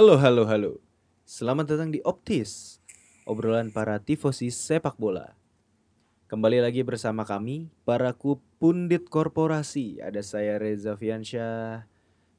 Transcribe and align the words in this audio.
Halo, 0.00 0.16
halo, 0.16 0.48
halo. 0.48 0.72
Selamat 1.28 1.76
datang 1.76 1.92
di 1.92 2.00
Optis, 2.08 2.80
obrolan 3.28 3.68
para 3.68 4.00
tifosi 4.00 4.48
sepak 4.48 4.96
bola. 4.96 5.36
Kembali 6.24 6.56
lagi 6.64 6.80
bersama 6.80 7.28
kami, 7.28 7.68
para 7.84 8.16
pundit 8.56 9.12
korporasi. 9.12 10.00
Ada 10.00 10.24
saya 10.24 10.56
Reza 10.56 10.96
Fiansyah 10.96 11.84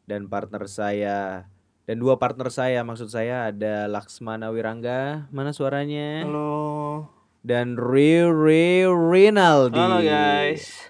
dan 0.09 0.26
partner 0.26 0.66
saya 0.66 1.45
dan 1.85 2.02
dua 2.02 2.18
partner 2.18 2.49
saya 2.49 2.82
maksud 2.82 3.13
saya 3.13 3.54
ada 3.54 3.85
Laksmana 3.85 4.49
Wirangga, 4.49 5.30
mana 5.30 5.54
suaranya? 5.54 6.26
Halo. 6.26 7.13
Dan 7.46 7.77
Riri 7.77 8.90
Rinaldi. 8.90 9.77
Halo 9.77 10.02
guys. 10.02 10.90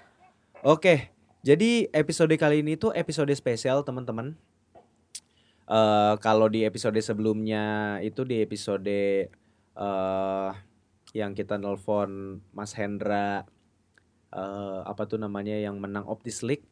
Oke, 0.64 1.12
jadi 1.44 1.92
episode 1.92 2.32
kali 2.40 2.64
ini 2.64 2.80
tuh 2.80 2.96
episode 2.96 3.28
spesial 3.36 3.84
teman-teman. 3.84 4.40
Uh, 5.62 6.18
kalau 6.18 6.50
di 6.50 6.66
episode 6.66 6.98
sebelumnya 6.98 7.96
itu 8.02 8.26
di 8.26 8.42
episode 8.42 9.30
uh, 9.78 10.50
yang 11.14 11.32
kita 11.32 11.60
nelpon 11.60 12.42
Mas 12.50 12.74
Hendra 12.74 13.46
uh, 14.34 14.80
apa 14.82 15.06
tuh 15.06 15.20
namanya 15.20 15.54
yang 15.54 15.78
menang 15.78 16.08
Optis 16.08 16.42
League. 16.42 16.66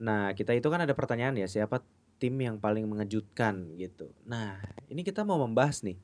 Nah, 0.00 0.32
kita 0.32 0.56
itu 0.56 0.66
kan 0.72 0.80
ada 0.80 0.96
pertanyaan 0.96 1.36
ya, 1.36 1.44
siapa 1.44 1.84
tim 2.16 2.36
yang 2.40 2.56
paling 2.56 2.88
mengejutkan 2.88 3.76
gitu. 3.76 4.12
Nah, 4.24 4.56
ini 4.88 5.04
kita 5.04 5.26
mau 5.26 5.40
membahas 5.40 5.84
nih 5.84 6.00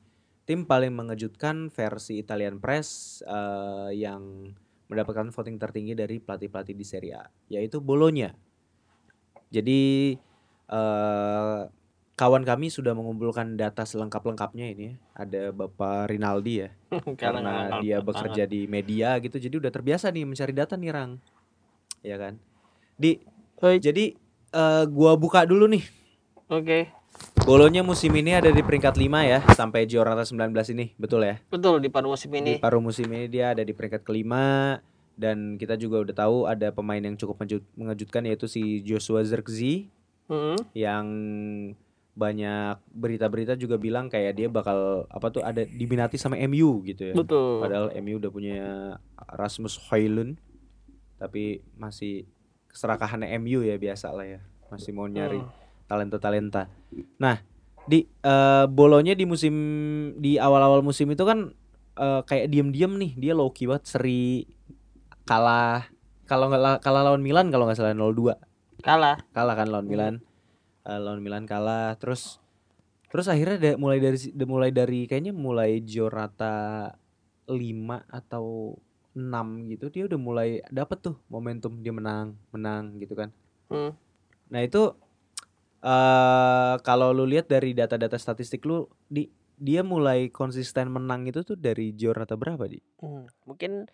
tim 0.47 0.63
paling 0.63 0.95
mengejutkan 0.95 1.67
versi 1.67 2.23
Italian 2.23 2.63
Press 2.63 3.19
uh, 3.27 3.91
yang 3.91 4.53
mendapatkan 4.87 5.27
voting 5.35 5.59
tertinggi 5.59 5.91
dari 5.91 6.23
pelatih-pelatih 6.23 6.75
di 6.75 6.85
Serie 6.87 7.19
A, 7.19 7.27
yaitu 7.51 7.83
Bolonya. 7.83 8.31
Jadi 9.51 10.15
uh, 10.71 11.67
kawan 12.17 12.41
kami 12.41 12.73
sudah 12.73 12.97
mengumpulkan 12.97 13.53
data 13.53 13.85
selengkap-lengkapnya 13.85 14.73
ini 14.73 14.83
ya. 14.89 14.93
Ada 15.13 15.41
Bapak 15.53 16.09
Rinaldi 16.09 16.65
ya. 16.65 16.69
karena 17.21 17.77
dia 17.79 18.01
bekerja 18.01 18.49
di 18.49 18.65
media 18.65 19.21
gitu 19.21 19.37
jadi 19.37 19.61
udah 19.61 19.71
terbiasa 19.71 20.09
nih 20.09 20.25
mencari 20.25 20.51
data 20.51 20.73
nih 20.73 20.89
Rang. 20.89 21.21
Ya 22.01 22.17
kan? 22.17 22.41
Di 22.97 23.21
Oi. 23.61 23.77
jadi 23.77 24.17
uh, 24.57 24.89
gua 24.89 25.13
buka 25.13 25.45
dulu 25.45 25.69
nih. 25.69 25.85
Oke. 26.49 26.65
Okay. 26.65 26.83
Bolonya 27.45 27.85
musim 27.85 28.11
ini 28.17 28.35
ada 28.35 28.51
di 28.51 28.59
peringkat 28.59 28.97
5 28.97 29.07
ya 29.23 29.39
sampai 29.55 29.87
Giornata 29.87 30.21
19 30.21 30.53
ini, 30.75 30.93
betul 30.99 31.23
ya? 31.23 31.39
Betul 31.47 31.79
di 31.79 31.89
paruh 31.89 32.13
musim 32.13 32.29
ini. 32.35 32.57
Di 32.57 32.61
paruh 32.61 32.83
musim 32.83 33.07
ini 33.07 33.25
dia 33.31 33.55
ada 33.55 33.63
di 33.63 33.71
peringkat 33.71 34.03
kelima 34.03 34.77
dan 35.17 35.55
kita 35.57 35.79
juga 35.79 36.03
udah 36.03 36.15
tahu 36.17 36.37
ada 36.45 36.69
pemain 36.69 37.01
yang 37.01 37.17
cukup 37.17 37.41
mengejutkan 37.73 38.21
yaitu 38.27 38.45
si 38.45 38.85
Joshua 38.85 39.25
Zirkzee 39.25 39.89
mm 40.29 40.35
-hmm. 40.35 40.57
yang 40.77 41.05
banyak 42.17 42.81
berita-berita 42.89 43.53
juga 43.53 43.77
bilang 43.77 44.09
kayak 44.09 44.33
dia 44.33 44.49
bakal 44.49 45.05
apa 45.05 45.29
tuh 45.29 45.45
ada 45.45 45.61
diminati 45.61 46.17
sama 46.17 46.33
MU 46.49 46.81
gitu 46.81 47.13
ya. 47.13 47.15
Betul. 47.15 47.61
Padahal 47.61 47.93
MU 48.01 48.17
udah 48.17 48.31
punya 48.33 48.59
Rasmus 49.37 49.77
Højlund 49.85 50.41
tapi 51.21 51.61
masih 51.77 52.25
keserakahannya 52.73 53.37
MU 53.37 53.61
ya 53.61 53.77
biasa 53.77 54.09
lah 54.17 54.25
ya. 54.25 54.41
Masih 54.73 54.97
mau 54.97 55.05
nyari 55.05 55.37
hmm. 55.37 55.85
talenta-talenta. 55.85 56.73
Nah, 57.21 57.37
di 57.85 58.09
uh, 58.25 58.65
bolonya 58.65 59.13
di 59.13 59.29
musim 59.29 59.55
di 60.17 60.41
awal-awal 60.41 60.81
musim 60.81 61.07
itu 61.13 61.21
kan 61.21 61.53
uh, 62.01 62.21
kayak 62.25 62.49
diem-diem 62.49 62.97
nih 62.97 63.11
dia 63.15 63.33
low 63.37 63.53
key 63.53 63.69
banget 63.69 63.85
seri 63.87 64.43
kalah 65.23 65.87
kalau 66.27 66.51
nggak 66.51 66.83
kalah 66.83 67.07
lawan 67.07 67.23
Milan 67.23 67.47
kalau 67.47 67.63
nggak 67.63 67.79
salah 67.79 67.95
0-2 67.95 68.35
kalah 68.83 69.23
kalah 69.31 69.55
kan 69.55 69.71
lawan 69.71 69.87
Milan 69.87 70.13
uh, 70.87 70.99
lawan 71.03 71.19
Milan 71.19 71.43
kalah 71.43 71.99
terus 71.99 72.39
terus 73.11 73.27
akhirnya 73.27 73.59
de, 73.59 73.71
mulai 73.75 73.99
dari 73.99 74.17
de, 74.31 74.45
mulai 74.47 74.71
dari 74.71 75.03
kayaknya 75.03 75.35
mulai 75.35 75.83
Jorata 75.83 76.95
5 77.47 77.59
atau 78.07 78.75
6 79.11 79.71
gitu 79.75 79.85
dia 79.91 80.03
udah 80.07 80.19
mulai 80.19 80.49
dapet 80.71 81.03
tuh 81.03 81.15
momentum 81.27 81.83
dia 81.83 81.91
menang 81.91 82.39
menang 82.55 82.95
gitu 83.03 83.13
kan 83.15 83.29
hmm. 83.67 83.91
nah 84.47 84.61
itu 84.63 84.95
uh, 85.83 86.75
kalau 86.83 87.11
lu 87.11 87.27
lihat 87.27 87.51
dari 87.51 87.75
data-data 87.75 88.15
statistik 88.15 88.63
lu 88.63 88.87
di 89.07 89.27
dia 89.57 89.81
mulai 89.81 90.29
konsisten 90.29 90.93
menang 90.93 91.25
itu 91.25 91.41
tuh 91.41 91.57
dari 91.57 91.89
Jornata 91.97 92.37
berapa 92.37 92.69
di? 92.69 92.77
Hmm, 93.01 93.25
mungkin 93.41 93.89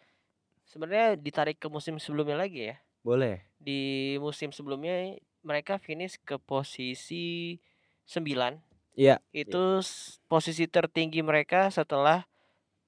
sebenarnya 0.67 1.15
ditarik 1.15 1.55
ke 1.55 1.71
musim 1.71 1.95
sebelumnya 2.03 2.35
lagi 2.35 2.75
ya. 2.75 2.77
Boleh. 2.99 3.47
Di 3.63 4.15
musim 4.19 4.51
sebelumnya 4.51 5.15
mereka 5.43 5.77
finish 5.77 6.17
ke 6.23 6.39
posisi 6.39 7.59
9. 8.07 8.57
Iya. 8.95 9.19
Itu 9.35 9.79
ya. 9.79 9.87
posisi 10.27 10.65
tertinggi 10.65 11.21
mereka 11.21 11.69
setelah 11.69 12.25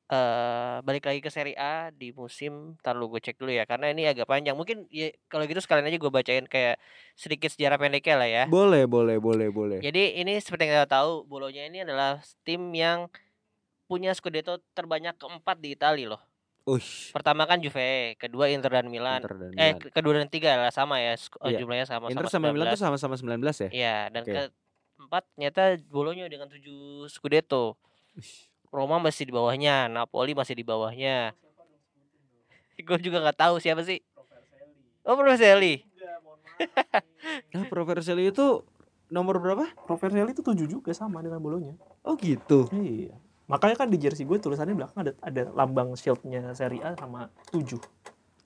uh, 0.09 0.81
balik 0.85 1.05
lagi 1.05 1.19
ke 1.21 1.29
Serie 1.33 1.57
A 1.57 1.89
di 1.89 2.13
musim 2.13 2.77
tar 2.81 2.97
gue 2.97 3.21
cek 3.21 3.37
dulu 3.41 3.51
ya 3.53 3.65
karena 3.65 3.89
ini 3.93 4.05
agak 4.05 4.29
panjang 4.29 4.53
mungkin 4.53 4.85
ya 4.93 5.09
kalau 5.29 5.45
gitu 5.49 5.61
sekalian 5.61 5.89
aja 5.89 5.97
gue 5.97 6.11
bacain 6.11 6.45
kayak 6.45 6.77
sedikit 7.17 7.49
sejarah 7.53 7.77
pendeknya 7.81 8.15
lah 8.17 8.29
ya 8.29 8.43
boleh 8.45 8.85
boleh 8.85 9.17
boleh 9.17 9.49
boleh 9.49 9.77
jadi 9.81 10.21
ini 10.21 10.37
seperti 10.41 10.69
yang 10.69 10.83
kita 10.83 10.89
tahu 10.89 11.25
bolonya 11.25 11.65
ini 11.65 11.85
adalah 11.85 12.21
tim 12.45 12.69
yang 12.73 13.09
punya 13.85 14.13
Scudetto 14.17 14.61
terbanyak 14.73 15.17
keempat 15.17 15.61
di 15.61 15.77
Italia 15.77 16.17
loh 16.17 16.21
Ush. 16.65 17.13
Pertama 17.13 17.45
kan 17.45 17.61
Juve, 17.61 18.17
kedua 18.17 18.49
Inter 18.49 18.73
dan 18.81 18.89
Milan. 18.89 19.21
Inter 19.21 19.37
dan 19.37 19.49
eh, 19.53 19.77
Milan. 19.77 19.85
Eh, 19.85 19.93
kedua 19.93 20.13
dan 20.17 20.27
tiga 20.33 20.57
lah 20.57 20.73
sama 20.73 20.97
ya, 20.97 21.13
iya. 21.45 21.61
jumlahnya 21.61 21.85
sama 21.85 22.09
Inter 22.09 22.25
sama, 22.25 22.49
sama 22.49 22.57
Milan 22.57 22.73
tuh 22.73 22.81
sama-sama 22.81 23.13
19 23.21 23.37
ya? 23.37 23.69
Iya, 23.69 23.97
dan 24.09 24.21
okay. 24.25 24.49
keempat 24.97 25.23
ternyata 25.37 25.61
Bolonya 25.93 26.25
dengan 26.25 26.49
tujuh 26.49 27.05
Scudetto. 27.05 27.77
Ush. 28.17 28.49
Roma 28.73 28.97
masih 28.97 29.29
di 29.29 29.33
bawahnya, 29.37 29.85
Napoli 29.87 30.33
masih 30.33 30.57
di 30.57 30.65
bawahnya. 30.65 31.37
Gue 32.87 32.97
juga 32.97 33.21
nggak 33.21 33.37
tahu 33.37 33.61
siapa 33.61 33.85
sih. 33.85 34.01
Oh, 35.05 35.13
Proverselli. 35.13 35.85
nah, 37.53 37.63
Proverselli 37.69 38.33
itu 38.33 38.65
nomor 39.13 39.37
berapa? 39.37 39.69
Proverselli 39.85 40.33
itu 40.33 40.41
tujuh 40.41 40.65
juga 40.65 40.91
sama 40.97 41.21
dengan 41.21 41.37
bolonya. 41.37 41.77
Oh 42.01 42.17
gitu. 42.17 42.65
Iya. 42.73 43.13
Makanya 43.45 43.75
kan 43.77 43.87
di 43.93 44.01
jersey 44.01 44.25
gue 44.25 44.41
tulisannya 44.41 44.73
belakang 44.73 45.05
ada 45.05 45.13
ada 45.21 45.43
lambang 45.53 45.93
shieldnya 45.93 46.53
Serie 46.57 46.81
A 46.81 46.97
sama 46.97 47.29
tujuh. 47.53 47.81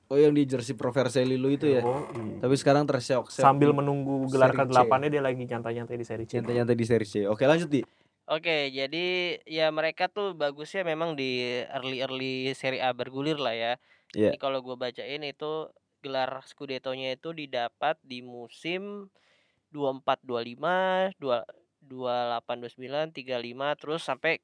Oh 0.10 0.18
yang 0.18 0.34
di 0.34 0.42
jersey 0.42 0.74
Proverselli 0.74 1.38
lu 1.38 1.54
itu 1.54 1.70
ya? 1.70 1.86
Oh, 1.86 2.02
iya. 2.18 2.42
Tapi 2.42 2.56
sekarang 2.58 2.90
terseok 2.90 3.30
Sambil 3.30 3.70
menunggu 3.78 4.26
gelar 4.26 4.50
ke 4.58 4.66
delapannya 4.66 5.14
dia 5.14 5.22
lagi 5.22 5.46
nyantai-nyantai 5.46 5.96
di 6.02 6.06
Serie 6.06 6.26
C. 6.26 6.42
Nyantai-nyantai 6.42 6.74
di 6.74 6.86
Serie 6.90 7.06
C. 7.06 7.30
Oke 7.30 7.46
lanjut 7.46 7.70
di. 7.70 7.86
Oke, 8.30 8.70
jadi 8.70 9.38
ya 9.46 9.74
mereka 9.74 10.06
tuh 10.10 10.38
bagusnya 10.38 10.86
memang 10.86 11.18
di 11.18 11.62
early-early 11.66 12.54
Serie 12.58 12.82
A 12.82 12.94
bergulir 12.94 13.38
lah 13.38 13.54
ya. 13.54 13.74
Yeah. 14.18 14.34
Jadi 14.34 14.38
kalau 14.42 14.66
gue 14.66 14.74
bacain 14.74 15.22
itu 15.22 15.70
gelar 16.02 16.42
Scudetto-nya 16.42 17.14
itu 17.14 17.30
didapat 17.30 18.02
di 18.02 18.26
musim 18.26 19.14
24 19.70 20.26
25, 20.26 21.22
2 21.22 21.42
28 21.86 22.66
29, 22.66 23.14
35 23.14 23.82
terus 23.82 24.02
sampai 24.02 24.42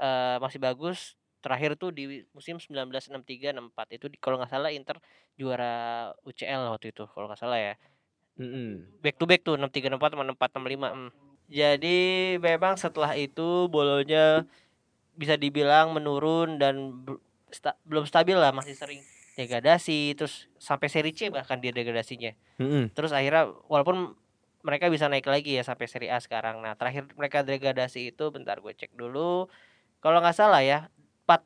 uh, 0.00 0.40
masih 0.40 0.56
bagus 0.56 1.20
terakhir 1.40 1.76
tuh 1.76 1.92
di 1.92 2.24
musim 2.36 2.60
1963 2.60 3.56
64 3.56 3.96
itu 3.96 4.06
kalau 4.20 4.36
nggak 4.36 4.52
salah 4.52 4.68
Inter 4.72 5.00
juara 5.40 6.08
UCL 6.28 6.68
waktu 6.68 6.92
itu 6.92 7.04
kalau 7.08 7.28
nggak 7.28 7.40
salah 7.40 7.58
ya. 7.60 7.74
Mm 8.36 8.48
-hmm. 8.48 8.68
Back 9.04 9.16
to 9.20 9.24
back 9.28 9.44
tuh 9.44 9.56
63 9.56 9.96
64 9.96 10.16
sama 10.16 10.24
64 10.32 10.60
65. 10.60 10.92
Hmm. 10.92 11.10
Jadi 11.50 11.98
memang 12.38 12.74
setelah 12.78 13.12
itu 13.18 13.66
bolonya 13.72 14.46
bisa 15.18 15.34
dibilang 15.34 15.92
menurun 15.92 16.56
dan 16.56 16.94
sta 17.50 17.74
belum 17.82 18.06
stabil 18.06 18.38
lah 18.38 18.54
masih 18.54 18.78
sering 18.78 19.02
degradasi 19.34 20.14
terus 20.14 20.46
sampai 20.62 20.86
seri 20.86 21.10
C 21.10 21.32
bahkan 21.32 21.58
dia 21.58 21.74
degradasinya. 21.74 22.36
Mm 22.60 22.68
-hmm. 22.68 22.84
Terus 22.94 23.10
akhirnya 23.10 23.50
walaupun 23.66 24.14
mereka 24.60 24.92
bisa 24.92 25.08
naik 25.08 25.24
lagi 25.24 25.56
ya 25.56 25.64
sampai 25.64 25.88
seri 25.88 26.12
A 26.12 26.20
sekarang. 26.20 26.60
Nah, 26.60 26.76
terakhir 26.76 27.08
mereka 27.16 27.40
degradasi 27.40 28.12
itu 28.12 28.24
bentar 28.28 28.60
gue 28.60 28.72
cek 28.76 28.92
dulu. 28.92 29.48
Kalau 30.00 30.18
nggak 30.24 30.36
salah 30.36 30.64
ya 30.64 30.88
4 31.28 31.44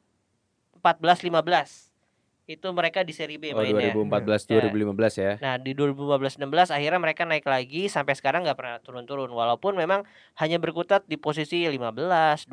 14 0.81 1.27
15 1.29 1.95
itu 2.45 2.69
mereka 2.77 3.01
di 3.01 3.17
seri 3.17 3.41
B 3.41 3.56
oh, 3.56 3.65
mainnya. 3.65 3.97
2014 3.97 4.53
ya. 4.53 4.61
2015 4.69 5.25
ya. 5.25 5.33
Nah, 5.41 5.56
di 5.56 5.73
2015 5.73 6.45
16 6.45 6.77
akhirnya 6.77 7.01
mereka 7.01 7.25
naik 7.25 7.49
lagi 7.49 7.89
sampai 7.89 8.12
sekarang 8.12 8.45
nggak 8.45 8.59
pernah 8.59 8.77
turun-turun 8.85 9.33
walaupun 9.33 9.73
memang 9.73 10.05
hanya 10.37 10.61
berkutat 10.61 11.09
di 11.09 11.17
posisi 11.17 11.65
15, 11.65 11.73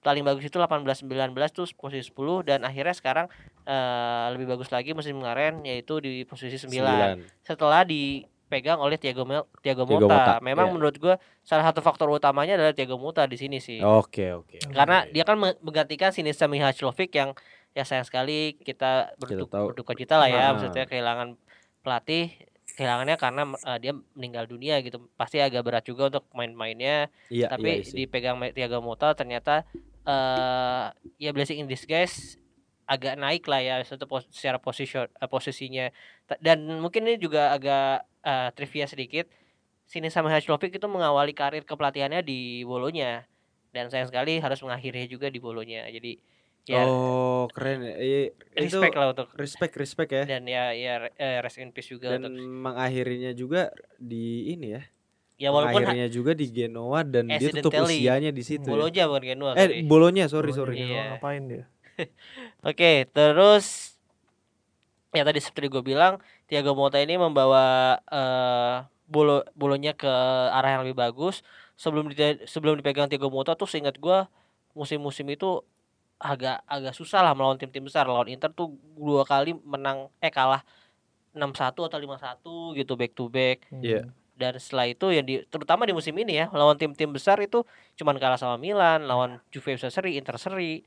paling 0.00 0.22
bagus 0.22 0.46
itu 0.46 0.56
18 0.56 0.86
19 0.86 1.34
tuh 1.50 1.66
posisi 1.74 2.14
10 2.14 2.46
dan 2.46 2.62
akhirnya 2.62 2.94
sekarang 2.94 3.26
uh, 3.66 4.30
lebih 4.32 4.54
bagus 4.54 4.70
lagi 4.70 4.94
musim 4.94 5.18
kemarin 5.18 5.66
yaitu 5.66 5.98
di 5.98 6.22
posisi 6.22 6.56
9. 6.56 6.70
9. 7.18 7.44
Setelah 7.44 7.82
dipegang 8.50 8.82
oleh 8.82 8.98
Thiago 8.98 9.22
Mel 9.22 9.46
Thiago 9.62 9.86
Mota. 9.86 10.10
Mota. 10.10 10.34
Memang 10.42 10.66
yeah. 10.66 10.74
menurut 10.74 10.96
gua 10.98 11.14
salah 11.46 11.70
satu 11.70 11.78
faktor 11.78 12.10
utamanya 12.10 12.58
adalah 12.58 12.74
Thiago 12.74 12.98
Mota 12.98 13.22
di 13.30 13.38
sini 13.38 13.62
sih. 13.62 13.78
Oke, 13.78 14.26
okay, 14.26 14.30
oke. 14.34 14.58
Okay, 14.58 14.74
Karena 14.74 15.06
okay. 15.06 15.14
dia 15.14 15.22
kan 15.22 15.38
menggantikan 15.38 16.10
Sinisa 16.10 16.50
Mihajlovic 16.50 17.14
yang 17.14 17.30
ya 17.70 17.86
sayang 17.86 18.02
sekali 18.02 18.58
kita 18.58 19.14
berduk, 19.22 19.46
berduka 19.46 19.94
cita 19.94 20.18
lah 20.18 20.26
ya 20.26 20.50
nah. 20.50 20.58
maksudnya 20.58 20.90
kehilangan 20.90 21.38
pelatih 21.86 22.34
kehilangannya 22.74 23.14
karena 23.14 23.42
uh, 23.46 23.78
dia 23.78 23.94
meninggal 24.18 24.50
dunia 24.50 24.82
gitu 24.82 25.06
pasti 25.14 25.38
agak 25.38 25.62
berat 25.62 25.86
juga 25.86 26.10
untuk 26.10 26.26
main-mainnya 26.34 27.06
iya, 27.30 27.46
tapi 27.46 27.86
iya 27.86 27.94
dipegang 27.94 28.42
Thiago 28.50 28.82
Motta 28.82 29.14
ternyata 29.14 29.62
uh, 30.02 30.90
ya 31.22 31.30
blessing 31.30 31.62
in 31.62 31.70
disguise 31.70 32.42
agak 32.90 33.14
naik 33.14 33.46
lah 33.46 33.62
ya 33.62 33.76
satu 33.86 34.10
pos 34.10 34.26
secara 34.34 34.58
posisi 34.58 34.98
uh, 34.98 35.06
posisinya 35.30 35.94
dan 36.42 36.66
mungkin 36.82 37.06
ini 37.06 37.22
juga 37.22 37.54
agak 37.54 38.02
uh, 38.26 38.50
trivia 38.58 38.90
sedikit 38.90 39.30
sini 39.86 40.10
sama 40.10 40.34
Hajlovic 40.34 40.74
itu 40.74 40.86
mengawali 40.90 41.30
karir 41.30 41.62
kepelatihannya 41.62 42.26
di 42.26 42.66
Bolonya 42.66 43.30
dan 43.70 43.86
sayang 43.94 44.10
sekali 44.10 44.42
harus 44.42 44.58
mengakhirinya 44.66 45.06
juga 45.06 45.30
di 45.30 45.38
Bolonya 45.38 45.86
jadi 45.86 46.18
Ya. 46.68 46.84
Oh, 46.84 47.48
keren 47.56 47.82
ya. 47.82 48.30
respect 48.52 48.92
lah 48.92 49.16
untuk 49.16 49.32
respect 49.34 49.74
respect 49.80 50.10
ya. 50.12 50.24
Dan 50.28 50.44
ya 50.44 50.76
ya 50.76 51.08
eh, 51.16 51.40
rest 51.40 51.56
in 51.56 51.72
peace 51.72 51.88
juga 51.88 52.12
dan 52.12 52.28
untuk 52.28 52.36
mengakhirinya 52.36 53.32
juga 53.32 53.72
di 53.96 54.52
ini 54.52 54.76
ya. 54.76 54.82
Ya 55.40 55.48
walaupun 55.48 55.88
akhirnya 55.88 56.12
juga 56.12 56.36
di 56.36 56.52
Genoa 56.52 57.00
dan 57.00 57.32
dia 57.32 57.48
tutup 57.48 57.72
usianya 57.88 58.28
di 58.28 58.44
situ. 58.44 58.68
Ya. 58.68 58.76
Bolonya 58.76 59.02
ya. 59.02 59.08
bukan 59.08 59.24
Genoa. 59.24 59.52
Eh, 59.56 59.64
sorry. 59.64 59.78
Bolonya, 59.88 60.24
sorry 60.28 60.50
sorry. 60.52 60.74
Iya. 60.84 61.16
ngapain 61.16 61.42
dia? 61.48 61.64
Oke, 62.68 63.08
terus 63.10 63.96
ya 65.10 65.26
tadi 65.26 65.42
seperti 65.42 65.66
gue 65.68 65.82
bilang, 65.82 66.22
Thiago 66.46 66.72
Motta 66.78 67.02
ini 67.02 67.18
membawa 67.18 67.98
uh, 68.06 68.86
bolo 69.10 69.42
bolonya 69.58 69.92
ke 69.92 70.10
arah 70.54 70.78
yang 70.78 70.82
lebih 70.86 70.98
bagus. 70.98 71.42
Sebelum 71.74 72.12
di, 72.12 72.16
sebelum 72.44 72.76
dipegang 72.78 73.10
Thiago 73.10 73.32
Motta 73.32 73.58
tuh 73.58 73.66
seingat 73.66 73.96
gue 73.98 74.18
musim-musim 74.76 75.26
itu 75.32 75.64
agak 76.20 76.60
agak 76.68 76.92
susah 76.92 77.24
lah 77.24 77.32
melawan 77.32 77.56
tim-tim 77.56 77.80
besar 77.80 78.04
lawan 78.04 78.28
Inter 78.28 78.52
tuh 78.52 78.76
dua 78.92 79.24
kali 79.24 79.56
menang 79.64 80.12
eh 80.20 80.28
kalah 80.28 80.60
6-1 81.32 81.88
atau 81.88 81.98
5-1 81.98 82.78
gitu 82.78 82.92
back 82.98 83.12
to 83.16 83.24
back. 83.32 83.64
Hmm. 83.70 83.82
Iya. 83.82 83.94
Yeah. 83.94 84.04
Dan 84.40 84.56
setelah 84.56 84.88
itu 84.88 85.06
yang 85.12 85.24
di 85.28 85.44
terutama 85.52 85.84
di 85.84 85.92
musim 85.92 86.16
ini 86.16 86.40
ya 86.40 86.48
lawan 86.52 86.76
tim-tim 86.80 87.12
besar 87.12 87.36
itu 87.44 87.64
cuman 88.00 88.16
kalah 88.16 88.40
sama 88.40 88.56
Milan, 88.56 89.04
lawan 89.04 89.40
Juve 89.52 89.76
bisa 89.76 89.92
seri, 89.92 90.16
Inter 90.16 90.40
seri. 90.40 90.80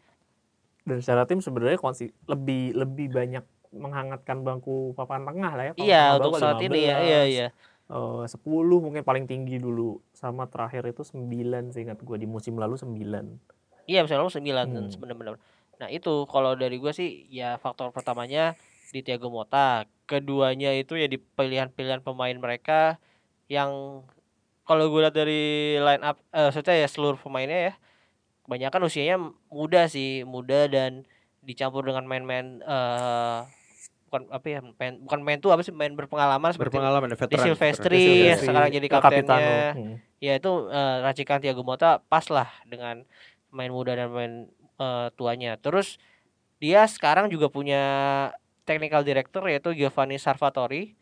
Dan 0.84 1.00
secara 1.00 1.24
tim 1.24 1.40
sebenarnya 1.40 1.80
konsi 1.80 2.12
lebih 2.28 2.76
lebih 2.76 3.08
banyak 3.12 3.44
menghangatkan 3.74 4.46
bangku 4.46 4.94
papan 4.94 5.26
tengah 5.26 5.52
lah 5.56 5.66
ya. 5.72 5.74
Iya, 5.80 6.04
untuk 6.22 6.38
saat 6.38 6.62
15, 6.62 6.68
ini 6.70 6.80
ya. 6.86 6.98
Iya, 7.02 7.22
iya. 7.26 7.48
Uh, 7.90 8.24
10 8.24 8.40
mungkin 8.80 9.04
paling 9.04 9.28
tinggi 9.28 9.60
dulu 9.60 10.00
sama 10.16 10.48
terakhir 10.48 10.88
itu 10.88 11.04
9 11.04 11.76
seingat 11.76 12.00
gue 12.00 12.18
di 12.18 12.24
musim 12.24 12.56
lalu 12.56 12.80
9 12.80 12.96
Iya 13.84 14.08
bisa 14.08 14.16
langsung 14.16 14.40
sembilan 14.40 14.66
hmm. 14.72 15.00
benar-benar. 15.00 15.36
Nah 15.80 15.88
itu 15.92 16.24
kalau 16.32 16.56
dari 16.56 16.80
gue 16.80 16.96
sih 16.96 17.28
ya 17.28 17.60
faktor 17.60 17.92
pertamanya 17.92 18.56
di 18.96 19.04
Thiago 19.04 19.28
Motta, 19.28 19.84
keduanya 20.08 20.72
itu 20.72 20.96
ya 20.96 21.12
di 21.12 21.20
pilihan-pilihan 21.20 22.00
pemain 22.00 22.38
mereka 22.38 23.02
yang 23.52 24.04
kalau 24.64 24.88
gue 24.88 25.04
lihat 25.04 25.16
dari 25.16 25.76
line 25.76 26.04
up, 26.08 26.16
eh, 26.32 26.48
maksudnya 26.48 26.76
ya 26.80 26.88
seluruh 26.88 27.20
pemainnya 27.20 27.60
ya, 27.60 27.74
kebanyakan 28.44 28.82
usianya 28.88 29.18
muda 29.48 29.88
sih, 29.88 30.28
muda 30.28 30.68
dan 30.68 31.08
dicampur 31.44 31.84
dengan 31.84 32.08
main-main 32.08 32.64
uh, 32.64 33.44
bukan 34.08 34.30
apa 34.30 34.46
ya 34.46 34.60
main, 34.62 34.94
bukan 35.02 35.20
main 35.26 35.40
tuh 35.42 35.50
apa 35.50 35.66
sih 35.66 35.74
main 35.74 35.98
berpengalaman 35.98 36.54
seperti 36.54 36.78
berpengalaman 36.78 37.18
veteran, 37.18 37.34
di 37.34 37.38
Silvestri, 37.42 38.04
Silvestri 38.06 38.46
sekarang 38.46 38.70
jadi 38.70 38.88
kaptennya 38.88 39.74
hmm. 39.74 39.96
ya 40.22 40.34
itu 40.38 40.52
uh, 40.70 41.02
racikan 41.02 41.42
Thiago 41.42 41.66
Motta 41.66 41.98
pas 42.06 42.24
lah 42.30 42.48
dengan 42.70 43.02
main 43.50 43.74
muda 43.74 43.98
dan 43.98 44.10
main 44.14 44.34
uh, 44.78 45.10
tuanya. 45.14 45.58
Terus 45.62 46.02
dia 46.58 46.86
sekarang 46.90 47.30
juga 47.30 47.50
punya 47.50 47.84
technical 48.66 49.06
director 49.06 49.46
yaitu 49.50 49.74
Giovanni 49.78 50.18
Sarvatori. 50.18 50.98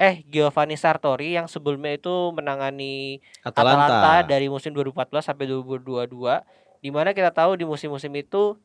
Eh, 0.00 0.24
Giovanni 0.32 0.80
Sartori 0.80 1.36
yang 1.36 1.44
sebelumnya 1.44 1.92
itu 1.92 2.32
menangani 2.32 3.20
Atalanta, 3.44 4.00
Atalanta 4.00 4.14
dari 4.24 4.48
musim 4.48 4.72
2014 4.72 5.28
sampai 5.28 5.44
2022 5.44 6.40
di 6.80 6.88
mana 6.88 7.12
kita 7.12 7.28
tahu 7.28 7.60
di 7.60 7.68
musim-musim 7.68 8.08
itu 8.16 8.56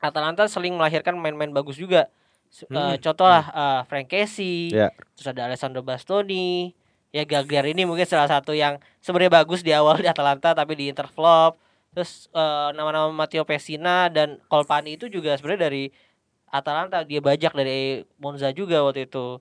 Atalanta 0.00 0.48
sering 0.48 0.72
melahirkan 0.72 1.20
main-main 1.20 1.52
bagus 1.52 1.76
juga. 1.76 2.08
Hmm. 2.72 2.96
Uh, 2.96 2.96
contoh 2.96 3.28
lah 3.28 3.44
uh, 3.52 3.80
Frank 3.84 4.08
Casey, 4.08 4.72
yeah. 4.72 4.88
terus 5.12 5.36
ada 5.36 5.52
Alessandro 5.52 5.84
Bastoni, 5.84 6.72
ya 7.14 7.22
Gagliar 7.22 7.62
ini 7.70 7.86
mungkin 7.86 8.08
salah 8.08 8.26
satu 8.26 8.58
yang 8.58 8.82
sebenarnya 8.98 9.44
bagus 9.44 9.62
di 9.62 9.70
awal 9.70 10.02
di 10.02 10.10
Atalanta 10.10 10.50
tapi 10.50 10.74
di 10.74 10.90
Interflop 10.90 11.54
terus 11.94 12.26
uh, 12.34 12.74
nama-nama 12.74 13.06
Matteo 13.14 13.46
Pessina 13.46 14.10
dan 14.10 14.42
Colpani 14.50 14.98
itu 14.98 15.06
juga 15.06 15.38
sebenarnya 15.38 15.70
dari 15.70 15.84
Atalanta 16.50 17.06
dia 17.06 17.22
bajak 17.22 17.54
dari 17.54 18.02
Monza 18.18 18.50
juga 18.50 18.82
waktu 18.82 19.06
itu 19.06 19.38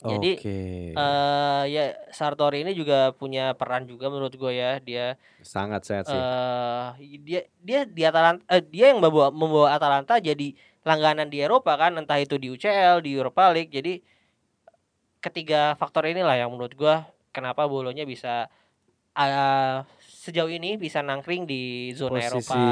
jadi 0.00 0.32
okay. 0.40 0.96
uh, 0.96 1.64
eh, 1.68 1.76
ya 1.76 1.84
Sartori 2.08 2.64
ini 2.64 2.72
juga 2.72 3.12
punya 3.12 3.52
peran 3.52 3.84
juga 3.84 4.08
menurut 4.08 4.32
gue 4.32 4.52
ya. 4.56 4.80
Dia 4.80 5.20
sangat 5.44 5.84
sehat 5.84 6.08
sih. 6.08 6.16
uh, 6.16 6.96
dia 7.20 7.44
dia 7.60 7.84
di 7.84 8.02
Atalanta 8.08 8.40
uh, 8.48 8.64
dia 8.64 8.96
yang 8.96 9.04
membawa 9.04 9.28
membawa 9.28 9.76
Atalanta 9.76 10.16
jadi 10.16 10.56
langganan 10.88 11.28
di 11.28 11.44
Eropa 11.44 11.76
kan. 11.76 12.00
Entah 12.00 12.16
itu 12.16 12.40
di 12.40 12.48
UCL 12.48 13.04
di 13.04 13.12
Europa 13.12 13.52
League. 13.52 13.68
Jadi 13.68 14.00
ketiga 15.20 15.76
faktor 15.76 16.08
inilah 16.08 16.32
yang 16.32 16.48
menurut 16.48 16.72
gue 16.72 16.94
kenapa 17.36 17.68
bolonya 17.68 18.08
bisa 18.08 18.48
uh, 19.12 19.84
sejauh 20.30 20.46
ini 20.46 20.78
bisa 20.78 21.02
nangkring 21.02 21.42
di 21.44 21.90
zona 21.90 22.22
Posisi 22.22 22.30
Eropa. 22.30 22.62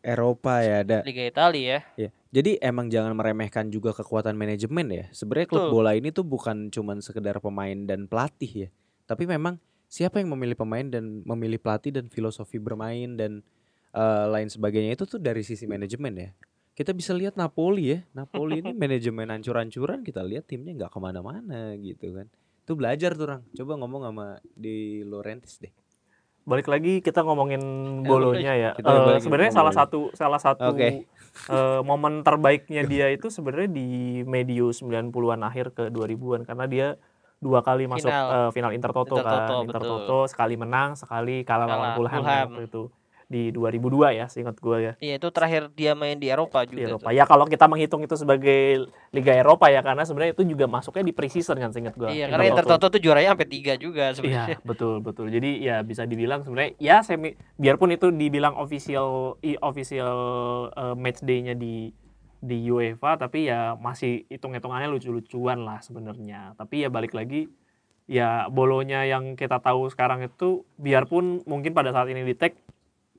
Eropa 0.00 0.54
ya 0.64 0.76
ada. 0.80 0.98
Liga 1.04 1.22
Italia 1.28 1.60
ya. 1.68 1.80
Ya. 2.08 2.10
Jadi 2.34 2.58
emang 2.58 2.88
jangan 2.88 3.12
meremehkan 3.12 3.68
juga 3.68 3.92
kekuatan 3.92 4.34
manajemen 4.34 4.88
ya. 4.90 5.04
Sebenarnya 5.12 5.46
klub 5.52 5.68
bola 5.70 5.92
ini 5.94 6.10
tuh 6.10 6.24
bukan 6.24 6.72
cuman 6.72 7.04
sekedar 7.04 7.38
pemain 7.38 7.76
dan 7.84 8.08
pelatih 8.08 8.66
ya. 8.66 8.68
Tapi 9.04 9.28
memang 9.28 9.60
siapa 9.86 10.18
yang 10.18 10.32
memilih 10.32 10.56
pemain 10.58 10.82
dan 10.82 11.22
memilih 11.22 11.60
pelatih 11.60 11.94
dan 11.94 12.08
filosofi 12.08 12.56
bermain 12.58 13.14
dan 13.14 13.44
uh, 13.94 14.26
lain 14.32 14.48
sebagainya 14.50 14.98
itu 14.98 15.04
tuh 15.06 15.20
dari 15.20 15.44
sisi 15.44 15.68
manajemen 15.68 16.12
ya. 16.16 16.30
Kita 16.74 16.90
bisa 16.90 17.14
lihat 17.14 17.38
Napoli 17.38 17.94
ya. 17.94 17.98
Napoli 18.16 18.64
ini 18.64 18.74
manajemen 18.82 19.30
ancur-ancuran 19.30 20.02
kita 20.02 20.24
lihat 20.26 20.50
timnya 20.50 20.74
nggak 20.74 20.90
ke 20.90 20.98
mana-mana 20.98 21.76
gitu 21.78 22.16
kan. 22.18 22.26
Itu 22.66 22.74
belajar 22.74 23.14
tuh 23.14 23.30
orang. 23.30 23.42
Coba 23.54 23.78
ngomong 23.78 24.02
sama 24.10 24.26
di 24.56 25.06
Laurentis 25.06 25.62
deh 25.62 25.83
balik 26.44 26.68
lagi 26.68 27.00
kita 27.00 27.24
ngomongin 27.24 27.60
bolonya 28.04 28.52
ya. 28.52 28.70
Uh, 28.80 29.16
sebenarnya 29.16 29.52
salah 29.52 29.72
satu 29.72 30.12
salah 30.12 30.36
satu 30.36 30.76
okay. 30.76 31.08
uh, 31.48 31.80
eh, 31.80 31.80
momen 31.80 32.20
terbaiknya 32.20 32.84
dia 32.92 33.08
itu 33.08 33.32
sebenarnya 33.32 33.72
di 33.72 34.20
medio 34.28 34.68
90-an 34.68 35.40
akhir 35.40 35.72
ke 35.72 35.84
2000-an 35.88 36.44
karena 36.44 36.64
dia 36.68 36.88
dua 37.40 37.60
kali 37.60 37.84
masuk 37.84 38.08
final, 38.08 38.28
uh, 38.28 38.50
final 38.52 38.72
Intertoto, 38.72 39.20
Intertoto 39.20 39.54
kan. 39.56 39.64
Intertoto 39.68 40.18
sekali 40.28 40.54
menang, 40.56 40.96
sekali 40.96 41.44
kalah 41.44 41.68
lawan 41.68 41.90
Fulham 41.96 42.22
waktu 42.24 42.68
itu 42.68 42.88
di 43.34 43.50
2002 43.50 44.14
ya, 44.14 44.30
seingat 44.30 44.62
gue 44.62 44.78
ya. 44.78 44.92
Iya, 45.02 45.18
itu 45.18 45.28
terakhir 45.34 45.74
dia 45.74 45.98
main 45.98 46.14
di 46.14 46.30
Eropa 46.30 46.62
juga. 46.62 46.78
Di 46.78 46.82
Eropa. 46.86 47.10
Ya 47.10 47.26
kalau 47.26 47.50
kita 47.50 47.66
menghitung 47.66 48.06
itu 48.06 48.14
sebagai 48.14 48.86
Liga 49.10 49.34
Eropa 49.34 49.66
ya 49.74 49.82
karena 49.82 50.06
sebenarnya 50.06 50.38
itu 50.38 50.46
juga 50.46 50.70
masuknya 50.70 51.10
di 51.10 51.14
preseason 51.14 51.58
kan 51.58 51.74
seingat 51.74 51.98
gue. 51.98 52.14
Iya, 52.14 52.30
karena 52.30 52.54
Inter 52.54 52.66
Toto 52.70 52.86
tuh 52.94 53.02
juaranya 53.02 53.34
sampai 53.34 53.50
tiga 53.50 53.74
juga 53.74 54.14
sebenarnya. 54.14 54.54
Iya, 54.54 54.58
betul, 54.62 55.02
betul. 55.02 55.26
Jadi 55.34 55.50
ya 55.66 55.82
bisa 55.82 56.06
dibilang 56.06 56.46
sebenarnya 56.46 56.78
ya 56.78 57.02
semi 57.02 57.34
biarpun 57.58 57.90
itu 57.90 58.14
dibilang 58.14 58.54
official 58.54 59.34
official 59.42 60.18
uh, 60.78 60.94
match 60.94 61.26
day-nya 61.26 61.58
di 61.58 61.90
di 62.44 62.68
UEFA 62.68 63.16
tapi 63.16 63.48
ya 63.48 63.72
masih 63.80 64.28
hitung-hitungannya 64.30 64.86
lucu-lucuan 64.94 65.66
lah 65.66 65.82
sebenarnya. 65.82 66.54
Tapi 66.54 66.86
ya 66.86 66.88
balik 66.92 67.18
lagi 67.18 67.50
ya 68.04 68.52
bolonya 68.52 69.08
yang 69.08 69.32
kita 69.32 69.64
tahu 69.64 69.88
sekarang 69.88 70.28
itu 70.28 70.68
biarpun 70.76 71.40
mungkin 71.48 71.72
pada 71.72 71.88
saat 71.90 72.12
ini 72.12 72.20
di 72.20 72.36
tag 72.36 72.52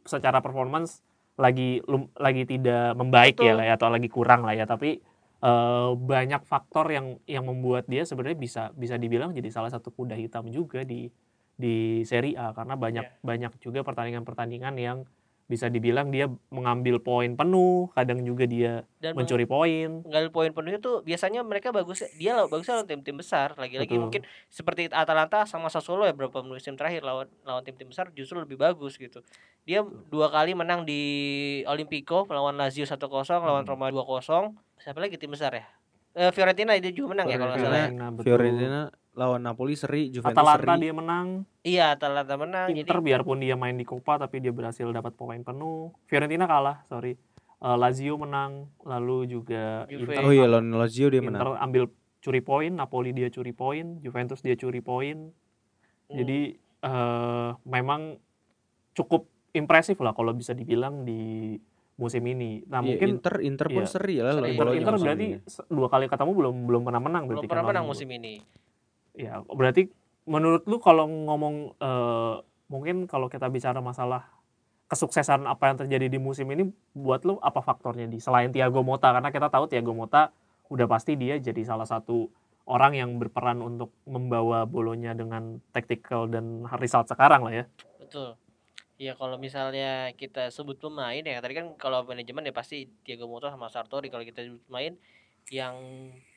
secara 0.06 0.40
performance 0.40 1.02
lagi 1.36 1.84
lagi 2.16 2.48
tidak 2.48 2.96
membaik 2.96 3.36
ya 3.36 3.42
Betul. 3.42 3.48
ya 3.52 3.54
lah 3.60 3.66
ya 3.68 3.74
atau 3.76 3.90
lagi 3.92 4.10
kurang 4.10 4.42
lah 4.48 4.56
ya 4.56 4.64
tapi 4.64 5.04
uh, 5.44 5.92
banyak 5.98 6.42
faktor 6.48 6.88
yang 6.96 7.20
yang 7.28 7.44
membuat 7.44 7.90
dia 7.92 8.08
sebenarnya 8.08 8.40
bisa 8.40 8.64
bisa 8.72 8.96
dibilang 8.96 9.36
jadi 9.36 9.52
salah 9.52 9.68
satu 9.68 9.92
kuda 9.92 10.16
hitam 10.16 10.48
juga 10.48 10.88
di 10.88 11.12
di 11.56 12.04
Serie 12.08 12.40
A 12.40 12.56
karena 12.56 12.80
banyak 12.80 13.06
yeah. 13.06 13.24
banyak 13.24 13.52
juga 13.60 13.84
pertandingan-pertandingan 13.84 14.76
yang 14.80 14.98
bisa 15.46 15.70
dibilang 15.70 16.10
dia 16.10 16.26
mengambil 16.50 16.98
poin 16.98 17.38
penuh, 17.38 17.94
kadang 17.94 18.26
juga 18.26 18.50
dia 18.50 18.82
Dan 18.98 19.14
mencuri 19.14 19.46
poin. 19.46 20.02
Mengambil 20.02 20.32
poin 20.34 20.50
penuh 20.50 20.74
itu 20.74 20.92
biasanya 21.06 21.46
mereka 21.46 21.70
bagus 21.70 22.02
dia 22.18 22.34
bagus 22.50 22.66
lawan 22.66 22.90
tim-tim 22.90 23.14
besar. 23.14 23.54
Lagi-lagi 23.54 23.94
mungkin 24.02 24.26
seperti 24.50 24.90
Atalanta 24.90 25.46
sama 25.46 25.70
Sassuolo 25.70 26.10
ya 26.10 26.18
beberapa 26.18 26.42
musim 26.42 26.74
terakhir 26.74 27.06
lawan 27.06 27.30
lawan 27.46 27.62
tim-tim 27.62 27.94
besar 27.94 28.10
justru 28.18 28.42
lebih 28.42 28.58
bagus 28.58 28.98
gitu. 28.98 29.22
Dia 29.70 29.86
Betul. 29.86 30.02
dua 30.10 30.34
kali 30.34 30.58
menang 30.58 30.82
di 30.82 31.02
Olimpico 31.70 32.26
melawan 32.26 32.58
Lazio 32.58 32.90
1-0, 32.90 32.98
hmm. 32.98 33.46
lawan 33.46 33.64
Roma 33.70 33.94
2-0. 33.94 34.82
Siapa 34.82 34.98
lagi 34.98 35.22
tim 35.22 35.30
besar 35.30 35.54
ya? 35.54 35.66
Eh, 36.16 36.32
Fiorentina 36.34 36.74
dia 36.80 36.90
juga 36.90 37.14
menang 37.14 37.28
Fiorentina, 37.30 37.38
ya 37.38 37.38
kalau 37.38 37.54
nggak 37.54 37.66
salah. 37.70 37.80
Ya. 37.86 38.24
Fiorentina 38.26 38.82
lawan 39.16 39.42
Napoli 39.42 39.80
seri, 39.80 40.12
Juventus 40.12 40.36
Atalanta 40.36 40.76
seri. 40.76 40.84
dia 40.84 40.94
menang. 40.94 41.28
Iya, 41.64 41.96
Atalanta 41.96 42.36
menang. 42.36 42.68
Inter 42.76 43.00
jadi... 43.00 43.06
biarpun 43.08 43.40
dia 43.40 43.56
main 43.56 43.74
di 43.74 43.88
Coppa 43.88 44.20
tapi 44.20 44.44
dia 44.44 44.52
berhasil 44.52 44.86
dapat 44.92 45.16
poin 45.16 45.40
penuh. 45.42 45.96
Fiorentina 46.06 46.46
kalah, 46.46 46.84
sorry. 46.86 47.16
Uh, 47.64 47.80
Lazio 47.80 48.20
menang, 48.20 48.68
lalu 48.84 49.32
juga 49.32 49.88
Juve. 49.88 50.14
Inter, 50.14 50.22
oh 50.28 50.32
iya 50.36 50.46
lawan 50.46 50.76
Lazio 50.76 51.08
dia 51.08 51.24
Inter 51.24 51.56
menang. 51.56 51.64
ambil 51.64 51.84
curi 52.20 52.42
poin, 52.44 52.72
Napoli 52.76 53.16
dia 53.16 53.32
curi 53.32 53.56
poin, 53.56 54.04
Juventus 54.04 54.44
dia 54.44 54.60
curi 54.60 54.84
poin. 54.84 55.32
Hmm. 56.12 56.16
Jadi 56.20 56.60
uh, 56.84 57.56
memang 57.66 58.20
cukup 58.94 59.32
impresif 59.56 59.96
lah 60.04 60.12
kalau 60.12 60.36
bisa 60.36 60.52
dibilang 60.52 61.08
di 61.08 61.56
musim 61.96 62.24
ini. 62.28 62.60
Nah, 62.68 62.84
yeah, 62.84 62.88
mungkin 62.92 63.08
Inter 63.20 63.36
Inter 63.40 63.68
pun 63.72 63.84
yeah, 63.88 63.92
seri 63.92 64.16
lah 64.20 64.34
seri. 64.36 64.52
Inter, 64.54 64.68
Inter 64.76 64.96
berarti 65.00 65.28
dua 65.72 65.88
kali 65.88 66.06
ketemu 66.12 66.32
belum 66.36 66.56
belum 66.68 66.82
pernah 66.84 67.02
menang 67.02 67.24
berarti. 67.32 67.48
Belum 67.48 67.52
pernah 67.56 67.64
kan 67.64 67.72
menang 67.72 67.86
musim 67.88 68.10
ini. 68.12 68.44
Ya, 69.16 69.42
berarti 69.48 69.90
menurut 70.28 70.68
lu 70.68 70.78
kalau 70.84 71.08
ngomong 71.08 71.78
uh, 71.80 72.44
mungkin 72.68 73.06
kalau 73.06 73.32
kita 73.32 73.48
bicara 73.48 73.80
masalah 73.80 74.28
kesuksesan 74.86 75.50
apa 75.50 75.72
yang 75.74 75.78
terjadi 75.82 76.08
di 76.14 76.20
musim 76.22 76.46
ini 76.54 76.70
buat 76.94 77.26
lu 77.26 77.42
apa 77.42 77.62
faktornya 77.62 78.06
di 78.06 78.22
selain 78.22 78.54
Thiago 78.54 78.86
Motta 78.86 79.10
karena 79.10 79.34
kita 79.34 79.50
tahu 79.50 79.66
Thiago 79.66 79.98
Motta 79.98 80.30
udah 80.70 80.86
pasti 80.90 81.18
dia 81.18 81.42
jadi 81.42 81.62
salah 81.66 81.90
satu 81.90 82.30
orang 82.66 82.98
yang 82.98 83.10
berperan 83.22 83.62
untuk 83.62 83.94
membawa 84.10 84.66
bolonya 84.66 85.14
dengan 85.14 85.62
tactical 85.70 86.26
dan 86.30 86.66
result 86.82 87.10
sekarang 87.10 87.46
lah 87.46 87.54
ya. 87.54 87.66
Betul. 88.02 88.38
Ya 88.96 89.14
kalau 89.14 89.38
misalnya 89.38 90.14
kita 90.16 90.50
sebut 90.50 90.80
pemain 90.80 91.20
ya 91.22 91.38
tadi 91.44 91.54
kan 91.54 91.76
kalau 91.78 92.06
manajemen 92.08 92.46
ya 92.46 92.54
pasti 92.54 92.90
Thiago 93.06 93.30
Motta 93.30 93.54
sama 93.54 93.70
Sartori 93.70 94.10
kalau 94.10 94.26
kita 94.26 94.42
sebut 94.46 94.62
pemain 94.70 94.94
yang 95.54 95.76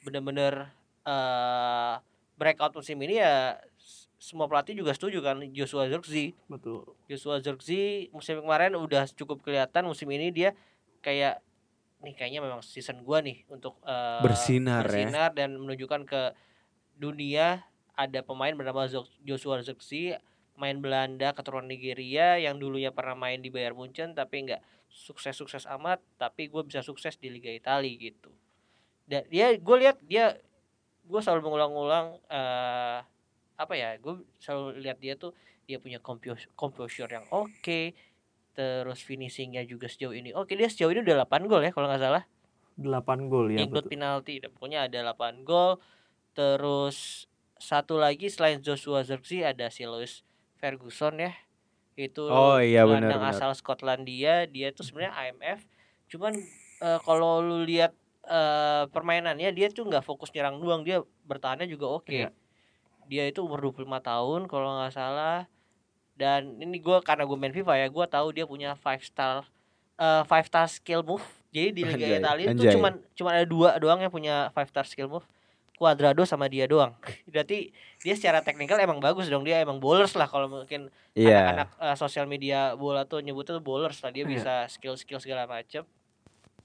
benar-benar 0.04 0.72
uh, 1.08 1.96
breakout 2.38 2.72
musim 2.78 2.96
ini 3.02 3.18
ya 3.18 3.58
semua 4.18 4.46
pelatih 4.46 4.78
juga 4.78 4.94
setuju 4.94 5.22
kan 5.22 5.42
Joshua 5.50 5.90
Zirkzee. 5.90 6.34
Betul. 6.46 6.86
Joshua 7.10 7.42
Zirkzee 7.42 8.10
musim 8.14 8.38
kemarin 8.38 8.78
udah 8.78 9.06
cukup 9.14 9.42
kelihatan 9.42 9.86
musim 9.86 10.06
ini 10.10 10.30
dia 10.30 10.54
kayak 11.02 11.42
nih 11.98 12.14
kayaknya 12.14 12.40
memang 12.42 12.62
season 12.62 13.02
gua 13.02 13.18
nih 13.18 13.42
untuk 13.50 13.78
uh, 13.82 14.22
bersinar, 14.22 14.86
bersinar 14.86 15.34
ya. 15.34 15.36
dan 15.44 15.58
menunjukkan 15.58 16.06
ke 16.06 16.22
dunia 16.94 17.66
ada 17.98 18.22
pemain 18.22 18.54
bernama 18.54 18.86
Joshua 19.26 19.58
Zirkzee 19.62 20.14
main 20.58 20.78
Belanda 20.82 21.34
keturunan 21.34 21.66
Nigeria 21.70 22.38
yang 22.38 22.58
dulunya 22.58 22.90
pernah 22.90 23.14
main 23.14 23.42
di 23.42 23.50
Bayern 23.50 23.78
Munchen 23.78 24.14
tapi 24.14 24.46
nggak 24.46 24.62
sukses-sukses 24.90 25.66
amat 25.78 26.02
tapi 26.18 26.50
gue 26.50 26.62
bisa 26.66 26.82
sukses 26.82 27.14
di 27.18 27.30
Liga 27.30 27.50
Italia 27.50 27.94
gitu 27.94 28.30
dan 29.06 29.26
dia 29.30 29.54
gue 29.54 29.76
lihat 29.78 30.02
dia 30.02 30.38
gue 31.08 31.20
selalu 31.24 31.48
mengulang-ulang 31.48 32.20
uh, 32.28 33.00
apa 33.58 33.74
ya 33.74 33.96
gue 33.96 34.22
selalu 34.38 34.84
lihat 34.84 35.00
dia 35.00 35.16
tuh 35.16 35.32
dia 35.64 35.80
punya 35.80 35.98
composure 36.54 37.10
yang 37.10 37.26
oke 37.32 37.50
okay, 37.60 37.96
terus 38.58 39.06
finishingnya 39.06 39.62
juga 39.62 39.86
sejauh 39.86 40.10
ini. 40.10 40.34
Oke 40.34 40.58
dia 40.58 40.66
sejauh 40.66 40.90
ini 40.90 41.06
udah 41.06 41.22
8 41.30 41.46
gol 41.46 41.62
ya 41.62 41.70
kalau 41.70 41.86
nggak 41.86 42.02
salah. 42.02 42.24
8 42.74 43.30
gol 43.30 43.54
ya 43.54 43.62
ikut 43.62 43.86
penalti 43.86 44.42
pokoknya 44.42 44.90
ada 44.90 45.14
8 45.14 45.46
gol. 45.46 45.78
Terus 46.34 47.30
satu 47.54 48.02
lagi 48.02 48.26
selain 48.26 48.58
Joshua 48.58 49.06
Zirkzee 49.06 49.46
ada 49.46 49.70
si 49.70 49.86
Lewis 49.86 50.26
Ferguson 50.58 51.22
ya. 51.22 51.32
Itu 51.94 52.30
oh, 52.30 52.58
iya, 52.58 52.82
bener, 52.82 53.14
bener. 53.14 53.30
asal 53.30 53.54
Skotlandia. 53.54 54.50
Dia 54.50 54.74
tuh 54.74 54.82
sebenarnya 54.82 55.14
IMF 55.30 55.62
cuman 56.08 56.34
uh, 56.82 56.98
kalau 57.04 57.44
lu 57.44 57.62
lihat 57.62 57.94
uh, 58.28 58.84
permainannya 58.92 59.50
dia 59.50 59.72
tuh 59.72 59.88
nggak 59.88 60.04
fokus 60.04 60.30
nyerang 60.36 60.60
doang 60.60 60.84
dia 60.84 61.02
bertahannya 61.24 61.66
juga 61.66 61.88
oke 61.88 62.06
okay. 62.06 62.28
iya. 62.28 62.30
dia 63.08 63.24
itu 63.26 63.40
umur 63.40 63.58
25 63.72 63.88
tahun 63.88 64.40
kalau 64.46 64.68
nggak 64.78 64.94
salah 64.94 65.48
dan 66.14 66.60
ini 66.60 66.78
gue 66.78 66.98
karena 67.02 67.24
gue 67.24 67.38
main 67.38 67.54
FIFA 67.54 67.74
ya 67.80 67.86
gue 67.88 68.04
tahu 68.10 68.28
dia 68.34 68.44
punya 68.44 68.76
five 68.76 69.00
star 69.00 69.48
uh, 69.96 70.22
five 70.28 70.44
star 70.46 70.68
skill 70.68 71.00
move 71.02 71.24
jadi 71.48 71.72
di 71.72 71.82
Liga 71.82 72.04
Anjay. 72.04 72.20
Italia 72.20 72.46
itu 72.52 72.62
cuman 72.76 72.92
cuman 73.16 73.32
ada 73.32 73.46
dua 73.48 73.68
doang 73.80 74.00
yang 74.04 74.12
punya 74.12 74.52
five 74.52 74.68
star 74.68 74.84
skill 74.84 75.08
move 75.08 75.24
Cuadrado 75.78 76.26
sama 76.26 76.50
dia 76.50 76.66
doang. 76.66 76.90
Berarti 77.30 77.70
dia 78.02 78.14
secara 78.18 78.42
teknikal 78.42 78.82
emang 78.82 78.98
bagus 78.98 79.30
dong. 79.30 79.46
Dia 79.46 79.62
emang 79.62 79.78
bowlers 79.78 80.18
lah 80.18 80.26
kalau 80.26 80.50
mungkin 80.50 80.90
yeah. 81.14 81.54
anak-anak 81.54 81.68
uh, 81.78 81.94
sosial 81.94 82.26
media 82.26 82.74
bola 82.74 83.06
tuh 83.06 83.22
nyebutnya 83.22 83.62
tuh 83.62 83.64
bowlers 83.64 84.02
lah. 84.02 84.10
Dia 84.10 84.26
yeah. 84.26 84.34
bisa 84.34 84.54
skill-skill 84.66 85.22
segala 85.22 85.46
macem. 85.46 85.86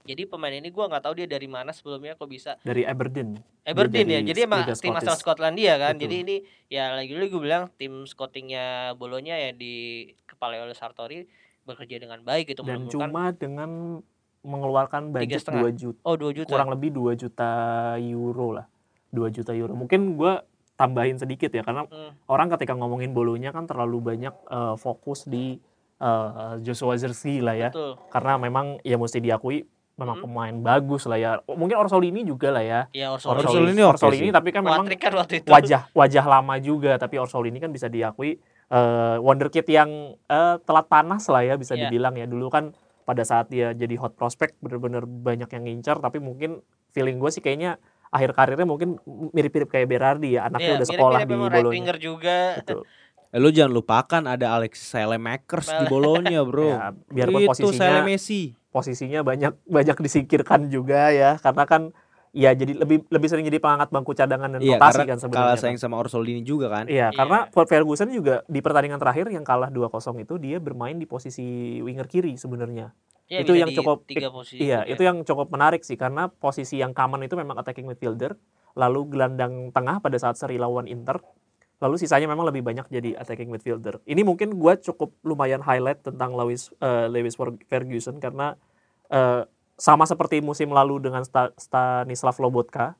Jadi 0.04 0.28
pemain 0.28 0.52
ini 0.52 0.68
gue 0.68 0.84
nggak 0.84 1.00
tahu 1.00 1.16
dia 1.16 1.24
dari 1.24 1.48
mana 1.48 1.72
sebelumnya 1.72 2.12
kok 2.12 2.28
bisa 2.28 2.60
dari 2.60 2.84
Aberdeen. 2.84 3.40
Aberdeen 3.64 4.08
ya. 4.12 4.20
Jadi 4.20 4.40
emang 4.44 4.68
tim 4.76 4.92
asal 4.92 5.16
Skotlandia 5.16 5.80
kan. 5.80 5.96
Betul. 5.96 6.02
Jadi 6.04 6.16
ini 6.20 6.36
ya 6.68 6.92
lagi-lagi 6.92 7.32
gue 7.32 7.42
bilang 7.42 7.72
tim 7.80 8.04
scoutingnya 8.04 8.92
Bolonya 9.00 9.40
ya 9.40 9.50
di 9.56 10.04
kepala 10.28 10.60
oleh 10.60 10.76
Sartori 10.76 11.24
bekerja 11.64 11.96
dengan 11.96 12.20
baik 12.20 12.52
itu 12.52 12.60
Dan 12.60 12.92
cuma 12.92 13.32
dengan 13.32 14.04
mengeluarkan 14.44 15.16
budget 15.16 15.40
2 15.40 15.72
juta. 15.72 16.00
Oh, 16.04 16.20
2 16.20 16.36
juta. 16.36 16.52
Kurang 16.52 16.68
lebih 16.76 16.92
2 16.92 17.16
juta 17.16 17.50
euro 17.96 18.60
lah. 18.60 18.68
2 19.08 19.32
juta 19.32 19.56
euro. 19.56 19.72
Mungkin 19.72 20.20
gue 20.20 20.36
tambahin 20.76 21.16
sedikit 21.16 21.48
ya 21.48 21.64
karena 21.64 21.88
hmm. 21.88 22.28
orang 22.28 22.52
ketika 22.52 22.76
ngomongin 22.76 23.16
Bolonya 23.16 23.56
kan 23.56 23.64
terlalu 23.64 24.04
banyak 24.04 24.36
uh, 24.52 24.76
fokus 24.76 25.24
di 25.24 25.56
uh, 26.04 26.60
Joshua 26.60 27.00
Zirkzee 27.00 27.40
lah 27.40 27.56
ya. 27.56 27.68
Betul. 27.72 27.96
Karena 28.12 28.36
memang 28.36 28.84
ya 28.84 29.00
mesti 29.00 29.24
diakui 29.24 29.64
memang 29.94 30.16
hmm. 30.18 30.24
pemain 30.26 30.54
bagus 30.58 31.06
lah 31.06 31.18
ya. 31.18 31.30
Mungkin 31.46 31.76
Orsolini 31.78 32.26
juga 32.26 32.50
lah 32.50 32.64
ya. 32.66 32.80
Iya 32.90 33.14
Orsolini. 33.14 33.46
Orsolini, 33.46 33.82
Orsolini 33.82 34.30
tapi 34.34 34.50
kan 34.50 34.66
memang 34.66 34.86
kan 34.90 35.12
wajah 35.46 35.90
wajah 35.94 36.24
lama 36.26 36.54
juga 36.58 36.98
tapi 36.98 37.22
Orsolini 37.22 37.62
kan 37.62 37.70
bisa 37.70 37.86
diakui 37.86 38.42
uh, 38.74 39.22
wonderkid 39.22 39.66
yang 39.70 40.18
uh, 40.26 40.58
telat 40.66 40.86
panas 40.90 41.30
lah 41.30 41.46
ya 41.46 41.54
bisa 41.54 41.78
yeah. 41.78 41.86
dibilang 41.86 42.18
ya. 42.18 42.26
Dulu 42.26 42.50
kan 42.50 42.74
pada 43.06 43.22
saat 43.22 43.52
dia 43.52 43.70
jadi 43.70 43.94
hot 44.00 44.18
prospect 44.18 44.58
bener-bener 44.58 45.06
banyak 45.06 45.46
yang 45.46 45.62
ngincar 45.68 46.00
tapi 46.00 46.18
mungkin 46.18 46.64
feeling 46.90 47.20
gue 47.20 47.30
sih 47.30 47.44
kayaknya 47.44 47.76
akhir 48.08 48.32
karirnya 48.32 48.64
mungkin 48.64 48.96
mirip-mirip 49.34 49.68
kayak 49.68 49.90
Berardi 49.90 50.40
ya 50.40 50.48
anaknya 50.48 50.74
yeah, 50.74 50.78
udah 50.80 50.88
sekolah 50.88 51.18
mirip 51.22 51.30
-mirip 51.30 51.52
di 51.52 51.58
Bologna. 51.62 51.94
juga. 52.00 52.38
Betul. 52.58 52.82
Eh, 53.34 53.40
lu 53.42 53.50
jangan 53.50 53.72
lupakan 53.74 54.22
ada 54.30 54.46
Alex 54.54 54.78
Selemakers 54.78 55.66
di 55.66 55.84
Bolonya, 55.90 56.46
Bro. 56.46 56.70
ya, 56.70 56.94
biarpun 57.10 57.42
Itu 57.42 57.50
posisinya 57.50 58.06
Messi 58.06 58.54
posisinya 58.74 59.22
banyak 59.22 59.54
banyak 59.76 59.96
disingkirkan 60.02 60.66
juga 60.66 61.14
ya 61.14 61.38
karena 61.38 61.62
kan 61.62 61.94
ya 62.34 62.50
jadi 62.50 62.74
lebih 62.74 63.06
lebih 63.06 63.28
sering 63.30 63.46
jadi 63.46 63.62
pengangkat 63.62 63.94
bangku 63.94 64.10
cadangan 64.10 64.50
dan 64.50 64.60
iya, 64.60 64.74
rotasi 64.74 65.06
kan 65.06 65.18
sebenarnya. 65.22 65.54
Kalah 65.54 65.58
sayang 65.62 65.78
kan. 65.78 65.86
sama 65.86 65.96
Orsolini 66.02 66.42
juga 66.42 66.66
kan. 66.66 66.90
Iya, 66.90 67.14
iya, 67.14 67.14
karena 67.14 67.46
Ferguson 67.54 68.10
juga 68.10 68.42
di 68.50 68.58
pertandingan 68.58 68.98
terakhir 68.98 69.30
yang 69.30 69.46
kalah 69.46 69.70
2-0 69.70 70.18
itu 70.18 70.34
dia 70.42 70.58
bermain 70.58 70.98
di 70.98 71.06
posisi 71.06 71.78
winger 71.78 72.10
kiri 72.10 72.34
sebenarnya. 72.34 72.90
Ya, 73.30 73.40
itu 73.40 73.56
yang 73.56 73.72
cukup 73.72 74.04
Iya, 74.10 74.28
juga. 74.28 74.80
itu 74.84 75.02
yang 75.06 75.24
cukup 75.24 75.48
menarik 75.48 75.80
sih 75.80 75.96
karena 75.96 76.28
posisi 76.28 76.82
yang 76.82 76.92
common 76.92 77.24
itu 77.24 77.38
memang 77.38 77.56
attacking 77.56 77.88
midfielder, 77.88 78.36
lalu 78.76 79.14
gelandang 79.14 79.70
tengah 79.72 80.02
pada 80.02 80.18
saat 80.20 80.36
seri 80.36 80.60
lawan 80.60 80.90
Inter 80.90 81.22
lalu 81.82 81.98
sisanya 81.98 82.30
memang 82.30 82.46
lebih 82.46 82.62
banyak 82.62 82.86
jadi 82.90 83.18
attacking 83.18 83.50
midfielder. 83.50 83.98
Ini 84.06 84.22
mungkin 84.22 84.54
gue 84.54 84.72
cukup 84.82 85.14
lumayan 85.26 85.60
highlight 85.60 86.06
tentang 86.06 86.34
Lewis 86.34 86.70
uh, 86.78 87.10
Lewis 87.10 87.34
Ferguson 87.66 88.22
karena 88.22 88.54
uh, 89.10 89.42
sama 89.74 90.06
seperti 90.06 90.38
musim 90.38 90.70
lalu 90.70 91.02
dengan 91.02 91.26
Stanislav 91.58 92.38
Lobotka, 92.38 92.94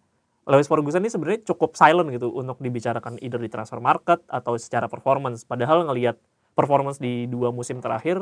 Lewis 0.44 0.68
Ferguson 0.68 1.00
ini 1.00 1.08
sebenarnya 1.08 1.40
cukup 1.54 1.72
silent 1.78 2.12
gitu 2.12 2.28
untuk 2.28 2.60
dibicarakan 2.60 3.16
either 3.24 3.40
di 3.40 3.48
transfer 3.48 3.80
market 3.80 4.20
atau 4.28 4.58
secara 4.60 4.90
performance. 4.90 5.46
Padahal 5.46 5.88
ngelihat 5.88 6.20
performance 6.52 7.00
di 7.00 7.24
dua 7.24 7.48
musim 7.48 7.80
terakhir 7.80 8.20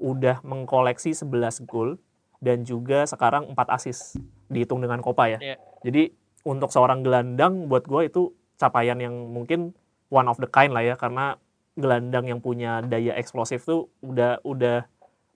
udah 0.00 0.40
mengkoleksi 0.42 1.12
11 1.12 1.68
gol 1.68 2.00
dan 2.40 2.64
juga 2.64 3.04
sekarang 3.04 3.52
4 3.52 3.76
assist 3.76 4.16
dihitung 4.48 4.80
dengan 4.80 4.98
Copa 5.04 5.28
ya. 5.30 5.38
Yeah. 5.38 5.58
Jadi 5.84 6.02
untuk 6.42 6.72
seorang 6.72 7.04
gelandang 7.04 7.68
buat 7.68 7.84
gue 7.84 8.08
itu 8.08 8.32
capaian 8.56 8.96
yang 8.96 9.12
mungkin 9.30 9.76
one 10.10 10.26
of 10.26 10.36
the 10.42 10.50
kind 10.50 10.74
lah 10.74 10.84
ya 10.84 10.98
karena 10.98 11.38
gelandang 11.78 12.26
yang 12.28 12.42
punya 12.42 12.82
daya 12.82 13.16
eksplosif 13.16 13.62
tuh 13.64 13.88
udah 14.02 14.42
udah 14.42 14.84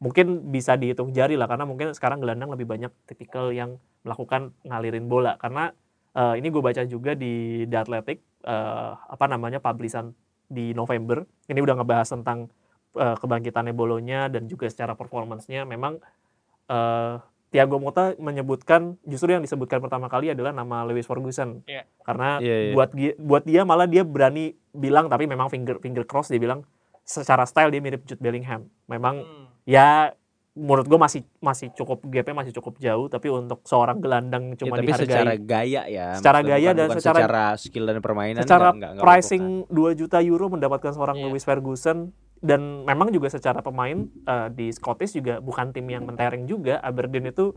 mungkin 0.03 0.53
bisa 0.53 0.77
dihitung 0.77 1.15
jari 1.15 1.39
lah 1.39 1.49
karena 1.49 1.65
mungkin 1.65 1.95
sekarang 1.97 2.21
gelandang 2.21 2.53
lebih 2.53 2.69
banyak 2.69 2.93
tipikal 3.09 3.55
yang 3.55 3.81
melakukan 4.05 4.53
ngalirin 4.67 5.09
bola. 5.09 5.41
Karena 5.41 5.73
uh, 6.13 6.35
ini 6.37 6.53
gue 6.53 6.61
baca 6.61 6.83
juga 6.85 7.17
di 7.17 7.65
The 7.65 7.79
Athletic 7.81 8.21
uh, 8.45 8.99
apa 9.09 9.25
namanya 9.31 9.65
publisan 9.65 10.13
di 10.45 10.77
November 10.77 11.25
ini 11.49 11.59
udah 11.65 11.81
ngebahas 11.81 12.13
tentang 12.21 12.53
uh, 13.01 13.17
kebangkitannya 13.17 13.73
bolonya 13.73 14.29
dan 14.29 14.45
juga 14.45 14.69
secara 14.69 14.93
performancenya. 14.93 15.65
Memang 15.65 16.03
uh, 16.69 17.17
Thiago 17.55 17.79
Motta 17.79 18.19
menyebutkan 18.19 18.99
justru 19.07 19.31
yang 19.31 19.39
disebutkan 19.39 19.79
pertama 19.79 20.11
kali 20.11 20.35
adalah 20.35 20.51
nama 20.51 20.83
Lewis 20.83 21.07
Ferguson 21.07 21.63
yeah. 21.71 21.87
karena 22.03 22.43
yeah, 22.43 22.59
yeah. 22.59 22.75
buat 22.75 22.91
buat 23.23 23.47
dia 23.47 23.63
malah 23.63 23.87
dia 23.87 24.03
berani 24.03 24.59
bilang 24.75 25.07
tapi 25.07 25.31
memang 25.31 25.47
finger 25.47 25.79
finger 25.79 26.03
cross 26.03 26.27
dia 26.27 26.43
bilang 26.43 26.67
secara 27.07 27.47
style 27.47 27.71
dia 27.71 27.79
mirip 27.79 28.03
Jude 28.03 28.19
Bellingham 28.19 28.67
memang 28.91 29.23
hmm. 29.23 29.47
ya 29.71 30.11
menurut 30.59 30.87
gue 30.91 30.99
masih 30.99 31.23
masih 31.39 31.71
cukup 31.79 32.03
gapnya 32.11 32.43
masih 32.43 32.55
cukup 32.59 32.75
jauh 32.83 33.07
tapi 33.07 33.31
untuk 33.31 33.63
seorang 33.67 34.03
gelandang 34.03 34.59
cuma 34.59 34.75
ya, 34.75 34.83
tapi 34.83 34.87
dihargai 34.91 35.07
secara 35.07 35.35
gaya 35.39 35.83
ya 35.87 36.07
secara 36.19 36.39
gaya 36.43 36.71
dan 36.75 36.89
secara, 36.91 37.19
secara 37.23 37.45
skill 37.55 37.87
dan 37.87 37.99
permainan 38.03 38.43
secara 38.43 38.75
enggak, 38.75 38.99
enggak, 38.99 39.05
pricing 39.07 39.45
enggak 39.63 39.95
2 39.95 40.01
juta 40.03 40.19
euro 40.27 40.47
mendapatkan 40.51 40.91
seorang 40.91 41.23
yeah. 41.23 41.27
Lewis 41.31 41.47
Ferguson 41.47 42.11
dan 42.45 42.85
memang 42.85 43.09
juga 43.09 43.33
secara 43.33 43.65
pemain 43.65 44.05
uh, 44.29 44.53
di 44.53 44.69
Scottish 44.69 45.17
juga 45.17 45.41
bukan 45.41 45.73
tim 45.73 45.89
yang 45.89 46.05
mentereng 46.05 46.45
juga 46.45 46.77
Aberdeen 46.85 47.33
itu 47.33 47.57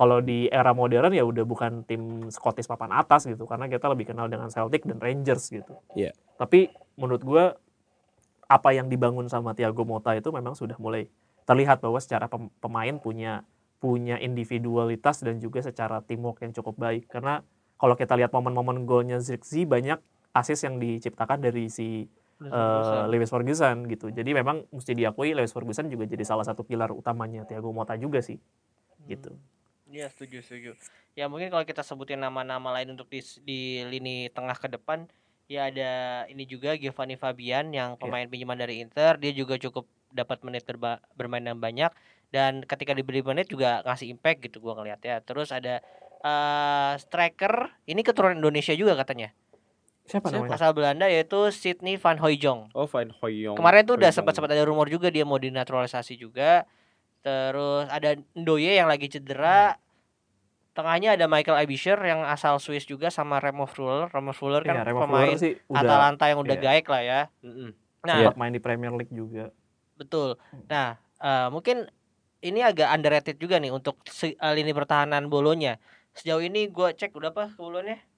kalau 0.00 0.24
di 0.24 0.48
era 0.48 0.72
modern 0.72 1.12
ya 1.12 1.20
udah 1.20 1.44
bukan 1.44 1.84
tim 1.84 2.32
Scottish 2.32 2.64
papan 2.64 2.96
atas 2.96 3.28
gitu 3.28 3.44
karena 3.44 3.68
kita 3.68 3.92
lebih 3.92 4.08
kenal 4.08 4.32
dengan 4.32 4.48
Celtic 4.48 4.88
dan 4.88 5.04
Rangers 5.04 5.52
gitu. 5.52 5.76
Iya. 5.92 6.16
Tapi 6.40 6.72
menurut 6.96 7.20
gue 7.20 7.44
apa 8.48 8.68
yang 8.72 8.88
dibangun 8.88 9.28
sama 9.28 9.52
Thiago 9.52 9.84
Motta 9.84 10.16
itu 10.16 10.32
memang 10.32 10.56
sudah 10.56 10.80
mulai 10.80 11.12
terlihat 11.44 11.84
bahwa 11.84 12.00
secara 12.00 12.24
pemain 12.32 12.96
punya 12.96 13.44
punya 13.82 14.16
individualitas 14.16 15.20
dan 15.20 15.42
juga 15.42 15.60
secara 15.60 16.00
teamwork 16.00 16.40
yang 16.40 16.54
cukup 16.56 16.78
baik 16.78 17.10
karena 17.10 17.44
kalau 17.76 17.98
kita 17.98 18.14
lihat 18.14 18.30
momen-momen 18.30 18.86
golnya 18.86 19.18
Zirkzee 19.18 19.66
banyak 19.66 19.98
asis 20.32 20.62
yang 20.64 20.78
diciptakan 20.78 21.42
dari 21.42 21.66
si 21.66 22.06
uh, 22.48 23.06
Lewis 23.06 23.30
Ferguson 23.30 23.86
gitu. 23.86 24.10
Jadi 24.10 24.30
memang 24.32 24.66
mesti 24.72 24.96
diakui 24.96 25.36
Lewis 25.36 25.52
Ferguson 25.52 25.86
juga 25.86 26.08
jadi 26.08 26.24
salah 26.26 26.42
satu 26.42 26.66
pilar 26.66 26.90
utamanya 26.90 27.46
Thiago 27.46 27.70
Motta 27.70 27.94
juga 28.00 28.18
sih. 28.18 28.40
Gitu. 29.06 29.30
Hmm. 29.30 29.92
Iya 29.92 30.08
setuju 30.08 30.40
setuju. 30.40 30.72
Ya 31.12 31.28
mungkin 31.28 31.52
kalau 31.52 31.68
kita 31.68 31.84
sebutin 31.84 32.24
nama-nama 32.24 32.72
lain 32.72 32.96
untuk 32.96 33.12
di, 33.12 33.20
di 33.44 33.84
lini 33.84 34.32
tengah 34.32 34.56
ke 34.56 34.72
depan 34.72 35.04
ya 35.52 35.68
ada 35.68 36.24
ini 36.32 36.48
juga 36.48 36.72
Giovanni 36.80 37.20
Fabian 37.20 37.76
yang 37.76 37.94
iya. 37.94 38.00
pemain 38.00 38.24
yeah. 38.24 38.32
pinjaman 38.32 38.56
dari 38.56 38.80
Inter 38.80 39.20
dia 39.20 39.36
juga 39.36 39.60
cukup 39.60 39.84
dapat 40.08 40.40
menit 40.48 40.64
berba, 40.64 41.04
bermain 41.12 41.44
yang 41.44 41.60
banyak 41.60 41.92
dan 42.32 42.64
ketika 42.64 42.96
diberi 42.96 43.20
menit 43.20 43.52
juga 43.52 43.84
ngasih 43.84 44.08
impact 44.16 44.48
gitu 44.48 44.64
gua 44.64 44.80
ngeliat 44.80 45.04
ya. 45.04 45.20
Terus 45.20 45.52
ada 45.52 45.84
uh, 46.24 46.96
striker 46.96 47.68
ini 47.84 48.00
keturunan 48.00 48.40
Indonesia 48.40 48.72
juga 48.72 48.96
katanya. 48.96 49.36
Siapa 50.12 50.28
namanya? 50.28 50.60
Asal 50.60 50.76
Belanda 50.76 51.08
yaitu 51.08 51.48
Sydney 51.48 51.96
Van 51.96 52.20
Hooijdonk. 52.20 52.76
Oh, 52.76 52.84
Van 52.84 53.08
Hooijdonk. 53.08 53.56
Kemarin 53.56 53.88
tuh 53.88 53.96
udah 53.96 54.12
sempat-sempat 54.12 54.52
ada 54.52 54.68
rumor 54.68 54.92
juga 54.92 55.08
dia 55.08 55.24
mau 55.24 55.40
dinaturalisasi 55.40 56.20
juga. 56.20 56.68
Terus 57.24 57.88
ada 57.88 58.20
Ndoye 58.36 58.76
yang 58.76 58.92
lagi 58.92 59.08
cedera. 59.08 59.72
Hmm. 59.72 59.80
Tengahnya 60.72 61.16
ada 61.16 61.24
Michael 61.28 61.64
Abisher 61.64 61.96
yang 62.04 62.28
asal 62.28 62.60
Swiss 62.60 62.84
juga 62.84 63.08
sama 63.08 63.40
Remo 63.40 63.64
Freuler. 63.64 64.12
Remo 64.12 64.36
Freuler 64.36 64.60
kan 64.60 64.80
ya, 64.80 64.84
Remo 64.84 65.08
pemain 65.08 65.36
sih 65.36 65.56
udah, 65.68 65.80
Atalanta 65.80 66.24
yang 66.28 66.40
udah 66.44 66.56
iya. 66.56 66.64
gaek 66.64 66.86
lah 66.92 67.02
ya. 67.04 67.20
Nah, 68.04 68.16
ya. 68.20 68.30
main 68.36 68.52
di 68.52 68.60
Premier 68.60 68.92
League 68.92 69.12
juga. 69.12 69.48
Betul. 69.96 70.36
Nah, 70.68 70.96
uh, 71.20 71.48
mungkin 71.52 71.88
ini 72.40 72.60
agak 72.60 72.88
underrated 72.88 73.36
juga 73.36 73.60
nih 73.60 73.68
untuk 73.68 74.00
uh, 74.04 74.52
lini 74.52 74.72
pertahanan 74.76 75.28
Bolonya. 75.28 75.76
Sejauh 76.12 76.44
ini 76.44 76.68
gue 76.68 76.88
cek 76.92 77.16
udah 77.16 77.32
apa 77.32 77.52
kebobolannya? 77.56 78.11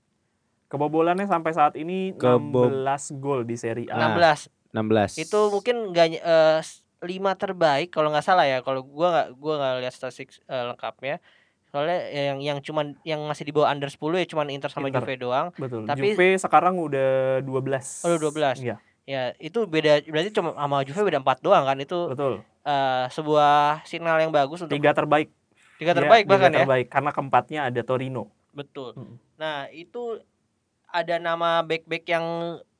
Kebobolannya 0.68 1.28
sampai 1.28 1.52
saat 1.54 1.74
ini 1.76 2.16
Kebo 2.16 2.66
16 2.72 3.22
gol 3.22 3.44
di 3.46 3.54
Serie 3.54 3.88
A. 3.92 4.16
16. 4.16 4.50
16. 4.74 5.22
Itu 5.22 5.54
mungkin 5.54 5.94
enggak 5.94 6.18
uh, 6.24 6.58
lima 7.04 7.36
terbaik 7.38 7.94
kalau 7.94 8.10
nggak 8.10 8.26
salah 8.26 8.48
ya. 8.48 8.64
Kalau 8.64 8.82
gua 8.82 9.08
nggak 9.12 9.28
gua 9.38 9.54
nggak 9.60 9.72
lihat 9.86 9.94
statistik 9.94 10.34
uh, 10.50 10.74
lengkapnya. 10.74 11.22
Soalnya 11.70 12.06
yang 12.10 12.38
yang 12.38 12.58
cuman 12.62 12.94
yang 13.02 13.22
masih 13.26 13.50
di 13.50 13.52
bawah 13.54 13.66
under 13.70 13.90
10 13.90 13.98
ya 13.98 14.26
cuman 14.30 14.46
Inter 14.50 14.70
sama 14.70 14.90
Inter. 14.90 15.02
Juve 15.02 15.18
doang. 15.18 15.50
Betul. 15.58 15.86
Tapi 15.86 16.14
Juve 16.14 16.38
sekarang 16.38 16.78
udah 16.78 17.42
12 17.42 17.50
oh 18.06 18.18
12 18.30 18.62
iya. 18.62 18.76
Ya 19.04 19.36
itu 19.42 19.66
beda 19.66 20.00
berarti 20.06 20.30
cuma 20.30 20.54
sama 20.54 20.86
Juve 20.86 21.02
beda 21.02 21.18
4 21.22 21.42
doang 21.42 21.64
kan? 21.66 21.76
Itu 21.82 22.14
betul. 22.14 22.46
uh, 22.62 23.06
sebuah 23.10 23.82
sinyal 23.86 24.22
yang 24.22 24.32
bagus 24.32 24.62
untuk 24.62 24.74
tiga 24.74 24.94
terbaik. 24.94 25.34
Tiga 25.74 25.90
iya, 25.90 25.98
terbaik 25.98 26.24
ya, 26.24 26.30
bahkan 26.30 26.50
tiga 26.54 26.62
terbaik, 26.62 26.86
ya 26.86 26.92
karena 26.94 27.10
keempatnya 27.10 27.60
ada 27.66 27.80
Torino. 27.82 28.30
Betul. 28.54 28.94
Hmm. 28.94 29.18
nah 29.34 29.66
itu 29.74 30.22
ada 30.94 31.18
nama 31.18 31.66
back-back 31.66 32.06
yang 32.06 32.24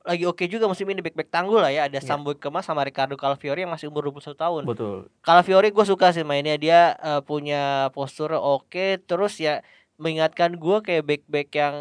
lagi 0.05 0.23
oke 0.23 0.39
okay 0.39 0.47
juga 0.47 0.69
musim 0.71 0.87
ini 0.87 1.03
back-back 1.03 1.27
tanggul 1.27 1.59
lah 1.59 1.73
ya 1.73 1.91
ada 1.91 1.99
yeah. 1.99 2.05
Sambuik 2.05 2.39
Kemas 2.39 2.63
sama 2.63 2.85
Ricardo 2.87 3.19
Calafiori 3.19 3.67
yang 3.67 3.73
masih 3.73 3.91
umur 3.91 4.07
21 4.07 4.37
tahun. 4.37 4.61
Betul. 4.63 5.11
Calafiori 5.19 5.73
gue 5.73 5.85
suka 5.85 6.15
sih 6.15 6.23
mainnya 6.23 6.55
dia 6.55 6.95
uh, 7.03 7.19
punya 7.19 7.91
postur 7.91 8.31
oke 8.37 8.71
okay, 8.71 9.01
terus 9.01 9.35
ya 9.41 9.65
mengingatkan 9.99 10.55
gue 10.55 10.77
kayak 10.79 11.03
back-back 11.03 11.49
yang 11.51 11.75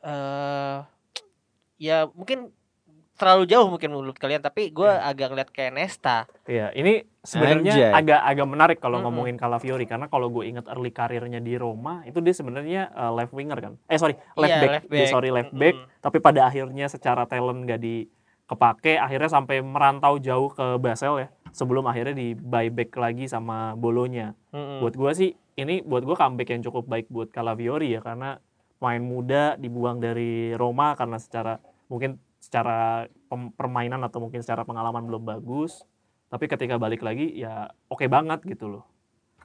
uh, 0.00 0.86
ya 1.76 2.08
mungkin 2.16 2.54
terlalu 3.14 3.46
jauh 3.46 3.70
mungkin 3.70 3.94
menurut 3.94 4.18
kalian 4.18 4.42
tapi 4.42 4.74
gue 4.74 4.90
yeah. 4.90 5.06
agak 5.06 5.30
ngeliat 5.30 5.50
kayak 5.54 5.72
Nesta. 5.74 6.26
Iya, 6.50 6.74
ini 6.74 7.06
sebenarnya 7.22 7.94
agak 7.94 8.20
agak 8.20 8.46
menarik 8.50 8.78
kalau 8.82 8.98
mm 8.98 9.06
-hmm. 9.06 9.14
ngomongin 9.14 9.36
Calafiori 9.38 9.86
karena 9.86 10.10
kalau 10.10 10.28
gue 10.34 10.44
ingat 10.50 10.66
early 10.66 10.90
karirnya 10.90 11.38
di 11.38 11.54
Roma 11.54 12.02
itu 12.04 12.18
dia 12.18 12.34
sebenarnya 12.34 12.90
uh, 12.90 13.14
left 13.14 13.30
winger 13.30 13.58
kan. 13.62 13.72
Eh 13.86 13.98
sorry, 13.98 14.18
left 14.34 14.50
yeah, 14.50 14.62
back. 14.62 14.70
Left 14.70 14.88
back. 14.90 14.98
Dia, 14.98 15.06
sorry 15.06 15.30
left 15.30 15.54
back, 15.54 15.74
mm 15.78 15.84
-hmm. 15.86 16.02
tapi 16.02 16.18
pada 16.18 16.40
akhirnya 16.50 16.86
secara 16.90 17.22
talent 17.30 17.62
gak 17.70 17.80
di 17.80 18.10
kepake 18.44 19.00
akhirnya 19.00 19.30
sampai 19.32 19.64
merantau 19.64 20.20
jauh 20.20 20.52
ke 20.52 20.76
Basel 20.76 21.16
ya 21.24 21.28
sebelum 21.54 21.88
akhirnya 21.88 22.12
di 22.12 22.34
buyback 22.34 22.92
lagi 22.98 23.30
sama 23.30 23.78
Bolonya. 23.78 24.34
Mm 24.50 24.58
-hmm. 24.58 24.78
Buat 24.82 24.94
gue 24.98 25.12
sih 25.14 25.30
ini 25.54 25.86
buat 25.86 26.02
gue 26.02 26.18
comeback 26.18 26.50
yang 26.50 26.66
cukup 26.66 26.90
baik 26.90 27.06
buat 27.08 27.30
Calafiori 27.30 27.94
ya 27.94 28.02
karena 28.02 28.42
main 28.82 29.00
muda 29.00 29.54
dibuang 29.54 30.02
dari 30.02 30.52
Roma 30.58 30.98
karena 30.98 31.16
secara 31.16 31.62
mungkin 31.86 32.18
secara 32.44 33.08
permainan 33.56 34.04
atau 34.04 34.20
mungkin 34.20 34.44
secara 34.44 34.68
pengalaman 34.68 35.08
belum 35.08 35.24
bagus 35.24 35.80
tapi 36.34 36.50
ketika 36.50 36.82
balik 36.82 37.06
lagi 37.06 37.30
ya 37.30 37.70
oke 37.86 38.02
okay 38.02 38.08
banget 38.10 38.42
gitu 38.42 38.66
loh. 38.66 38.84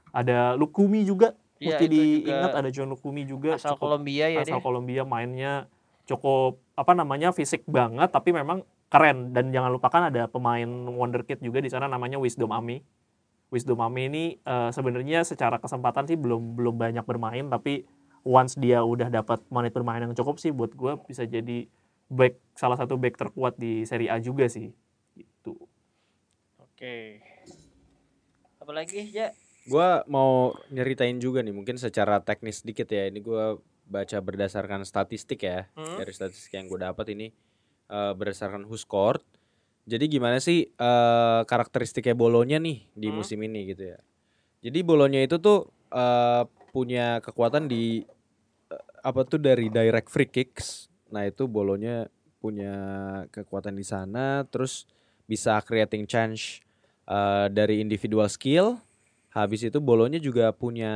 Ada 0.10 0.58
Lukumi 0.58 1.06
juga 1.06 1.38
ya, 1.62 1.78
mesti 1.78 1.86
diingat 1.86 2.50
ada 2.50 2.70
John 2.74 2.90
Lukumi 2.90 3.30
juga 3.30 3.62
asal 3.62 3.78
Kolombia 3.78 4.26
ya 4.26 4.42
asal 4.42 4.58
Kolombia 4.58 5.06
mainnya 5.06 5.70
cukup 6.10 6.58
apa 6.74 6.98
namanya 6.98 7.30
fisik 7.30 7.62
banget 7.70 8.10
tapi 8.10 8.34
memang 8.34 8.66
keren. 8.90 9.38
Dan 9.38 9.54
jangan 9.54 9.70
lupakan 9.70 10.10
ada 10.10 10.26
pemain 10.26 10.66
wonderkid 10.90 11.46
juga 11.46 11.62
di 11.62 11.70
sana 11.70 11.86
namanya 11.86 12.18
Wisdom 12.18 12.50
Ami. 12.50 12.82
Wisdom 13.54 13.86
Ami 13.86 14.10
ini 14.10 14.26
uh, 14.50 14.74
sebenarnya 14.74 15.22
secara 15.22 15.62
kesempatan 15.62 16.10
sih 16.10 16.18
belum 16.18 16.58
belum 16.58 16.74
banyak 16.74 17.06
bermain 17.06 17.54
tapi 17.54 17.86
once 18.26 18.58
dia 18.58 18.82
udah 18.82 19.14
dapat 19.14 19.46
menit 19.54 19.78
bermain 19.78 20.02
yang 20.02 20.18
cukup 20.18 20.42
sih 20.42 20.50
buat 20.50 20.74
gue 20.74 20.98
bisa 21.06 21.22
jadi 21.30 21.70
back 22.10 22.42
salah 22.58 22.76
satu 22.76 22.98
back 22.98 23.16
terkuat 23.16 23.56
di 23.56 23.86
Serie 23.86 24.10
A 24.10 24.18
juga 24.20 24.50
sih 24.50 24.74
itu 25.16 25.54
oke. 26.58 26.98
Apalagi 28.60 29.10
ya 29.14 29.32
gue 29.70 29.90
mau 30.10 30.58
nyeritain 30.74 31.22
juga 31.22 31.46
nih 31.46 31.54
mungkin 31.54 31.78
secara 31.78 32.20
teknis 32.20 32.66
sedikit 32.66 32.90
ya. 32.90 33.08
Ini 33.08 33.20
gue 33.22 33.62
baca 33.90 34.18
berdasarkan 34.22 34.86
statistik 34.86 35.46
ya. 35.46 35.70
Hmm? 35.78 35.98
dari 36.02 36.14
statistik 36.14 36.58
yang 36.58 36.66
gue 36.66 36.82
dapat 36.82 37.14
ini 37.14 37.32
uh, 37.94 38.14
berdasarkan 38.18 38.66
Huskort 38.66 39.24
jadi 39.90 40.06
gimana 40.06 40.38
sih 40.38 40.70
uh, 40.78 41.42
karakteristiknya 41.50 42.14
bolonya 42.14 42.62
nih 42.62 42.86
di 42.94 43.10
hmm? 43.10 43.16
musim 43.18 43.42
ini 43.42 43.74
gitu 43.74 43.90
ya? 43.90 43.98
Jadi 44.62 44.86
bolonya 44.86 45.26
itu 45.26 45.42
tuh 45.42 45.74
uh, 45.90 46.46
punya 46.70 47.18
kekuatan 47.26 47.66
di 47.66 48.06
uh, 48.70 48.86
apa 49.02 49.26
tuh 49.26 49.42
dari 49.42 49.74
direct 49.74 50.14
free 50.14 50.30
kicks 50.30 50.89
Nah 51.10 51.28
itu 51.28 51.46
bolonya 51.46 52.08
punya 52.40 52.74
kekuatan 53.34 53.76
di 53.76 53.84
sana, 53.84 54.48
terus 54.48 54.88
bisa 55.28 55.60
creating 55.62 56.08
chance 56.08 56.64
uh, 57.06 57.52
dari 57.52 57.84
individual 57.84 58.26
skill. 58.32 58.80
Habis 59.30 59.70
itu 59.70 59.78
bolonya 59.78 60.18
juga 60.18 60.50
punya 60.56 60.94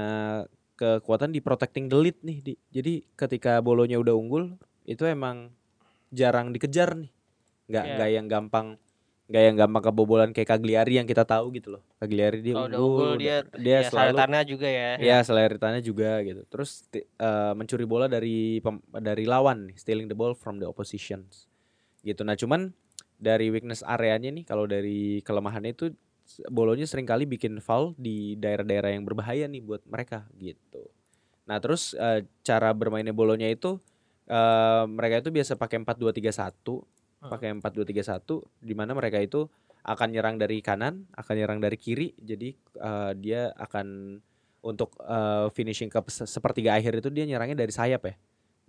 kekuatan 0.74 1.30
di 1.30 1.40
protecting 1.44 1.86
the 1.86 1.98
lead 2.00 2.18
nih. 2.26 2.38
Di. 2.42 2.54
Jadi 2.74 2.94
ketika 3.14 3.62
bolonya 3.62 4.02
udah 4.02 4.16
unggul, 4.18 4.58
itu 4.90 5.06
emang 5.06 5.54
jarang 6.10 6.50
dikejar 6.50 6.98
nih. 6.98 7.12
Nggak 7.70 7.84
yeah. 7.86 7.94
nggak 7.98 8.10
yang 8.10 8.28
gampang 8.30 8.68
Gak 9.34 9.44
yang 9.50 9.58
gampang 9.58 9.90
kebobolan 9.90 10.30
kayak 10.30 10.46
Cagliari 10.46 11.02
yang 11.02 11.10
kita 11.10 11.26
tahu 11.26 11.50
gitu 11.58 11.74
loh. 11.74 11.84
Cagliari 11.98 12.46
dia 12.46 12.54
oh, 12.54 12.70
unggul, 12.70 13.18
dia 13.18 13.42
dia 13.58 13.82
ya, 13.82 13.90
selalu 13.90 14.46
juga 14.46 14.70
ya. 14.70 14.90
Iya, 15.02 15.18
seleritannya 15.26 15.82
juga 15.82 16.22
gitu. 16.22 16.46
Terus 16.54 16.86
uh, 17.18 17.58
mencuri 17.58 17.90
bola 17.90 18.06
dari 18.06 18.62
dari 19.02 19.26
lawan 19.26 19.74
stealing 19.74 20.06
the 20.06 20.14
ball 20.14 20.38
from 20.38 20.62
the 20.62 20.70
opposition. 20.70 21.26
Gitu. 22.06 22.22
Nah, 22.22 22.38
cuman 22.38 22.78
dari 23.18 23.50
weakness 23.50 23.82
areanya 23.82 24.30
nih 24.30 24.46
kalau 24.46 24.70
dari 24.70 25.26
kelemahannya 25.26 25.74
itu 25.74 25.98
bolonya 26.54 26.86
sering 26.86 27.10
kali 27.10 27.26
bikin 27.26 27.58
foul 27.58 27.98
di 27.98 28.38
daerah-daerah 28.38 28.94
yang 28.94 29.02
berbahaya 29.02 29.50
nih 29.50 29.66
buat 29.66 29.82
mereka 29.90 30.30
gitu. 30.38 30.94
Nah, 31.50 31.58
terus 31.58 31.98
uh, 31.98 32.22
cara 32.46 32.70
bermainnya 32.72 33.12
bolonya 33.12 33.50
itu 33.50 33.82
uh, 34.30 34.84
mereka 34.88 35.26
itu 35.26 35.30
biasa 35.34 35.60
pakai 35.60 35.82
4-2-3-1 35.82 36.93
pakai 37.30 37.56
empat 37.56 37.72
dua 37.72 37.86
tiga 37.88 38.04
satu 38.04 38.44
di 38.60 38.76
mana 38.76 38.92
mereka 38.92 39.20
itu 39.20 39.48
akan 39.84 40.16
nyerang 40.16 40.36
dari 40.40 40.64
kanan, 40.64 41.08
akan 41.12 41.34
nyerang 41.36 41.60
dari 41.60 41.76
kiri. 41.76 42.16
Jadi 42.16 42.56
uh, 42.80 43.12
dia 43.16 43.52
akan 43.60 44.20
untuk 44.64 44.96
uh, 45.04 45.52
finishing 45.52 45.92
ke 45.92 46.00
sepertiga 46.08 46.80
akhir 46.80 47.04
itu 47.04 47.12
dia 47.12 47.28
nyerangnya 47.28 47.68
dari 47.68 47.74
sayap 47.76 48.02
ya. 48.08 48.16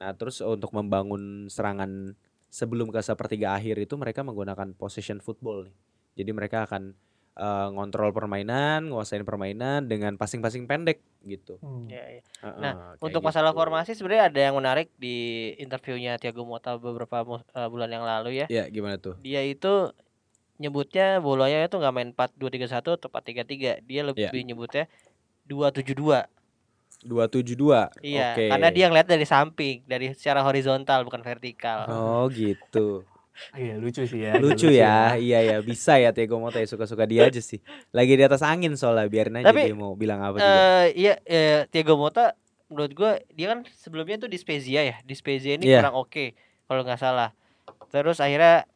Nah, 0.03 0.11
terus 0.19 0.43
untuk 0.43 0.75
membangun 0.75 1.47
serangan 1.47 2.19
sebelum 2.51 2.91
ke 2.91 2.99
sepertiga 2.99 3.55
akhir 3.55 3.79
itu 3.79 3.95
mereka 3.95 4.27
menggunakan 4.27 4.75
possession 4.75 5.23
football 5.23 5.71
nih. 5.71 5.77
Jadi 6.19 6.31
mereka 6.35 6.67
akan 6.67 6.99
uh, 7.39 7.69
ngontrol 7.75 8.15
permainan, 8.15 8.91
nguasain 8.91 9.27
permainan 9.27 9.87
dengan 9.91 10.15
passing-passing 10.15 10.67
pendek 10.71 11.03
gitu. 11.27 11.59
Hmm. 11.61 11.91
Ya, 11.91 12.21
ya. 12.21 12.23
Uh, 12.43 12.59
nah, 12.61 12.73
untuk 13.03 13.23
gitu. 13.23 13.29
masalah 13.29 13.53
formasi 13.55 13.95
sebenarnya 13.95 14.31
ada 14.31 14.41
yang 14.41 14.55
menarik 14.59 14.91
di 14.99 15.51
interviewnya 15.59 16.19
Thiago 16.19 16.47
Motta 16.47 16.79
beberapa 16.79 17.23
uh, 17.27 17.69
bulan 17.71 17.91
yang 17.91 18.05
lalu 18.07 18.45
ya. 18.45 18.47
Iya, 18.51 18.71
gimana 18.71 18.99
tuh? 18.99 19.19
Dia 19.23 19.43
itu 19.43 19.91
nyebutnya 20.55 21.19
bolanya 21.19 21.67
itu 21.67 21.77
nggak 21.77 21.95
main 21.95 22.11
4 22.15 22.39
2 22.39 22.47
3 22.47 22.79
1 22.79 22.79
atau 22.79 23.09
4 23.11 23.83
3 23.83 23.83
3. 23.83 23.83
Dia 23.83 24.03
lebih 24.07 24.31
yeah. 24.31 24.47
nyebutnya 24.47 24.85
2 25.51 25.71
7 25.71 25.95
2. 25.95 26.35
272. 27.05 28.01
Iya, 28.01 28.33
Oke. 28.33 28.49
karena 28.49 28.69
dia 28.73 28.89
ngeliat 28.89 29.05
dari 29.05 29.27
samping, 29.29 29.85
dari 29.85 30.17
secara 30.17 30.41
horizontal 30.41 31.05
bukan 31.05 31.21
vertikal. 31.21 31.85
Oh, 31.93 32.25
gitu. 32.33 33.05
Iya 33.59 33.75
lucu 33.83 34.03
sih 34.07 34.21
ya. 34.23 34.33
Lucu 34.39 34.69
ya. 34.71 35.19
Iya 35.19 35.39
ya, 35.43 35.57
bisa 35.61 35.99
ya 35.99 36.11
Tiago 36.15 36.39
Motta 36.39 36.63
ya 36.63 36.69
suka-suka 36.71 37.05
dia 37.07 37.27
aja 37.27 37.43
sih. 37.43 37.59
Lagi 37.91 38.15
di 38.15 38.23
atas 38.23 38.43
angin 38.47 38.75
soalnya 38.79 39.11
biarin 39.11 39.43
aja 39.43 39.51
Tapi, 39.51 39.71
dia 39.71 39.77
mau 39.77 39.95
bilang 39.99 40.23
apa 40.23 40.39
juga. 40.39 40.47
Eh 40.47 40.87
iya, 40.95 41.15
eh, 41.27 41.67
Thiago 41.71 41.99
Motta 41.99 42.35
menurut 42.71 42.93
gua 42.97 43.13
dia 43.35 43.53
kan 43.53 43.63
sebelumnya 43.77 44.27
tuh 44.27 44.31
di 44.31 44.39
Spezia 44.39 44.81
ya. 44.83 44.97
Di 45.03 45.15
Spezia 45.15 45.59
ini 45.59 45.67
Iya. 45.69 45.83
kurang 45.83 45.99
oke 45.99 46.35
kalau 46.67 46.83
nggak 46.87 47.01
salah. 47.01 47.31
Terus 47.91 48.19
akhirnya 48.23 48.67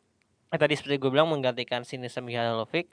eh, 0.49 0.59
tadi 0.59 0.75
seperti 0.75 0.97
gue 0.97 1.11
bilang 1.13 1.29
menggantikan 1.31 1.85
Sinisa 1.85 2.19
Mihajlovic. 2.19 2.89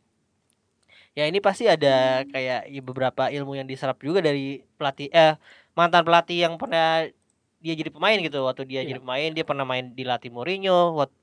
Ya 1.16 1.24
ini 1.26 1.40
pasti 1.40 1.64
ada 1.66 2.28
kayak 2.28 2.68
ya, 2.68 2.82
beberapa 2.84 3.32
ilmu 3.32 3.56
yang 3.56 3.64
diserap 3.68 3.96
juga 4.04 4.20
dari 4.20 4.60
pelatih 4.76 5.08
eh 5.16 5.40
mantan 5.72 6.04
pelatih 6.04 6.44
yang 6.44 6.60
pernah 6.60 7.08
dia 7.64 7.74
jadi 7.74 7.88
pemain 7.90 8.20
gitu. 8.20 8.44
Waktu 8.44 8.68
dia 8.68 8.84
Iya. 8.84 8.96
jadi 8.96 9.00
pemain 9.02 9.30
dia 9.32 9.46
pernah 9.48 9.64
main 9.64 9.96
di 9.96 10.04
latih 10.04 10.28
Mourinho, 10.30 11.00
waktu 11.00 11.16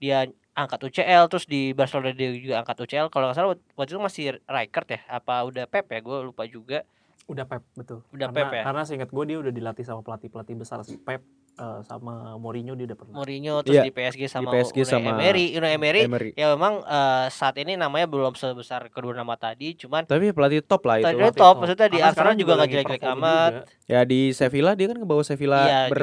dia 0.00 0.26
angkat 0.56 0.80
UCL 0.90 1.30
terus 1.30 1.46
di 1.46 1.70
Barcelona 1.76 2.10
dia 2.10 2.32
juga 2.34 2.64
angkat 2.64 2.76
UCL 2.82 3.12
kalau 3.12 3.30
nggak 3.30 3.36
salah 3.36 3.54
waktu 3.76 3.90
itu 3.92 4.00
masih 4.02 4.24
Rijkaard 4.44 4.88
ya 4.90 5.00
apa 5.06 5.44
udah 5.46 5.64
Pep 5.70 5.86
ya 5.86 6.00
gue 6.02 6.18
lupa 6.26 6.42
juga 6.48 6.82
Udah 7.30 7.46
Pep 7.46 7.62
betul. 7.78 8.02
Udah 8.10 8.26
karena, 8.26 8.38
Pep 8.42 8.50
ya? 8.50 8.62
Karena 8.66 8.82
seingat 8.82 9.10
gue 9.14 9.24
dia 9.30 9.38
udah 9.38 9.52
dilatih 9.54 9.86
sama 9.86 10.02
pelatih-pelatih 10.02 10.54
besar 10.58 10.82
sih. 10.82 10.98
Pep 10.98 11.22
eh, 11.54 11.80
sama 11.86 12.34
Mourinho 12.34 12.74
dia 12.74 12.90
udah 12.90 12.98
pernah. 12.98 13.14
Mourinho 13.22 13.62
terus 13.62 13.78
Iya, 13.78 13.86
di 13.86 13.92
PSG 13.94 14.22
sama 14.26 14.50
PSG 14.50 14.82
Unai 14.82 14.90
sama 14.90 15.08
Emery 15.14 15.46
Unai 15.54 15.72
Emery 15.78 16.02
Emery. 16.10 16.30
ya 16.34 16.50
memang 16.58 16.82
eh, 16.82 17.26
saat 17.30 17.54
ini 17.62 17.78
namanya 17.78 18.10
belum 18.10 18.34
sebesar 18.34 18.90
kedua 18.90 19.14
nama 19.14 19.38
tadi 19.38 19.78
cuman 19.78 20.10
Tapi 20.10 20.34
pelatih 20.34 20.66
top 20.66 20.82
lah 20.90 20.98
itu. 20.98 21.06
Pelatih 21.06 21.38
top, 21.38 21.38
top. 21.38 21.54
maksudnya 21.62 21.86
di 21.86 21.98
Arsenal 22.02 22.34
juga 22.34 22.52
nggak 22.58 22.70
jelek-jelek 22.74 23.04
amat. 23.14 23.52
juga. 23.62 23.86
Ya 23.86 24.00
di 24.02 24.20
Sevilla 24.34 24.72
dia 24.74 24.86
kan 24.90 24.96
ngebawa 24.98 25.22
Sevilla 25.22 25.60
iya 25.70 25.80
ber 25.86 26.02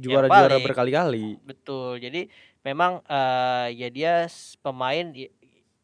juara 0.00 0.24
juara-juara 0.24 0.56
berkali-kali. 0.64 1.36
betul 1.44 2.00
jadi 2.00 2.32
memang 2.60 3.00
eh, 3.08 3.66
ya 3.76 3.88
dia 3.88 4.12
pemain 4.60 5.04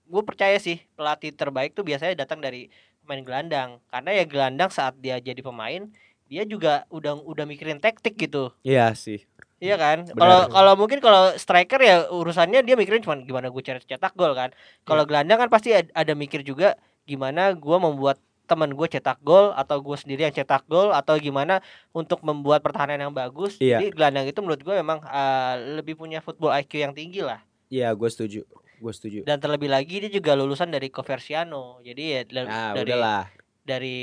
gue 0.06 0.22
percaya 0.22 0.56
sih 0.62 0.78
pelatih 0.94 1.34
terbaik 1.34 1.74
tuh 1.74 1.82
biasanya 1.82 2.14
datang 2.22 2.38
dari 2.38 2.70
pemain 3.02 3.22
gelandang 3.22 3.70
karena 3.90 4.10
ya 4.14 4.24
gelandang 4.26 4.70
saat 4.70 4.94
dia 4.98 5.18
jadi 5.18 5.40
pemain 5.42 5.90
dia 6.26 6.42
juga 6.42 6.82
udah 6.90 7.22
udah 7.22 7.44
mikirin 7.46 7.78
taktik 7.78 8.18
gitu 8.18 8.50
Iya 8.66 8.94
sih. 8.98 9.22
Iya 9.56 9.80
kan? 9.80 10.04
Kalau 10.04 10.38
kalau 10.52 10.72
mungkin 10.76 10.98
kalau 11.00 11.32
striker 11.38 11.80
ya 11.80 12.12
urusannya 12.12 12.60
dia 12.66 12.76
mikirin 12.76 13.00
cuma 13.00 13.16
gimana 13.16 13.48
gue 13.48 13.62
cara 13.64 13.80
cetak 13.80 14.12
gol 14.12 14.36
kan. 14.36 14.52
Kalau 14.84 15.02
gelandang 15.08 15.38
kan 15.40 15.48
pasti 15.48 15.72
ad- 15.72 15.94
ada 15.96 16.12
mikir 16.12 16.44
juga 16.44 16.76
gimana 17.06 17.54
gua 17.54 17.78
membuat 17.80 18.18
teman 18.46 18.70
gue 18.70 18.86
cetak 18.86 19.18
gol 19.20 19.50
atau 19.52 19.82
gue 19.82 19.96
sendiri 19.98 20.22
yang 20.22 20.32
cetak 20.32 20.64
gol 20.64 20.90
atau 20.90 21.18
gimana 21.18 21.58
untuk 21.90 22.22
membuat 22.22 22.62
pertahanan 22.62 22.96
yang 22.98 23.12
bagus. 23.12 23.58
Iya. 23.58 23.82
Jadi 23.82 23.92
gelandang 23.92 24.26
itu 24.26 24.38
menurut 24.38 24.62
gue 24.62 24.74
memang 24.74 25.02
uh, 25.02 25.54
lebih 25.76 25.98
punya 25.98 26.22
football 26.22 26.54
IQ 26.54 26.78
yang 26.78 26.94
tinggi 26.94 27.20
lah. 27.20 27.42
Iya, 27.66 27.90
gue 27.92 28.06
setuju. 28.06 28.46
Gue 28.76 28.92
setuju. 28.94 29.26
Dan 29.26 29.36
terlebih 29.36 29.66
lagi 29.66 29.98
dia 29.98 30.08
juga 30.08 30.32
lulusan 30.32 30.70
dari 30.70 30.86
Coverciano. 30.86 31.82
Jadi 31.82 32.02
ya 32.06 32.20
Nah, 32.44 32.72
dari 32.72 32.92
udahlah. 32.94 33.24
dari, 33.60 33.98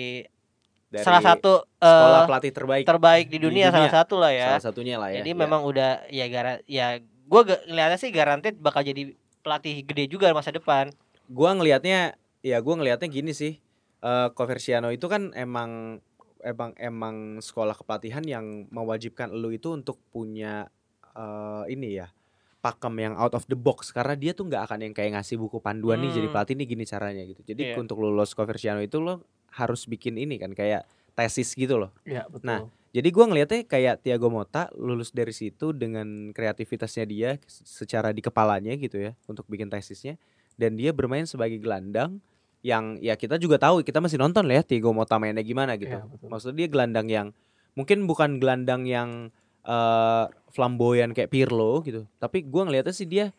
Dari 0.89 1.01
salah 1.01 1.23
satu 1.23 1.65
sekolah 1.73 2.21
uh, 2.21 2.27
pelatih 2.27 2.51
terbaik. 2.51 2.84
terbaik 2.86 3.25
di 3.32 3.39
di 3.39 3.45
dunia, 3.49 3.69
dunia. 3.69 3.73
salah 3.73 3.93
satu 4.03 4.15
lah 4.19 4.29
ya. 4.29 4.47
Salah 4.53 4.65
satunya 4.67 4.95
lah 4.99 5.10
ya. 5.10 5.23
Jadi 5.23 5.32
Iya. 5.34 5.39
memang 5.39 5.62
udah 5.63 6.06
ya 6.12 6.25
gara 6.27 6.53
ya 6.67 6.99
gue 7.01 7.41
ngeliatnya 7.65 7.97
sih 7.97 8.12
garanted 8.12 8.60
bakal 8.60 8.84
jadi 8.84 9.15
pelatih 9.41 9.84
gede 9.84 10.06
juga 10.08 10.29
masa 10.32 10.51
depan. 10.51 10.91
gua 11.25 11.56
ngelihatnya 11.56 12.13
ya 12.39 12.60
gua 12.60 12.75
ngelihatnya 12.77 13.08
gini 13.08 13.32
sih. 13.32 13.58
Eh 14.03 14.29
Coverciano 14.35 14.91
itu 14.91 15.07
kan 15.07 15.31
emang 15.31 16.03
emang 16.43 16.75
emang 16.75 17.15
sekolah 17.39 17.71
kepelatihan 17.71 18.19
yang 18.27 18.67
mewajibkan 18.67 19.31
lu 19.31 19.47
itu 19.49 19.71
untuk 19.71 19.95
punya 20.11 20.67
eh 21.15 21.63
ini 21.71 22.03
ya 22.03 22.11
pakem 22.59 22.95
yang 22.99 23.15
out 23.15 23.35
of 23.35 23.43
the 23.47 23.55
box 23.55 23.91
karena 23.91 24.15
dia 24.15 24.31
tuh 24.31 24.47
nggak 24.47 24.63
akan 24.71 24.79
yang 24.87 24.93
kayak 24.95 25.15
ngasih 25.19 25.35
buku 25.35 25.59
panduan 25.59 25.99
nih 25.99 26.15
jadi 26.15 26.27
Hmm. 26.27 26.35
pelatih 26.35 26.55
nih 26.59 26.67
gini 26.67 26.83
caranya 26.83 27.23
gitu. 27.23 27.41
Jadi 27.43 27.61
Iya. 27.71 27.75
untuk 27.79 27.99
lulus 27.99 28.31
Coverciano 28.31 28.79
itu 28.79 29.03
lo 29.03 29.23
harus 29.51 29.83
bikin 29.83 30.15
ini 30.15 30.39
kan 30.39 30.51
kayak 30.51 30.83
tesis 31.13 31.51
gitu 31.53 31.75
loh. 31.79 31.91
Iya 32.03 32.27
betul. 32.27 32.47
Nah, 32.47 32.59
Jadi 32.93 33.09
gua 33.09 33.25
ngelihatnya 33.25 33.65
kayak 33.65 34.05
Thiago 34.05 34.29
Motta 34.29 34.69
lulus 34.77 35.09
dari 35.09 35.33
situ 35.33 35.73
dengan 35.73 36.29
kreativitasnya 36.29 37.09
dia 37.09 37.29
secara 37.49 38.13
di 38.13 38.21
kepalanya 38.21 38.69
gitu 38.77 39.01
ya 39.01 39.17
untuk 39.25 39.49
bikin 39.49 39.65
tesisnya 39.65 40.13
dan 40.61 40.77
dia 40.77 40.93
bermain 40.93 41.25
sebagai 41.25 41.57
gelandang 41.57 42.21
yang 42.63 42.95
ya 43.04 43.19
kita 43.19 43.36
juga 43.36 43.60
tahu 43.60 43.84
kita 43.84 43.99
masih 43.99 44.15
nonton 44.15 44.47
lah 44.47 44.60
ya 44.60 44.63
Thiago 44.63 44.95
Motta 44.95 45.19
mainnya 45.19 45.43
gimana 45.43 45.76
gitu. 45.76 45.99
Iya, 45.99 46.08
betul. 46.08 46.32
Maksudnya 46.32 46.58
dia 46.63 46.67
gelandang 46.71 47.08
yang 47.12 47.28
mungkin 47.76 48.08
bukan 48.08 48.39
gelandang 48.39 48.88
yang 48.88 49.30
eh, 49.67 50.26
flamboyan 50.56 51.12
kayak 51.12 51.28
Pirlo 51.28 51.84
gitu, 51.84 52.08
tapi 52.23 52.47
gua 52.47 52.63
ngelihatnya 52.63 52.95
sih 52.95 53.06
dia 53.06 53.36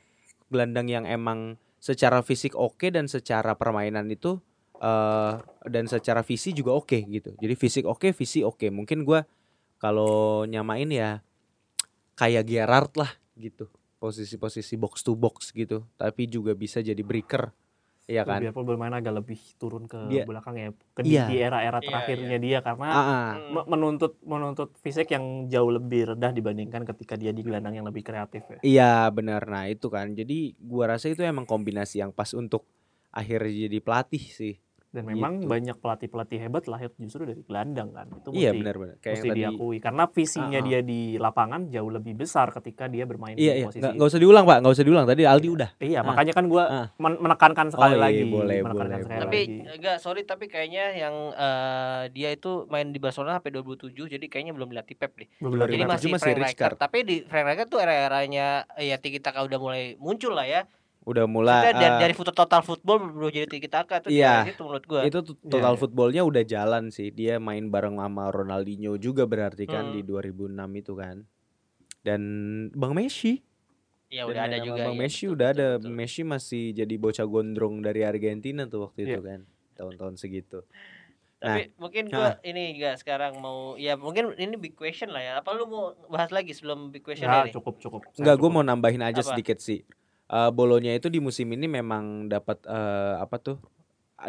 gelandang 0.52 0.92
yang 0.92 1.04
emang 1.08 1.56
secara 1.80 2.20
fisik 2.20 2.52
oke 2.52 2.92
dan 2.92 3.08
secara 3.08 3.56
permainan 3.56 4.06
itu 4.12 4.38
eh 4.84 5.34
dan 5.72 5.88
secara 5.88 6.20
visi 6.20 6.52
juga 6.52 6.76
oke 6.76 7.00
gitu. 7.08 7.32
Jadi 7.40 7.54
fisik 7.56 7.88
oke, 7.88 8.12
visi 8.12 8.44
oke. 8.44 8.68
Mungkin 8.68 9.08
gua 9.08 9.24
kalau 9.80 10.44
nyamain 10.44 10.92
ya 10.92 11.24
kayak 12.20 12.44
Gerrard 12.44 12.92
lah 13.00 13.12
gitu. 13.40 13.72
Posisi-posisi 13.96 14.76
box 14.76 15.00
to 15.00 15.16
box 15.16 15.48
gitu. 15.56 15.88
Tapi 15.96 16.28
juga 16.28 16.52
bisa 16.52 16.84
jadi 16.84 17.00
breaker. 17.00 17.63
Iya 18.04 18.28
kan? 18.28 18.36
Biarpun 18.36 18.68
bermain 18.68 18.92
agak 18.92 19.16
lebih 19.16 19.40
turun 19.56 19.88
ke 19.88 19.96
Dia- 20.12 20.28
belakang 20.28 20.54
ya. 20.54 20.68
Ke 20.92 21.00
di- 21.00 21.16
Iya. 21.16 21.24
di 21.24 21.36
era-era 21.40 21.80
Iya, 21.80 21.88
terakhirnya 21.88 22.36
dia 22.36 22.58
karena 22.60 22.86
Ah, 22.86 23.00
ah. 23.00 23.28
Hmm. 23.32 23.48
me- 23.50 23.66
menuntut 23.66 24.20
menuntut 24.22 24.76
fisik 24.76 25.08
yang 25.08 25.48
jauh 25.48 25.72
lebih 25.72 26.12
rendah 26.12 26.28
dibandingkan 26.30 26.84
ketika 26.84 27.16
dia 27.16 27.32
di 27.32 27.40
gelandang 27.40 27.72
yang 27.74 27.88
lebih 27.88 28.04
kreatif 28.04 28.44
ya. 28.44 28.58
Iya 28.60 28.92
benar. 29.08 29.48
Nah 29.48 29.64
itu 29.66 29.88
kan. 29.88 30.12
Jadi 30.12 30.52
gua 30.58 30.92
rasa 30.92 31.08
itu 31.08 31.24
emang 31.24 31.48
kombinasi 31.48 32.04
yang 32.04 32.12
pas 32.12 32.28
untuk 32.32 32.68
akhirnya 33.08 33.64
jadi 33.66 33.78
pelatih 33.80 34.20
sih. 34.20 34.60
Dan 34.94 35.04
memang 35.04 35.42
Gitu. 35.42 35.50
banyak 35.50 35.76
pelatih-pelatih 35.76 36.38
hebat 36.38 36.64
lahir 36.64 36.86
justru 36.96 37.26
dari 37.26 37.42
gelandang 37.42 37.90
kan. 37.90 38.06
Itu 38.14 38.30
Iya 38.30 38.54
mesti, 38.54 38.58
benar-benar. 38.62 38.94
Kayak 38.96 39.10
mesti 39.10 39.26
yang 39.26 39.34
tadi. 39.34 39.42
diakui 39.42 39.78
karena 39.82 40.04
visinya 40.06 40.54
ah. 40.54 40.62
dia 40.62 40.80
di 40.80 41.00
lapangan 41.18 41.60
jauh 41.66 41.90
lebih 41.90 42.14
besar 42.14 42.46
ketika 42.52 42.86
dia 42.86 43.02
bermain 43.02 43.34
Iya 43.34 43.52
di 43.52 43.58
iya. 43.58 43.66
posisi 43.66 43.82
Nggak, 43.82 43.92
nggak 43.92 44.08
usah 44.08 44.20
diulang 44.22 44.44
pak. 44.44 44.58
Nggak 44.62 44.72
usah 44.72 44.84
diulang. 44.84 45.04
Tadi 45.04 45.22
Aldi 45.24 45.42
Iya. 45.42 45.52
udah. 45.52 45.70
Iya, 45.76 45.98
Ah. 45.98 46.04
makanya 46.04 46.32
kan 46.32 46.44
gua 46.46 46.64
Ah. 46.64 46.86
men- 46.96 47.18
menekankan 47.18 47.66
sekali 47.68 47.90
Oh, 47.90 47.98
iya, 47.98 48.04
lagi, 48.04 48.22
boleh, 48.24 48.58
menekankan 48.60 48.86
boleh, 48.86 49.02
sekali 49.02 49.20
Tapi 49.20 49.40
lagi. 49.40 49.56
enggak 49.74 49.96
sorry 49.98 50.22
tapi 50.22 50.44
kayaknya 50.46 50.84
yang 50.94 51.14
eh, 51.34 52.02
dia 52.10 52.30
itu 52.30 52.50
main 52.66 52.86
di 52.88 52.98
Barcelona 52.98 53.34
sampai 53.34 53.50
2007 53.50 54.06
jadi 54.06 54.24
kayaknya 54.24 54.52
belum 54.52 54.70
dilatih 54.70 54.94
Pep 54.94 55.12
deh. 55.16 55.26
Belum 55.36 55.58
Jadi 55.58 55.82
masih, 55.82 56.08
masih 56.08 56.22
Frank 56.30 56.38
Rijkaard. 56.38 56.46
Rijkaard. 56.46 56.76
Tapi 56.78 56.98
di 57.02 57.16
Frank 57.24 57.46
Rijkaard 57.48 57.66
tuh 57.68 57.80
era-eranya 57.80 58.46
ya 58.76 58.96
Tiki 58.96 59.18
Taka 59.18 59.42
udah 59.42 59.58
mulai 59.58 59.98
muncul 59.98 60.30
lah 60.32 60.46
ya. 60.46 60.62
Udah 61.04 61.24
mulai. 61.24 61.68
Maksudnya 61.68 61.88
dari, 61.90 62.02
dari 62.02 62.14
foto 62.14 62.32
total 62.32 62.60
football 62.60 62.96
belum 63.04 63.28
jadi 63.28 63.44
Tiki 63.46 63.68
Taka 63.68 64.00
tuh 64.00 64.08
Iya. 64.08 64.44
situ 64.46 64.60
menurut 64.60 64.84
gua. 64.84 65.00
itu 65.02 65.18
total 65.44 65.74
iya. 65.74 65.78
footballnya 65.78 66.22
udah 66.22 66.42
jalan 66.42 66.88
sih 66.88 67.08
dia 67.08 67.36
main 67.36 67.68
bareng 67.68 67.94
sama 67.94 68.28
Ronaldinho 68.28 68.96
juga 68.96 69.24
berarti 69.24 69.64
kan 69.64 69.86
Hmm. 69.86 69.94
di 69.94 70.00
2006 70.00 70.48
itu 70.74 70.92
kan 70.92 71.28
dan 72.00 72.20
Bang 72.72 72.92
Messi 72.92 73.44
Ya 74.08 74.22
Dan 74.22 74.30
udah 74.30 74.42
ada 74.46 74.58
juga. 74.62 74.80
Bang 74.80 74.94
ya, 74.94 75.00
Messi 75.00 75.22
betul, 75.22 75.34
udah 75.34 75.48
betul, 75.48 75.60
ada 75.60 75.68
betul. 75.76 75.90
Messi 75.92 76.20
masih 76.22 76.64
jadi 76.72 76.94
bocah 76.94 77.26
gondrong 77.26 77.74
dari 77.78 78.00
Argentina 78.02 78.62
tuh 78.64 78.80
waktu 78.84 78.98
itu 79.02 79.18
Iya. 79.18 79.26
kan 79.26 79.40
tahun-tahun 79.74 80.14
segitu 80.16 80.62
Tapi 81.36 81.76
mungkin 81.76 82.08
gua 82.08 82.40
ini 82.40 82.72
juga 82.72 82.96
sekarang 82.96 83.36
mau 83.36 83.76
ya 83.76 83.92
mungkin 83.94 84.32
ini 84.34 84.56
big 84.56 84.72
question 84.72 85.10
lah 85.10 85.20
ya. 85.20 85.32
Apa 85.36 85.52
lu 85.52 85.66
mau 85.66 85.84
bahas 86.08 86.30
lagi 86.30 86.48
sebelum 86.50 86.88
big 86.88 87.02
question 87.02 87.28
Ya, 87.28 87.44
ini? 87.44 87.52
cukup 87.52 87.76
cukup. 87.76 88.00
Saya 88.08 88.16
Enggak, 88.16 88.36
gue 88.38 88.48
cukup. 88.48 88.54
mau 88.54 88.64
nambahin 88.64 89.02
aja 89.02 89.20
Apa? 89.20 89.28
sedikit 89.30 89.60
sih. 89.60 89.84
Eh 90.24 90.50
Bolonya 90.50 90.96
itu 90.96 91.12
di 91.12 91.20
musim 91.20 91.52
ini 91.52 91.68
memang 91.68 92.32
dapat 92.32 92.64
eh, 92.64 93.14
apa 93.20 93.36
tuh 93.40 93.60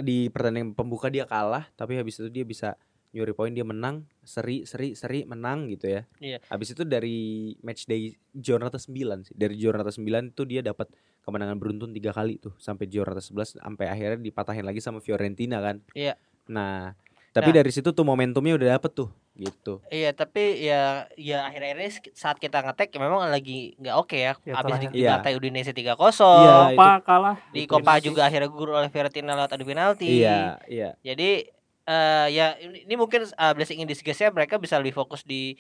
di 0.04 0.28
pertandingan 0.28 0.76
pembuka 0.76 1.08
dia 1.08 1.24
kalah, 1.24 1.70
tapi 1.80 1.96
habis 1.96 2.20
itu 2.20 2.28
dia 2.28 2.44
bisa 2.44 2.76
nyuri 3.16 3.32
poin 3.32 3.54
dia 3.56 3.64
menang, 3.64 4.04
seri 4.28 4.68
seri 4.68 4.92
seri 4.92 5.24
menang 5.24 5.72
gitu 5.72 5.88
ya. 5.88 6.02
Iya. 6.20 6.44
Habis 6.52 6.76
itu 6.76 6.84
dari 6.84 7.56
match 7.64 7.88
day 7.88 8.12
Jornata 8.36 8.76
9 8.76 9.24
sih. 9.24 9.36
Dari 9.40 9.56
Jornata 9.56 9.88
9 9.88 10.36
itu 10.36 10.44
dia 10.44 10.60
dapat 10.60 10.92
kemenangan 11.24 11.56
beruntun 11.56 11.96
tiga 11.96 12.12
kali 12.12 12.44
tuh 12.44 12.52
sampai 12.60 12.92
Jornata 12.92 13.24
11 13.24 13.64
sampai 13.64 13.86
akhirnya 13.88 14.20
dipatahin 14.20 14.68
lagi 14.68 14.84
sama 14.84 15.00
Fiorentina 15.00 15.64
kan. 15.64 15.80
Iya. 15.96 16.20
Nah, 16.52 16.92
tapi 17.32 17.56
Nah. 17.56 17.64
dari 17.64 17.72
situ 17.72 17.96
tuh 17.96 18.04
momentumnya 18.04 18.60
udah 18.60 18.76
dapet 18.76 18.92
tuh 18.92 19.10
gitu. 19.36 19.84
Iya 19.92 20.16
tapi 20.16 20.64
ya 20.64 21.12
ya 21.20 21.52
akhir-akhir 21.52 21.76
ini 21.76 21.92
saat 22.16 22.40
kita 22.40 22.64
ngetek 22.64 22.96
ya 22.96 23.00
memang 23.04 23.28
lagi 23.28 23.76
nggak 23.76 23.96
oke 24.00 24.16
ya. 24.16 24.34
Ya, 24.48 24.54
Abis 24.56 24.88
di 24.88 24.88
dibantai 25.04 25.36
Udinese 25.36 25.76
3-0. 25.76 25.92
Iya, 25.92 26.56
Copa 26.72 26.90
kalah 27.04 27.38
Di 27.52 27.68
Itu 27.68 27.76
Copa 27.76 28.00
juga 28.00 28.32
akhirnya 28.32 28.48
gugur 28.48 28.80
oleh 28.80 28.88
Fiorentina 28.88 29.36
lewat 29.36 29.60
adu 29.60 29.68
penalti. 29.68 30.24
Iya, 30.24 30.64
iya. 30.72 30.96
Jadi 31.04 31.52
eh 31.86 32.28
ya 32.34 32.58
ini, 32.58 32.88
ini 32.90 32.96
mungkin 32.98 33.30
uh, 33.30 33.54
blessing 33.54 33.84
in 33.84 33.86
disguise-nya 33.86 34.34
mereka 34.34 34.58
bisa 34.58 34.80
lebih 34.82 34.96
fokus 34.96 35.22
di 35.22 35.54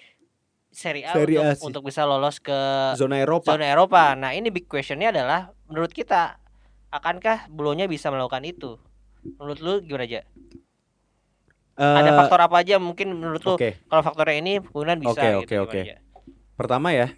Serie 0.75 1.07
A, 1.07 1.15
Serie 1.15 1.39
A 1.39 1.53
untuk, 1.53 1.55
sih. 1.55 1.65
untuk 1.71 1.81
bisa 1.88 2.03
lolos 2.03 2.43
ke 2.43 2.59
Zona 2.99 3.19
Eropa. 3.23 3.55
zona 3.55 3.67
Eropa. 3.71 4.11
Nah, 4.19 4.35
ini 4.35 4.51
big 4.51 4.67
questionnya 4.67 5.15
adalah 5.15 5.55
menurut 5.71 5.95
kita 5.95 6.35
akankah 6.91 7.47
Bolonya 7.47 7.88
bisa 7.88 8.11
melakukan 8.11 8.43
itu? 8.43 8.75
Menurut 9.39 9.59
lu 9.63 9.73
gimana 9.83 10.03
aja? 10.03 10.21
Uh, 11.79 11.95
ada 11.99 12.11
faktor 12.25 12.39
apa 12.43 12.55
aja 12.63 12.75
mungkin 12.79 13.15
menurut 13.15 13.41
lu 13.43 13.55
okay. 13.55 13.79
kalau 13.88 14.03
faktornya 14.03 14.38
ini 14.41 14.53
kemudian 14.63 14.99
bisa 14.99 15.11
Oke, 15.15 15.29
oke, 15.43 15.55
oke. 15.69 15.79
Pertama 16.55 16.95
ya, 16.95 17.11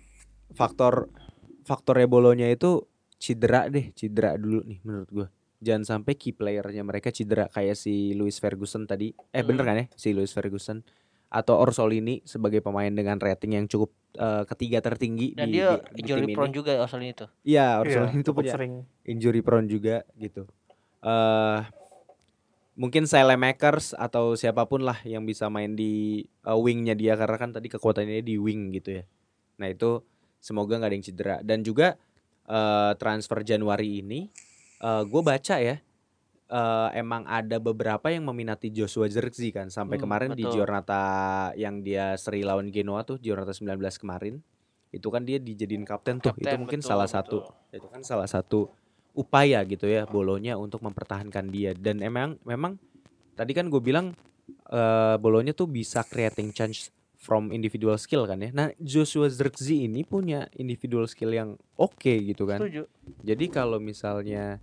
faktor 0.58 1.13
faktor 1.62 2.02
Bolonya 2.10 2.50
itu 2.50 2.86
cedera 3.17 3.70
deh, 3.70 3.93
cedera 3.93 4.38
dulu 4.38 4.65
nih 4.65 4.80
menurut 4.82 5.10
gua. 5.13 5.28
Jangan 5.58 5.84
sampai 5.98 6.13
key 6.13 6.38
playernya 6.38 6.86
mereka 6.86 7.10
cedera 7.10 7.50
kayak 7.50 7.74
si 7.78 8.13
Louis 8.13 8.34
Ferguson 8.38 8.86
tadi. 8.86 9.13
Eh 9.34 9.41
hmm. 9.41 9.48
bener 9.50 9.63
kan 9.65 9.76
ya 9.78 9.86
si 9.98 10.13
Louis 10.13 10.30
Ferguson 10.30 10.82
atau 11.28 11.60
Orsolini 11.60 12.24
sebagai 12.24 12.63
pemain 12.63 12.88
dengan 12.88 13.20
rating 13.20 13.60
yang 13.60 13.65
cukup 13.67 13.91
uh, 14.15 14.48
ketiga 14.48 14.80
tertinggi 14.80 15.36
dan 15.36 15.52
di, 15.52 15.60
dia 15.60 15.76
di, 15.91 16.00
di 16.00 16.08
injury 16.08 16.26
prone 16.32 16.54
juga 16.56 16.72
Orsolini 16.80 17.12
itu. 17.12 17.26
Iya, 17.43 17.84
Orsolini 17.84 18.15
iya, 18.15 18.24
itu 18.24 18.32
punya 18.32 18.54
sering. 18.56 18.74
injury 19.04 19.41
prone 19.43 19.67
juga 19.67 20.08
gitu. 20.15 20.48
Uh, 21.04 21.67
mungkin 22.78 23.10
Makers 23.10 23.98
atau 23.98 24.38
siapa 24.38 24.70
pun 24.70 24.86
lah 24.86 25.02
yang 25.02 25.26
bisa 25.26 25.50
main 25.50 25.74
di 25.74 26.22
uh, 26.46 26.56
wingnya 26.56 26.94
dia 26.94 27.18
karena 27.18 27.38
kan 27.42 27.52
tadi 27.52 27.68
kekuatannya 27.74 28.22
di 28.22 28.38
wing 28.38 28.70
gitu 28.78 29.02
ya. 29.02 29.04
Nah 29.58 29.68
itu 29.74 30.06
semoga 30.38 30.78
nggak 30.78 30.90
ada 30.94 30.96
yang 30.96 31.06
cedera 31.06 31.36
dan 31.42 31.66
juga 31.66 31.98
uh, 32.46 32.94
transfer 32.96 33.42
Januari 33.42 34.06
ini 34.06 34.30
uh, 34.86 35.04
gue 35.04 35.22
baca 35.26 35.58
ya 35.58 35.82
uh, 36.52 36.90
emang 36.94 37.26
ada 37.28 37.58
beberapa 37.58 38.13
yang 38.13 38.30
meminati 38.30 38.72
Joshua 38.72 39.10
Zirkzee 39.10 39.52
kan 39.52 39.68
sampai 39.74 39.98
hmm, 39.98 40.04
kemarin 40.04 40.30
betul. 40.34 40.40
di 40.40 40.44
Giornata 40.54 41.04
yang 41.58 41.82
dia 41.84 42.16
seri 42.16 42.46
lawan 42.46 42.70
Genoa 42.72 43.04
tuh 43.04 43.18
Giornata 43.20 43.52
19 43.52 43.78
kemarin 43.98 44.40
itu 44.88 45.08
kan 45.12 45.28
dia 45.28 45.36
dijadiin 45.38 45.84
kapten 45.84 46.24
tuh 46.24 46.32
kapten, 46.32 46.48
itu 46.48 46.56
mungkin 46.56 46.80
betul, 46.80 46.90
salah 46.90 47.08
betul. 47.10 47.44
satu 47.44 47.76
itu 47.76 47.88
kan 47.92 48.02
salah 48.08 48.30
satu 48.30 48.72
upaya 49.18 49.66
gitu 49.66 49.90
ya 49.90 50.06
Bolonya 50.06 50.54
untuk 50.62 50.86
mempertahankan 50.86 51.50
dia 51.50 51.74
dan 51.74 52.06
emang 52.06 52.38
memang 52.46 52.78
tadi 53.34 53.58
kan 53.58 53.68
gue 53.74 53.82
bilang 53.82 54.14
uh, 54.70 55.18
Bolonya 55.18 55.58
tuh 55.58 55.66
bisa 55.66 56.06
creating 56.06 56.54
chance 56.54 56.94
from 57.18 57.50
individual 57.50 57.98
skill 57.98 58.30
kan 58.30 58.38
ya. 58.40 58.54
Nah 58.54 58.70
Joshua 58.78 59.28
Zirkzee 59.28 59.90
ini 59.90 60.06
punya 60.06 60.46
individual 60.56 61.10
skill 61.10 61.34
yang 61.34 61.50
oke 61.76 61.98
okay 61.98 62.22
gitu 62.22 62.46
kan. 62.46 62.62
Setuju. 62.62 62.86
Jadi 63.26 63.46
kalau 63.50 63.82
misalnya 63.82 64.62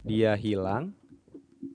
dia 0.00 0.32
hilang, 0.34 0.96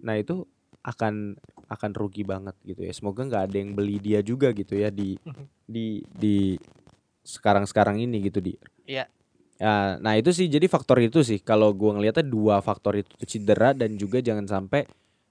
nah 0.02 0.18
itu 0.18 0.50
akan 0.82 1.38
akan 1.70 1.92
rugi 1.94 2.26
banget 2.26 2.58
gitu 2.66 2.82
ya. 2.84 2.94
Semoga 2.94 3.22
nggak 3.26 3.44
ada 3.54 3.58
yang 3.58 3.72
beli 3.78 4.02
dia 4.02 4.20
juga 4.26 4.50
gitu 4.52 4.76
ya 4.76 4.90
di 4.90 5.16
di 5.74 6.02
di 6.10 6.58
sekarang 7.22 7.70
sekarang 7.70 8.02
ini 8.02 8.26
gitu 8.26 8.42
di. 8.42 8.58
Iya. 8.86 9.06
Ya, 9.56 9.96
nah 10.04 10.20
itu 10.20 10.36
sih 10.36 10.52
jadi 10.52 10.68
faktor 10.68 11.00
itu 11.00 11.24
sih 11.24 11.40
kalau 11.40 11.72
gua 11.72 11.96
ngelihatnya 11.96 12.28
dua 12.28 12.60
faktor 12.60 13.00
itu 13.00 13.16
cedera 13.24 13.72
dan 13.72 13.96
juga 13.96 14.20
jangan 14.20 14.44
sampai 14.44 14.84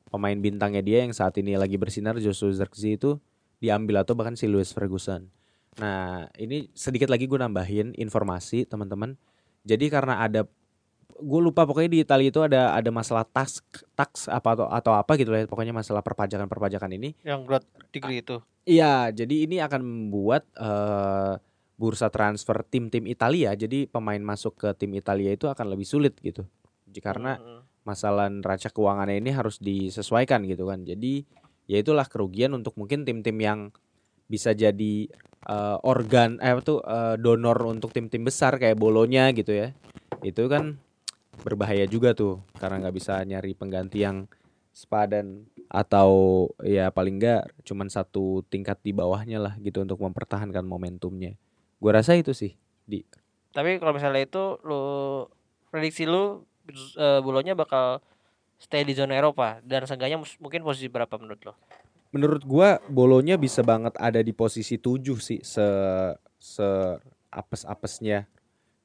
pemain 0.08 0.38
bintangnya 0.38 0.80
dia 0.80 1.04
yang 1.04 1.12
saat 1.12 1.36
ini 1.36 1.60
lagi 1.60 1.76
bersinar 1.76 2.16
Joshua 2.16 2.48
Zirkzee 2.56 2.96
itu 2.96 3.20
diambil 3.60 4.00
atau 4.00 4.16
bahkan 4.16 4.32
si 4.32 4.48
Louis 4.48 4.68
Ferguson. 4.72 5.28
Nah 5.76 6.32
ini 6.40 6.72
sedikit 6.72 7.12
lagi 7.12 7.28
gue 7.28 7.36
nambahin 7.36 7.92
informasi 8.00 8.64
teman-teman. 8.64 9.20
Jadi 9.64 9.92
karena 9.92 10.24
ada 10.24 10.48
gue 11.14 11.40
lupa 11.40 11.62
pokoknya 11.68 11.90
di 11.90 12.00
Italia 12.02 12.28
itu 12.32 12.40
ada 12.42 12.74
ada 12.74 12.90
masalah 12.90 13.22
tax 13.22 13.62
tax 13.94 14.26
apa 14.26 14.58
atau 14.58 14.66
atau 14.66 14.92
apa 14.98 15.14
gitu 15.14 15.30
lah 15.30 15.46
pokoknya 15.46 15.70
masalah 15.70 16.02
perpajakan 16.02 16.50
perpajakan 16.50 16.90
ini 16.90 17.14
yang 17.22 17.46
growth 17.46 17.66
degree 17.94 18.18
itu 18.18 18.42
iya 18.66 19.14
jadi 19.14 19.46
ini 19.46 19.62
akan 19.62 19.80
membuat 19.82 20.42
uh, 20.58 21.38
bursa 21.74 22.10
transfer 22.10 22.62
tim-tim 22.66 23.04
Italia. 23.10 23.52
Jadi 23.54 23.90
pemain 23.90 24.20
masuk 24.20 24.58
ke 24.58 24.68
tim 24.78 24.94
Italia 24.94 25.34
itu 25.34 25.50
akan 25.50 25.66
lebih 25.74 25.86
sulit 25.86 26.14
gitu. 26.22 26.46
Karena 27.02 27.36
masalah 27.82 28.30
neraca 28.30 28.70
keuangannya 28.70 29.18
ini 29.20 29.30
harus 29.34 29.58
disesuaikan 29.58 30.46
gitu 30.46 30.70
kan. 30.70 30.86
Jadi 30.86 31.26
ya 31.66 31.82
itulah 31.82 32.06
kerugian 32.06 32.54
untuk 32.54 32.78
mungkin 32.78 33.02
tim-tim 33.02 33.36
yang 33.40 33.60
bisa 34.24 34.56
jadi 34.56 35.10
uh, 35.50 35.76
organ 35.84 36.40
eh 36.40 36.56
tuh 36.64 36.80
uh, 36.80 37.20
donor 37.20 37.60
untuk 37.68 37.92
tim-tim 37.92 38.24
besar 38.24 38.56
kayak 38.56 38.78
bolonya 38.78 39.34
gitu 39.34 39.52
ya. 39.52 39.74
Itu 40.24 40.48
kan 40.48 40.80
berbahaya 41.42 41.84
juga 41.90 42.14
tuh 42.14 42.40
karena 42.56 42.86
nggak 42.86 42.94
bisa 42.94 43.18
nyari 43.26 43.58
pengganti 43.58 44.06
yang 44.06 44.30
sepadan 44.74 45.46
atau 45.70 46.46
ya 46.62 46.90
paling 46.90 47.18
enggak 47.18 47.46
cuman 47.62 47.90
satu 47.90 48.42
tingkat 48.46 48.78
di 48.82 48.90
bawahnya 48.90 49.38
lah 49.42 49.54
gitu 49.62 49.82
untuk 49.82 50.02
mempertahankan 50.02 50.66
momentumnya 50.66 51.38
Gua 51.84 52.00
rasa 52.00 52.16
itu 52.16 52.32
sih 52.32 52.56
di. 52.88 53.04
Tapi 53.52 53.76
kalau 53.76 53.92
misalnya 53.92 54.24
itu 54.24 54.56
lu 54.64 55.28
prediksi 55.68 56.08
lu 56.08 56.40
uh, 56.96 57.20
bulonya 57.20 57.52
bakal 57.52 58.00
stay 58.56 58.88
di 58.88 58.96
zona 58.96 59.20
Eropa 59.20 59.60
dan 59.60 59.84
seenggaknya 59.84 60.16
mungkin 60.40 60.64
posisi 60.64 60.88
berapa 60.88 61.12
menurut 61.20 61.44
lo? 61.44 61.52
Menurut 62.16 62.40
gua 62.48 62.80
bolonya 62.88 63.36
bisa 63.36 63.60
banget 63.60 63.92
ada 64.00 64.24
di 64.24 64.32
posisi 64.32 64.80
7 64.80 64.96
sih 65.20 65.44
se 65.44 65.66
se 66.40 66.68
apes-apesnya 67.28 68.24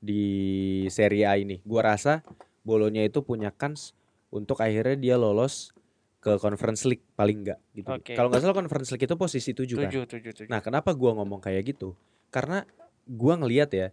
di 0.03 0.83
Serie 0.91 1.23
A 1.23 1.39
ini. 1.39 1.63
Gua 1.63 1.95
rasa 1.95 2.19
bolonya 2.67 3.07
itu 3.07 3.23
punya 3.23 3.55
kans 3.55 3.95
untuk 4.27 4.59
akhirnya 4.59 4.99
dia 4.99 5.15
lolos 5.15 5.71
ke 6.19 6.35
Conference 6.35 6.83
League 6.83 7.07
paling 7.15 7.47
enggak 7.47 7.63
gitu. 7.71 7.95
Okay. 7.95 8.19
Kalau 8.19 8.27
nggak 8.27 8.43
salah 8.43 8.57
Conference 8.59 8.91
League 8.91 9.07
itu 9.07 9.15
posisi 9.15 9.55
7, 9.55 9.88
7 9.88 9.88
kan. 9.88 9.91
7, 10.03 10.19
7, 10.19 10.51
7. 10.51 10.51
Nah, 10.51 10.59
kenapa 10.59 10.91
gua 10.91 11.15
ngomong 11.15 11.39
kayak 11.39 11.63
gitu? 11.71 11.95
Karena 12.27 12.67
gua 13.10 13.41
ngelihat 13.41 13.69
ya 13.74 13.88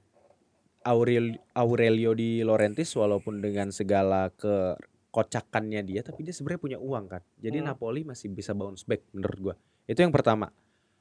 Aurelio, 0.85 1.41
Aurelio 1.57 2.13
di 2.13 2.45
Laurentis 2.45 2.93
walaupun 2.95 3.41
dengan 3.43 3.73
segala 3.73 4.31
kekocakannya 4.37 5.83
dia 5.83 6.05
tapi 6.05 6.23
dia 6.23 6.37
sebenarnya 6.37 6.63
punya 6.63 6.79
uang 6.79 7.05
kan. 7.11 7.23
Jadi 7.41 7.65
hmm. 7.65 7.67
Napoli 7.67 8.05
masih 8.05 8.31
bisa 8.31 8.53
bounce 8.53 8.85
back 8.85 9.03
menurut 9.17 9.39
gua. 9.41 9.55
Itu 9.89 10.05
yang 10.05 10.15
pertama. 10.15 10.53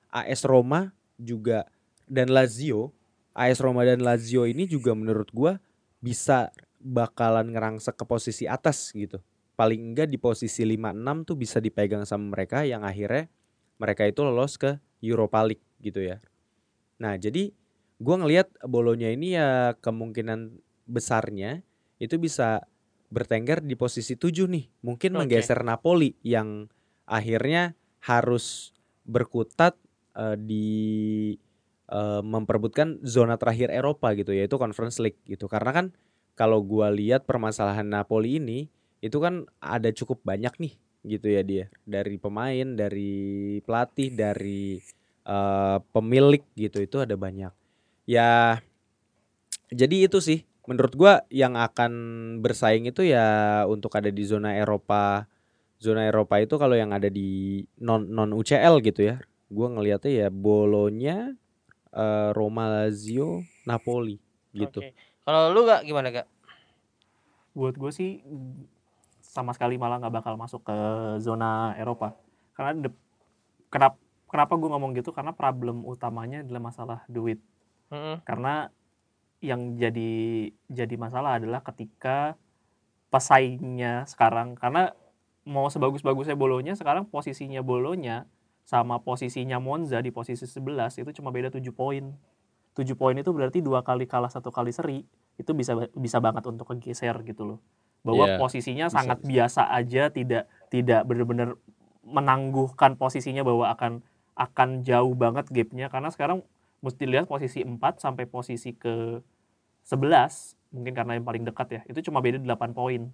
AS 0.10 0.48
Roma 0.48 0.96
juga 1.20 1.68
dan 2.08 2.32
Lazio, 2.32 2.96
AS 3.36 3.60
Roma 3.60 3.84
dan 3.84 4.00
Lazio 4.00 4.48
ini 4.48 4.64
juga 4.66 4.96
menurut 4.96 5.28
gua 5.36 5.60
bisa 6.00 6.56
bakalan 6.80 7.52
ngerangsek 7.52 8.00
ke 8.00 8.06
posisi 8.08 8.48
atas 8.48 8.96
gitu. 8.96 9.20
Paling 9.60 9.94
enggak 9.94 10.08
di 10.12 10.18
posisi 10.20 10.64
5-6 10.64 11.28
tuh 11.30 11.36
bisa 11.36 11.58
dipegang 11.60 12.04
sama 12.08 12.32
mereka 12.36 12.64
yang 12.64 12.84
akhirnya 12.84 13.28
mereka 13.82 14.08
itu 14.08 14.24
lolos 14.24 14.56
ke 14.56 14.80
Europa 15.04 15.44
League 15.44 15.64
gitu 15.84 16.00
ya. 16.04 16.20
Nah, 17.00 17.20
jadi 17.20 17.52
gue 18.00 18.16
ngelihat 18.16 18.52
bolonya 18.68 19.12
ini 19.12 19.40
ya 19.40 19.74
kemungkinan 19.80 20.60
besarnya 20.86 21.64
itu 21.98 22.20
bisa 22.20 22.68
bertengger 23.08 23.64
di 23.64 23.80
posisi 23.80 24.20
tujuh 24.20 24.52
nih. 24.52 24.66
Mungkin 24.84 25.16
okay. 25.16 25.20
menggeser 25.24 25.64
Napoli 25.64 26.18
yang 26.26 26.68
akhirnya 27.08 27.78
harus 28.04 28.76
berkutat 29.06 29.78
uh, 30.18 30.36
di 30.36 31.34
uh, 31.90 32.20
memperebutkan 32.26 33.00
zona 33.06 33.40
terakhir 33.40 33.72
Eropa 33.72 34.12
gitu 34.18 34.36
yaitu 34.36 34.60
Conference 34.60 35.00
League 35.00 35.22
gitu. 35.24 35.48
Karena 35.48 35.72
kan 35.72 35.86
kalau 36.36 36.60
gue 36.60 36.88
lihat 36.92 37.24
permasalahan 37.24 37.88
Napoli 37.88 38.44
ini 38.44 38.68
itu 39.00 39.22
kan 39.24 39.48
ada 39.64 39.88
cukup 39.94 40.20
banyak 40.26 40.52
nih 40.60 40.74
gitu 41.06 41.30
ya 41.30 41.46
dia 41.46 41.66
dari 41.86 42.18
pemain, 42.18 42.76
dari 42.76 43.62
pelatih, 43.62 44.10
dari 44.12 44.82
uh, 45.30 45.78
pemilik 45.94 46.42
gitu 46.58 46.82
itu 46.82 46.98
ada 47.00 47.14
banyak 47.14 47.54
ya 48.10 48.62
jadi 49.70 50.10
itu 50.10 50.22
sih. 50.22 50.46
Menurut 50.66 50.94
gua 50.98 51.14
yang 51.30 51.54
akan 51.54 51.94
bersaing 52.42 52.90
itu 52.90 53.06
ya 53.06 53.64
untuk 53.70 53.94
ada 53.94 54.10
di 54.10 54.24
zona 54.26 54.58
Eropa. 54.58 55.30
Zona 55.78 56.10
Eropa 56.10 56.42
itu 56.42 56.58
kalau 56.58 56.74
yang 56.74 56.90
ada 56.90 57.12
di 57.12 57.62
non 57.78 58.10
non 58.10 58.34
UCL 58.34 58.82
gitu 58.82 59.14
ya. 59.14 59.22
Gua 59.54 59.70
ngelihatnya 59.70 60.26
ya 60.26 60.28
Bolonya 60.34 61.38
uh, 61.96 62.30
Roma 62.36 62.66
Lazio 62.70 63.46
Napoli 63.66 64.20
gitu. 64.56 64.80
Okay. 64.80 64.96
kalau 65.28 65.52
lu 65.52 65.68
gak 65.68 65.84
gimana 65.84 66.08
gak 66.16 66.28
buat 67.56 67.76
gue 67.76 67.92
sih 67.92 68.24
sama 69.20 69.56
sekali 69.56 69.76
malah 69.80 70.00
nggak 70.00 70.16
bakal 70.16 70.36
masuk 70.36 70.64
ke 70.64 70.78
zona 71.24 71.76
Eropa. 71.80 72.16
Karena 72.56 72.88
de, 72.88 72.90
kenapa 73.72 74.00
kenapa 74.28 74.54
gue 74.60 74.70
ngomong 74.72 74.92
gitu? 74.96 75.16
Karena 75.16 75.32
problem 75.32 75.88
utamanya 75.88 76.44
adalah 76.44 76.62
masalah 76.64 77.00
duit 77.08 77.40
hmm. 77.92 78.26
karena 78.26 78.70
yang 79.44 79.78
jadi 79.78 80.14
jadi 80.72 80.96
masalah 80.98 81.38
adalah 81.38 81.62
ketika 81.62 82.40
pesaingnya 83.14 84.10
sekarang 84.10 84.58
karena 84.58 84.96
mau 85.46 85.70
sebagus-bagusnya 85.70 86.34
bolonya 86.34 86.74
sekarang 86.74 87.06
posisinya 87.06 87.62
bolonya 87.62 88.26
sama 88.66 88.98
posisinya 88.98 89.62
Monza 89.62 90.02
di 90.02 90.10
posisi 90.10 90.50
11 90.50 91.06
itu 91.06 91.22
cuma 91.22 91.30
beda 91.30 91.54
7 91.54 91.62
poin 91.70 92.18
7 92.74 92.98
poin 92.98 93.14
itu 93.14 93.30
berarti 93.30 93.62
dua 93.62 93.86
kali 93.86 94.10
kalah 94.10 94.34
satu 94.34 94.50
kali 94.50 94.74
seri 94.74 95.06
itu 95.38 95.52
bisa 95.54 95.78
bisa 95.94 96.18
banget 96.18 96.44
untuk 96.50 96.74
kegeser 96.74 97.14
gitu 97.22 97.46
loh 97.46 97.60
bahwa 98.02 98.26
yeah, 98.26 98.38
posisinya 98.42 98.86
bisa, 98.90 98.98
sangat 98.98 99.20
bisa. 99.22 99.30
biasa 99.30 99.62
aja 99.70 100.04
tidak 100.10 100.44
tidak 100.74 101.02
benar-benar 101.06 101.58
menangguhkan 102.06 102.98
posisinya 102.98 103.46
bahwa 103.46 103.70
akan 103.74 104.02
akan 104.36 104.70
jauh 104.86 105.14
banget 105.18 105.50
gapnya 105.50 105.88
karena 105.88 106.10
sekarang 106.10 106.46
mesti 106.86 107.10
lihat 107.10 107.26
posisi 107.26 107.66
4 107.66 107.82
sampai 107.98 108.30
posisi 108.30 108.78
ke 108.78 109.20
11 109.90 110.78
mungkin 110.78 110.94
karena 110.94 111.18
yang 111.18 111.26
paling 111.26 111.44
dekat 111.44 111.68
ya 111.74 111.82
itu 111.90 112.06
cuma 112.06 112.22
beda 112.22 112.38
8 112.38 112.78
poin 112.78 113.10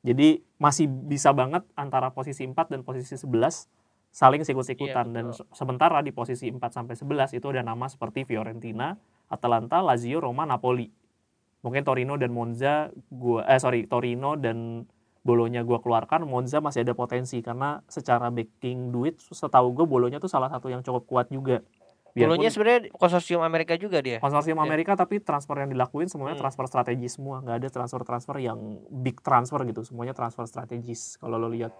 jadi 0.00 0.40
masih 0.56 0.88
bisa 0.88 1.34
banget 1.36 1.66
antara 1.76 2.08
posisi 2.14 2.46
4 2.46 2.54
dan 2.72 2.80
posisi 2.86 3.18
11 3.18 3.68
saling 4.10 4.42
sikut-sikutan 4.42 5.06
iya, 5.12 5.14
dan 5.22 5.24
sementara 5.54 6.02
di 6.02 6.10
posisi 6.10 6.50
4 6.50 6.58
sampai 6.58 6.98
11 6.98 7.38
itu 7.38 7.46
ada 7.46 7.62
nama 7.62 7.86
seperti 7.86 8.26
Fiorentina, 8.26 8.98
Atalanta, 9.30 9.78
Lazio, 9.78 10.18
Roma, 10.18 10.42
Napoli. 10.42 10.90
Mungkin 11.62 11.86
Torino 11.86 12.18
dan 12.18 12.34
Monza 12.34 12.90
gua 13.12 13.46
eh 13.46 13.60
sorry 13.60 13.86
Torino 13.86 14.34
dan 14.34 14.88
Bolonya 15.20 15.60
gua 15.60 15.84
keluarkan, 15.84 16.24
Monza 16.24 16.64
masih 16.64 16.80
ada 16.80 16.96
potensi 16.96 17.44
karena 17.44 17.84
secara 17.86 18.32
backing 18.32 18.88
duit 18.88 19.20
setahu 19.20 19.76
gue 19.76 19.84
Bolonya 19.84 20.16
tuh 20.16 20.32
salah 20.32 20.48
satu 20.48 20.72
yang 20.72 20.80
cukup 20.80 21.04
kuat 21.04 21.28
juga. 21.28 21.60
Bolonya 22.10 22.50
sebenarnya 22.50 22.80
konsorsium 22.90 23.42
Amerika 23.42 23.78
juga 23.78 24.02
dia. 24.02 24.18
Konsorsium 24.18 24.58
yeah. 24.58 24.66
Amerika 24.66 24.92
tapi 24.98 25.22
transfer 25.22 25.54
yang 25.54 25.70
dilakuin 25.70 26.10
semuanya 26.10 26.34
hmm. 26.38 26.42
transfer 26.42 26.66
strategis 26.66 27.16
semua, 27.16 27.38
nggak 27.42 27.56
ada 27.62 27.68
transfer-transfer 27.70 28.36
yang 28.42 28.58
big 28.90 29.22
transfer 29.22 29.62
gitu, 29.62 29.86
semuanya 29.86 30.14
transfer 30.16 30.42
strategis 30.50 31.14
kalau 31.22 31.38
lo 31.38 31.46
lihat. 31.46 31.70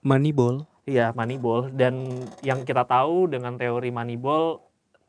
Moneyball. 0.00 0.64
Iya, 0.88 1.12
Moneyball 1.12 1.74
dan 1.74 2.08
yang 2.40 2.64
kita 2.64 2.88
tahu 2.88 3.28
dengan 3.28 3.60
teori 3.60 3.92
Moneyball 3.92 4.62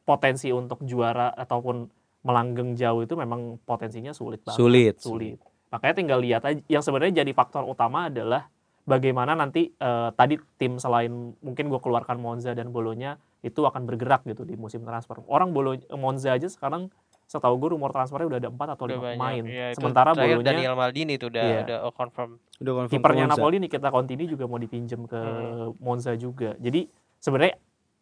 potensi 0.03 0.49
untuk 0.49 0.83
juara 0.83 1.31
ataupun 1.31 1.87
melanggeng 2.25 2.75
jauh 2.75 3.05
itu 3.05 3.15
memang 3.15 3.61
potensinya 3.63 4.11
sulit 4.11 4.43
banget. 4.43 4.59
Sulit. 4.59 4.95
Sulit. 4.99 5.39
Makanya 5.69 5.95
tinggal 5.95 6.19
lihat 6.19 6.43
aja 6.43 6.59
yang 6.65 6.83
sebenarnya 6.83 7.23
jadi 7.23 7.31
faktor 7.31 7.63
utama 7.63 8.09
adalah 8.09 8.49
bagaimana 8.89 9.37
nanti 9.37 9.69
uh, 9.77 10.09
tadi 10.17 10.41
tim 10.57 10.81
selain 10.81 11.37
mungkin 11.39 11.69
gue 11.69 11.79
keluarkan 11.79 12.17
Monza 12.17 12.57
dan 12.57 12.73
Bolonya 12.73 13.21
itu 13.39 13.61
akan 13.63 13.87
bergerak 13.87 14.27
gitu 14.27 14.43
di 14.43 14.59
musim 14.59 14.83
transfer. 14.83 15.23
Orang 15.27 15.55
Bolo 15.55 15.79
Monza 15.95 16.35
aja 16.35 16.47
sekarang 16.47 16.91
setahu 17.29 17.61
gue 17.61 17.69
rumor 17.77 17.93
transfernya 17.93 18.25
udah 18.25 18.39
ada 18.41 18.49
empat 18.49 18.67
atau 18.73 18.85
lima 18.89 19.13
pemain. 19.13 19.43
Ya, 19.45 19.69
Sementara 19.77 20.17
Bolonya 20.17 20.49
Daniel 20.49 20.73
Maldini 20.73 21.21
itu 21.21 21.29
udah 21.29 21.45
iya. 21.45 21.61
udah 21.61 21.77
confirm. 21.93 22.41
Udah 22.57 22.73
confirm. 22.83 22.93
Kipernya 22.97 23.25
Napoli 23.29 23.61
nih 23.61 23.69
kita 23.69 23.93
Contini 23.93 24.25
juga 24.25 24.49
mau 24.49 24.57
dipinjam 24.57 25.05
ke 25.05 25.19
hmm. 25.21 25.77
Monza 25.77 26.17
juga. 26.17 26.57
Jadi 26.57 26.89
sebenarnya 27.21 27.53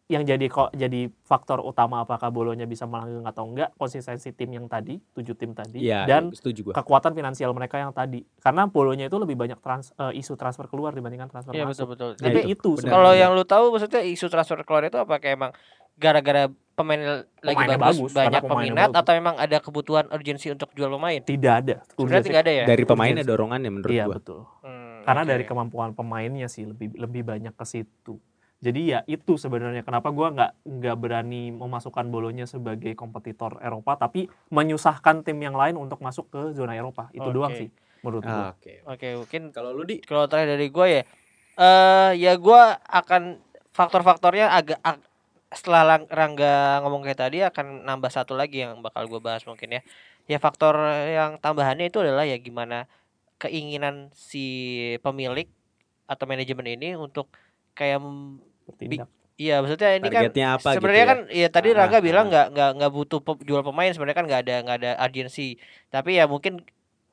yang 0.08 0.24
jadi 0.24 0.48
kok 0.48 0.72
jadi 0.72 1.12
faktor 1.28 1.60
utama 1.60 2.00
apakah 2.00 2.32
Bolonya 2.32 2.64
bisa 2.64 2.88
melanggeng 2.88 3.28
atau 3.28 3.44
enggak 3.44 3.76
konsistensi 3.76 4.32
tim 4.32 4.48
yang 4.56 4.64
tadi 4.64 4.96
tujuh 5.12 5.36
tim 5.36 5.52
tadi 5.52 5.84
ya, 5.84 6.08
dan 6.08 6.32
setuju 6.32 6.72
gua. 6.72 6.74
kekuatan 6.80 7.12
finansial 7.12 7.52
mereka 7.52 7.76
yang 7.76 7.92
tadi 7.92 8.24
karena 8.40 8.64
Bolonya 8.72 9.12
itu 9.12 9.20
lebih 9.20 9.36
banyak 9.36 9.60
trans, 9.60 9.92
uh, 10.00 10.08
isu 10.08 10.40
transfer 10.40 10.64
keluar 10.64 10.96
dibandingkan 10.96 11.28
transfer 11.28 11.52
ya, 11.52 11.68
masuk. 11.68 11.92
betul 11.92 12.16
betul. 12.16 12.24
Jadi 12.24 12.40
ya, 12.40 12.52
itu, 12.56 12.70
itu 12.80 12.88
kalau 12.88 13.12
yang 13.12 13.36
lu 13.36 13.44
tahu 13.44 13.68
maksudnya 13.68 14.00
isu 14.00 14.32
transfer 14.32 14.64
keluar 14.64 14.88
itu 14.88 14.96
apa 14.96 15.20
kayak 15.20 15.36
emang 15.36 15.52
gara-gara 16.00 16.48
pemain 16.72 17.26
lagi 17.44 17.64
bagus, 17.68 17.76
bagus 17.76 18.12
banyak 18.16 18.42
peminat 18.48 18.88
bagus. 18.88 19.00
atau 19.04 19.12
memang 19.12 19.34
ada 19.36 19.56
kebutuhan 19.60 20.06
urgensi 20.08 20.48
untuk 20.48 20.72
jual 20.72 20.88
pemain? 20.88 21.20
Tidak 21.20 21.52
ada. 21.52 21.84
Sebenarnya 21.84 22.24
tidak 22.24 22.40
ada 22.48 22.52
ya. 22.54 22.64
Dari 22.64 22.84
pemainnya 22.88 23.24
dorongannya 23.28 23.68
menurut 23.68 23.92
iya, 23.92 24.08
gua. 24.08 24.16
betul. 24.16 24.40
Hmm, 24.64 25.04
karena 25.04 25.22
okay. 25.26 25.32
dari 25.36 25.44
kemampuan 25.44 25.92
pemainnya 25.92 26.48
sih 26.48 26.64
lebih 26.64 26.96
lebih 26.96 27.28
banyak 27.28 27.52
ke 27.52 27.66
situ 27.68 28.16
jadi 28.58 28.80
ya 28.82 28.98
itu 29.06 29.38
sebenarnya 29.38 29.86
kenapa 29.86 30.10
gue 30.10 30.26
nggak 30.34 30.52
nggak 30.66 30.96
berani 30.98 31.54
memasukkan 31.54 32.10
bolonya 32.10 32.42
sebagai 32.42 32.90
kompetitor 32.98 33.62
Eropa 33.62 33.94
tapi 33.94 34.26
menyusahkan 34.50 35.22
tim 35.22 35.38
yang 35.38 35.54
lain 35.54 35.78
untuk 35.78 36.02
masuk 36.02 36.26
ke 36.26 36.40
zona 36.58 36.74
Eropa 36.74 37.06
itu 37.14 37.22
okay. 37.22 37.34
doang 37.34 37.54
sih 37.54 37.70
menurut 38.02 38.26
gue. 38.26 38.34
Oke 38.34 38.42
okay. 38.58 38.76
oke 38.82 38.98
okay, 38.98 39.10
mungkin 39.14 39.42
kalau 39.54 39.70
lu 39.70 39.86
di 39.86 40.02
kalau 40.02 40.26
terakhir 40.26 40.58
dari 40.58 40.68
gue 40.74 40.86
ya 40.90 41.02
uh, 41.62 42.10
ya 42.18 42.32
gue 42.34 42.62
akan 42.90 43.22
faktor-faktornya 43.70 44.50
agak 44.50 44.78
ag 44.82 44.98
setelah 45.48 46.04
Rangga 46.12 46.84
ngomong 46.84 47.00
kayak 47.08 47.20
tadi 47.24 47.40
akan 47.40 47.88
nambah 47.88 48.12
satu 48.12 48.36
lagi 48.36 48.66
yang 48.68 48.84
bakal 48.84 49.08
gue 49.08 49.16
bahas 49.16 49.48
mungkin 49.48 49.80
ya 49.80 49.82
ya 50.28 50.36
faktor 50.36 50.76
yang 51.08 51.40
tambahannya 51.40 51.88
itu 51.88 52.04
adalah 52.04 52.28
ya 52.28 52.36
gimana 52.36 52.84
keinginan 53.40 54.12
si 54.12 54.44
pemilik 55.00 55.48
atau 56.04 56.28
manajemen 56.28 56.68
ini 56.68 56.98
untuk 57.00 57.32
kayak 57.72 58.02
bertindak. 58.68 59.08
Iya, 59.38 59.62
maksudnya 59.62 59.90
ini 60.02 60.08
kan 60.10 60.22
apa 60.58 60.68
sebenarnya 60.74 61.04
gitu 61.06 61.06
ya? 61.06 61.14
kan 61.14 61.18
ya 61.30 61.48
tadi 61.48 61.68
ah, 61.70 61.74
Raga 61.78 61.96
ah, 61.96 62.02
bilang 62.02 62.26
nggak 62.26 62.46
ah. 62.50 62.52
nggak 62.52 62.70
nggak 62.74 62.90
butuh 62.90 63.20
jual 63.46 63.62
pemain 63.62 63.94
sebenarnya 63.94 64.18
kan 64.18 64.26
nggak 64.26 64.40
ada 64.44 64.54
nggak 64.66 64.76
ada 64.82 64.90
agensi. 64.98 65.56
Tapi 65.94 66.18
ya 66.18 66.26
mungkin 66.26 66.58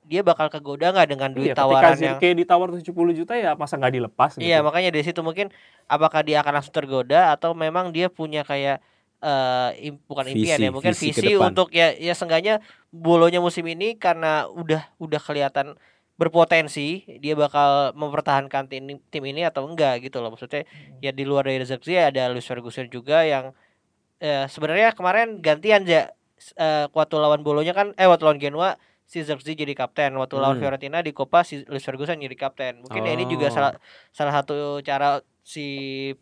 dia 0.05 0.21
bakal 0.21 0.49
kegoda 0.49 0.93
nggak 0.93 1.07
dengan 1.09 1.29
duit 1.33 1.53
iya, 1.53 1.57
tawaran 1.57 1.97
yang 1.97 2.17
kayak 2.21 2.37
ditawar 2.45 2.69
70 2.73 2.85
juta 3.17 3.33
ya 3.37 3.53
masa 3.53 3.77
nggak 3.77 3.93
dilepas 3.93 4.37
gitu. 4.37 4.45
Iya, 4.45 4.61
makanya 4.61 4.89
dari 4.93 5.05
situ 5.05 5.21
mungkin 5.21 5.53
apakah 5.85 6.21
dia 6.21 6.41
akan 6.41 6.61
langsung 6.61 6.73
tergoda 6.73 7.33
atau 7.33 7.57
memang 7.57 7.89
dia 7.89 8.09
punya 8.09 8.45
kayak 8.45 8.81
uh, 9.25 9.73
im, 9.81 9.97
bukan 10.05 10.25
visi, 10.29 10.45
impian 10.45 10.57
ya, 10.61 10.69
mungkin 10.69 10.93
visi, 10.93 11.09
visi 11.09 11.33
untuk 11.37 11.73
ya 11.73 11.93
ya 11.97 12.13
sengganya 12.13 12.61
bolonya 12.93 13.41
musim 13.41 13.65
ini 13.65 13.97
karena 13.97 14.45
udah 14.49 14.85
udah 15.01 15.21
kelihatan 15.21 15.73
berpotensi 16.15 17.03
dia 17.19 17.35
bakal 17.35 17.91
mempertahankan 17.91 18.71
tim 18.71 19.03
tim 19.11 19.23
ini 19.27 19.43
atau 19.43 19.67
enggak 19.67 19.99
gitu 20.07 20.23
loh 20.23 20.31
maksudnya 20.31 20.63
hmm. 20.63 21.03
ya 21.03 21.11
di 21.11 21.23
luar 21.27 21.43
dari 21.43 21.67
Zirkzee 21.67 21.99
ada 21.99 22.31
Luis 22.31 22.47
Ferguson 22.47 22.87
juga 22.87 23.27
yang 23.27 23.51
eh, 24.23 24.47
sebenarnya 24.47 24.95
kemarin 24.95 25.43
gantian 25.43 25.83
ya 25.83 26.15
eh, 26.55 26.87
waktu 26.87 27.15
lawan 27.19 27.43
Bolonya 27.43 27.75
kan 27.75 27.91
eh 27.99 28.07
waktu 28.07 28.23
lawan 28.23 28.39
Genoa 28.39 28.79
si 29.03 29.21
Zirkzee 29.21 29.59
jadi 29.59 29.75
kapten 29.75 30.15
waktu 30.15 30.39
hmm. 30.39 30.43
lawan 30.43 30.57
Fiorentina 30.57 31.03
di 31.03 31.11
Copa 31.11 31.43
si 31.43 31.67
Luis 31.67 31.83
Ferguson 31.83 32.15
jadi 32.15 32.35
kapten 32.39 32.79
mungkin 32.79 33.03
oh. 33.03 33.07
ya 33.07 33.13
ini 33.13 33.25
juga 33.27 33.51
salah 33.51 33.75
oh. 33.75 33.79
salah 34.15 34.33
satu 34.39 34.79
cara 34.87 35.19
si 35.45 35.67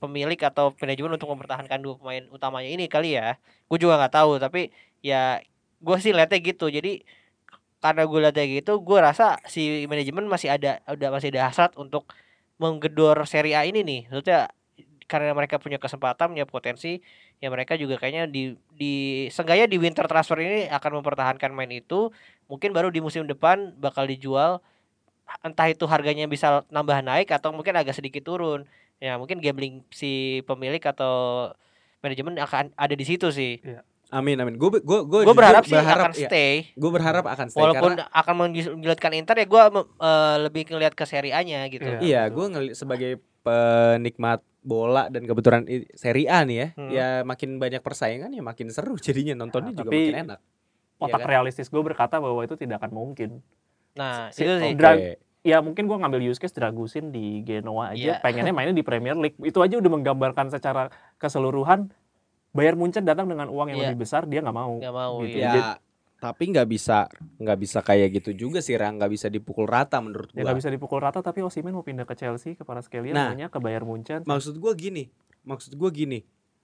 pemilik 0.04 0.36
atau 0.36 0.76
manajemen 0.76 1.16
untuk 1.16 1.32
mempertahankan 1.32 1.80
dua 1.80 1.96
pemain 1.96 2.28
utamanya 2.34 2.68
ini 2.68 2.92
kali 2.92 3.16
ya 3.16 3.40
gue 3.72 3.78
juga 3.80 3.96
nggak 3.96 4.14
tahu 4.20 4.36
tapi 4.36 4.74
ya 5.00 5.40
gue 5.80 5.98
sih 6.04 6.12
lihatnya 6.12 6.44
gitu 6.44 6.68
jadi 6.68 7.08
karena 7.84 8.08
gue 8.08 8.20
lihat 8.24 8.36
kayak 8.40 8.50
gitu 8.64 8.80
gue 8.80 9.00
rasa 9.04 9.26
si 9.44 9.84
manajemen 9.92 10.24
masih 10.32 10.56
ada 10.56 10.80
udah 10.88 11.10
masih 11.12 11.30
ada 11.36 11.52
hasrat 11.52 11.76
untuk 11.76 12.08
menggedor 12.62 13.18
seri 13.28 13.52
A 13.58 13.68
ini 13.68 13.84
nih. 13.84 14.02
Maksudnya 14.08 14.48
karena 15.12 15.36
mereka 15.36 15.60
punya 15.60 15.78
kesempatan 15.78 16.32
punya 16.34 16.48
potensi 16.48 17.04
ya 17.44 17.52
mereka 17.52 17.76
juga 17.76 18.00
kayaknya 18.00 18.24
di 18.32 18.56
di 18.72 18.94
sengaja 19.36 19.68
di 19.68 19.76
winter 19.78 20.08
transfer 20.08 20.40
ini 20.40 20.72
akan 20.72 21.04
mempertahankan 21.04 21.52
main 21.52 21.72
itu. 21.76 22.10
Mungkin 22.48 22.72
baru 22.72 22.88
di 22.88 23.04
musim 23.04 23.28
depan 23.28 23.76
bakal 23.78 24.08
dijual 24.08 24.64
entah 25.44 25.68
itu 25.72 25.84
harganya 25.88 26.26
bisa 26.28 26.64
nambah 26.72 27.04
naik 27.04 27.32
atau 27.36 27.52
mungkin 27.52 27.76
agak 27.76 27.96
sedikit 28.00 28.24
turun. 28.24 28.64
Ya 29.04 29.20
mungkin 29.20 29.44
gambling 29.44 29.84
si 29.92 30.40
pemilik 30.48 30.80
atau 30.80 31.52
manajemen 32.00 32.40
akan 32.40 32.72
ada 32.80 32.96
di 32.96 33.06
situ 33.08 33.28
sih. 33.36 33.60
Ya. 33.60 33.84
Amin 34.14 34.38
amin. 34.38 34.62
Gue 34.62 34.78
gue 34.78 35.00
gue 35.10 35.22
gue 35.26 35.34
berharap 35.34 35.66
sih 35.66 35.74
berharap, 35.74 36.14
akan 36.14 36.22
ya, 36.22 36.30
stay. 36.30 36.70
Gue 36.78 36.92
berharap 36.94 37.26
akan 37.26 37.48
stay. 37.50 37.62
Walaupun 37.66 37.92
karena, 37.98 38.06
akan 38.14 38.34
menjilatkan 38.38 39.12
Inter 39.18 39.36
ya 39.42 39.48
gue 39.50 39.62
uh, 39.74 40.36
lebih 40.46 40.70
ngelihat 40.70 40.94
ke 40.94 41.10
Serie 41.10 41.34
A-nya 41.34 41.66
gitu. 41.74 41.82
Iya, 41.82 42.00
iya 42.06 42.22
gue 42.30 42.46
ngelihat 42.46 42.78
sebagai 42.78 43.18
penikmat 43.42 44.46
bola 44.64 45.10
dan 45.10 45.26
kebetulan 45.26 45.66
Serie 45.98 46.30
A 46.30 46.46
nih 46.46 46.58
ya, 46.62 46.68
hmm. 46.78 46.90
ya 46.94 47.08
makin 47.26 47.58
banyak 47.58 47.82
persaingan 47.82 48.32
ya 48.32 48.46
makin 48.46 48.70
seru 48.70 48.96
jadinya 49.02 49.34
nontonnya 49.34 49.74
nah, 49.74 49.80
juga 49.82 49.90
makin 49.92 50.18
enak. 50.30 50.40
Otak 51.02 51.20
ya 51.20 51.24
kan? 51.26 51.32
realistis 51.34 51.68
gue 51.68 51.82
berkata 51.84 52.22
bahwa 52.22 52.46
itu 52.46 52.54
tidak 52.54 52.80
akan 52.80 52.92
mungkin. 52.94 53.42
Nah, 53.98 54.30
si, 54.30 54.46
itu 54.46 54.54
sih. 54.62 54.78
Okay. 54.78 55.18
ya 55.44 55.60
mungkin 55.60 55.92
gue 55.92 55.98
ngambil 56.00 56.24
use 56.24 56.40
case 56.40 56.56
Dragusin 56.56 57.12
di 57.12 57.44
Genoa 57.44 57.92
aja, 57.92 58.16
yeah. 58.16 58.24
pengennya 58.24 58.56
mainnya 58.56 58.72
di 58.72 58.86
Premier 58.86 59.18
League. 59.20 59.36
Itu 59.44 59.60
aja 59.60 59.76
udah 59.76 59.92
menggambarkan 59.92 60.48
secara 60.54 60.88
keseluruhan 61.20 61.92
Bayar 62.54 62.78
Munchen 62.78 63.02
datang 63.02 63.26
dengan 63.26 63.50
uang 63.50 63.74
yang 63.74 63.82
yeah. 63.82 63.90
lebih 63.90 64.06
besar 64.06 64.30
dia 64.30 64.46
nggak 64.46 64.54
mau. 64.54 64.78
Nggak 64.78 64.94
mau. 64.94 65.14
Gitu. 65.26 65.42
Ya, 65.42 65.50
Jadi, 65.50 65.60
tapi 66.22 66.44
nggak 66.54 66.68
bisa 66.70 67.10
nggak 67.42 67.58
bisa 67.60 67.80
kayak 67.82 68.08
gitu 68.22 68.32
juga 68.48 68.62
sih 68.62 68.78
Rang 68.78 69.02
nggak 69.02 69.12
bisa 69.12 69.28
dipukul 69.28 69.66
rata 69.66 69.98
menurut 70.00 70.30
ya, 70.32 70.38
gua. 70.38 70.40
Ya 70.40 70.44
nggak 70.48 70.60
bisa 70.62 70.70
dipukul 70.70 71.00
rata 71.02 71.20
tapi 71.26 71.42
Osimen 71.42 71.74
mau 71.74 71.84
pindah 71.84 72.06
ke 72.06 72.14
Chelsea 72.14 72.54
ke 72.54 72.64
para 72.64 72.80
sekalian 72.86 73.18
nah, 73.18 73.34
ke 73.50 73.60
Bayar 73.60 73.84
Munchen. 73.84 74.22
Maksud 74.24 74.62
gua 74.62 74.78
gini, 74.78 75.10
maksud 75.44 75.74
gua 75.76 75.90
gini. 75.90 76.22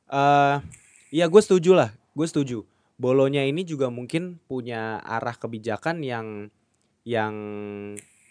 Eh 0.08 0.16
uh, 0.16 0.62
ya 1.10 1.26
gue 1.26 1.42
setuju 1.42 1.74
lah, 1.74 1.90
gue 2.14 2.28
setuju. 2.30 2.66
Bolonya 3.02 3.42
ini 3.46 3.66
juga 3.66 3.90
mungkin 3.90 4.38
punya 4.46 5.02
arah 5.02 5.34
kebijakan 5.34 6.06
yang 6.06 6.54
yang 7.02 7.36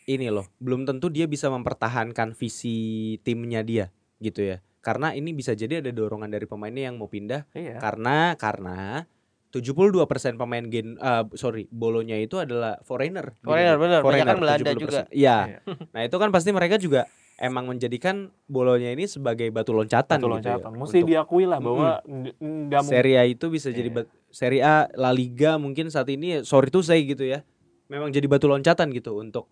ini 0.07 0.27
loh, 0.31 0.47
belum 0.63 0.87
tentu 0.87 1.11
dia 1.11 1.27
bisa 1.27 1.51
mempertahankan 1.51 2.39
visi 2.39 3.19
timnya 3.27 3.67
dia 3.67 3.91
gitu 4.19 4.43
ya 4.43 4.59
karena 4.89 5.13
ini 5.13 5.37
bisa 5.37 5.53
jadi 5.53 5.85
ada 5.85 5.93
dorongan 5.93 6.33
dari 6.33 6.49
pemainnya 6.49 6.89
yang 6.89 6.97
mau 6.97 7.13
pindah 7.13 7.45
iya. 7.53 7.77
karena 7.77 8.33
karena 8.41 9.05
72% 9.53 10.05
pemain 10.37 10.65
gen 10.69 10.97
uh, 11.01 11.25
sorry 11.37 11.69
bolonya 11.73 12.21
itu 12.21 12.37
adalah 12.37 12.77
foreigner. 12.85 13.33
Foreigner 13.41 13.77
gitu. 13.77 13.85
benar, 13.85 14.01
foreigner 14.05 14.37
kan 14.37 14.41
Belanda 14.45 14.71
juga. 14.77 15.01
Iya. 15.09 15.65
nah, 15.97 16.01
itu 16.05 16.17
kan 16.21 16.29
pasti 16.29 16.53
mereka 16.53 16.77
juga 16.77 17.09
emang 17.41 17.65
menjadikan 17.65 18.29
bolonya 18.45 18.93
ini 18.93 19.09
sebagai 19.09 19.49
batu 19.49 19.73
loncatan 19.73 20.21
batu 20.21 20.29
gitu 20.29 20.29
ya, 20.29 20.37
loncatan. 20.37 20.73
Ya, 20.73 20.79
Mesti 20.85 20.99
untuk, 21.01 21.09
diakui 21.09 21.45
lah 21.49 21.61
bahwa 21.65 21.89
mm, 22.05 22.85
Serie 22.85 23.17
A 23.17 23.25
itu 23.25 23.49
bisa 23.49 23.73
jadi 23.73 23.89
yeah. 23.89 24.05
Serie 24.29 24.61
A 24.61 24.85
La 24.93 25.17
Liga 25.17 25.57
mungkin 25.57 25.89
saat 25.89 26.13
ini 26.13 26.45
sorry 26.45 26.69
tuh 26.69 26.85
saya 26.85 27.01
gitu 27.01 27.25
ya. 27.25 27.41
Memang 27.89 28.13
jadi 28.13 28.29
batu 28.29 28.53
loncatan 28.53 28.93
gitu 28.93 29.17
untuk 29.17 29.49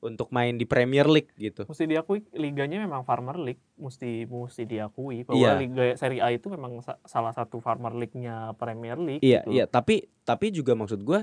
untuk 0.00 0.32
main 0.32 0.56
di 0.56 0.64
Premier 0.64 1.04
League 1.04 1.30
gitu. 1.36 1.68
Mesti 1.68 1.84
diakui 1.84 2.24
liganya 2.32 2.80
memang 2.80 3.04
Farmer 3.04 3.36
League, 3.36 3.60
mesti 3.76 4.24
mesti 4.24 4.64
diakui 4.64 5.28
bahwa 5.28 5.36
iya. 5.38 5.60
liga 5.60 5.92
Serie 6.00 6.24
A 6.24 6.32
itu 6.32 6.48
memang 6.48 6.80
sa 6.80 6.96
salah 7.04 7.36
satu 7.36 7.60
Farmer 7.60 7.92
League-nya 7.92 8.56
Premier 8.56 8.96
League. 8.96 9.20
Iya, 9.20 9.44
gitu. 9.44 9.52
iya, 9.52 9.64
tapi 9.68 10.08
tapi 10.24 10.56
juga 10.56 10.72
maksud 10.72 11.04
gue 11.04 11.20